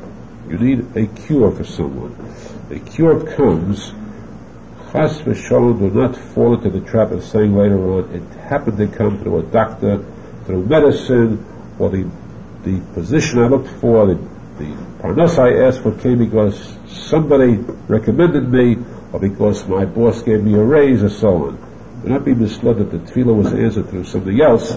You 0.48 0.58
need 0.58 0.96
a 0.96 1.08
cure 1.08 1.52
for 1.52 1.64
someone. 1.64 2.16
The 2.70 2.80
cure 2.80 3.24
comes 3.36 3.94
Chas 4.92 5.22
v'shalom 5.22 5.80
do 5.80 5.90
not 5.90 6.18
fall 6.18 6.54
into 6.54 6.70
the 6.70 6.82
trap 6.82 7.12
of 7.12 7.24
saying 7.24 7.56
later 7.56 7.80
on, 7.94 8.14
it 8.14 8.24
happened 8.40 8.78
to 8.78 8.88
come 8.88 9.18
through 9.20 9.40
a 9.40 9.44
doctor, 9.44 10.04
through 10.46 10.66
medicine, 10.66 11.46
or 11.80 11.90
the, 11.90 12.10
the 12.64 12.82
position 12.94 13.40
I 13.40 13.48
looked 13.48 13.70
for, 13.80 14.08
the, 14.08 14.16
the 14.62 14.76
parnas 15.02 15.38
I 15.38 15.68
asked 15.68 15.82
for 15.82 15.92
came 15.98 16.20
because 16.20 16.78
somebody 16.88 17.56
recommended 17.88 18.52
me, 18.52 18.78
or 19.12 19.20
because 19.20 19.68
my 19.68 19.86
boss 19.86 20.22
gave 20.22 20.44
me 20.44 20.54
a 20.56 20.64
raise, 20.64 21.04
or 21.04 21.10
so 21.10 21.48
on. 21.48 22.02
Do 22.04 22.10
not 22.10 22.26
be 22.26 22.34
misled 22.34 22.78
that 22.78 22.92
the 22.92 23.00
tefillah 23.00 23.36
was 23.36 23.54
answered 23.54 23.90
through 23.90 24.06
something 24.06 24.40
else, 24.42 24.74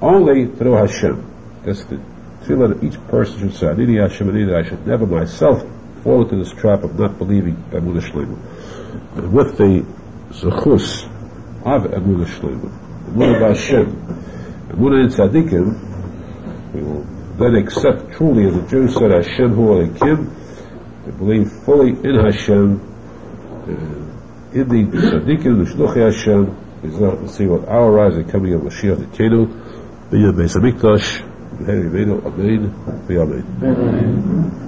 only 0.00 0.46
through 0.46 0.74
Hashem. 0.74 1.24
That's 1.64 1.84
the 1.84 1.96
tefillah 2.42 2.74
that 2.74 2.84
each 2.84 3.00
person 3.08 3.40
should 3.40 3.54
say, 3.54 3.66
Anini 3.66 4.00
Hashem, 4.00 4.28
Anini, 4.28 4.54
I 4.54 4.68
should 4.68 4.86
never 4.86 5.06
myself 5.06 5.64
fall 6.02 6.22
into 6.22 6.36
this 6.36 6.52
trap 6.52 6.84
of 6.84 6.98
not 6.98 7.18
believing 7.18 7.56
Emunah 7.70 8.00
Shlema 8.00 9.30
with 9.30 9.56
the 9.56 9.84
zechus 10.30 11.04
of 11.64 11.90
Emunah 11.90 12.26
Shlema, 12.26 12.70
Emunah 13.10 13.48
Hashem, 13.48 13.86
Emunah 14.68 15.04
in 15.04 15.08
Tzadikim, 15.08 16.74
we 16.74 16.82
will 16.82 17.15
then 17.38 17.54
accept 17.56 18.12
truly, 18.12 18.46
as 18.46 18.54
the 18.54 18.66
Jews 18.68 18.94
said, 18.94 19.10
Hashem 19.10 19.54
Hu 19.54 19.68
Elokim, 19.68 21.04
to 21.04 21.12
believe 21.12 21.52
fully 21.64 21.90
in 21.90 22.14
Hashem, 22.14 22.80
uh, 22.80 24.58
in 24.58 24.68
the 24.68 24.84
Tzadikim, 24.84 25.64
the 25.64 25.70
Shluchi 25.70 26.02
Hashem, 26.04 26.56
is 26.82 26.98
not 26.98 27.18
to 27.18 27.28
see 27.28 27.46
what 27.46 27.68
our 27.68 27.90
rise 27.90 28.16
and 28.16 28.30
coming 28.30 28.54
of 28.54 28.62
Mashiach 28.62 28.98
the 28.98 29.04
Kenu, 29.16 29.46
B'yam 30.10 30.34
Beis 30.34 30.56
HaMikdash, 30.56 31.22
Amen, 31.58 32.20
Amen, 32.26 32.74
Amen. 33.62 34.65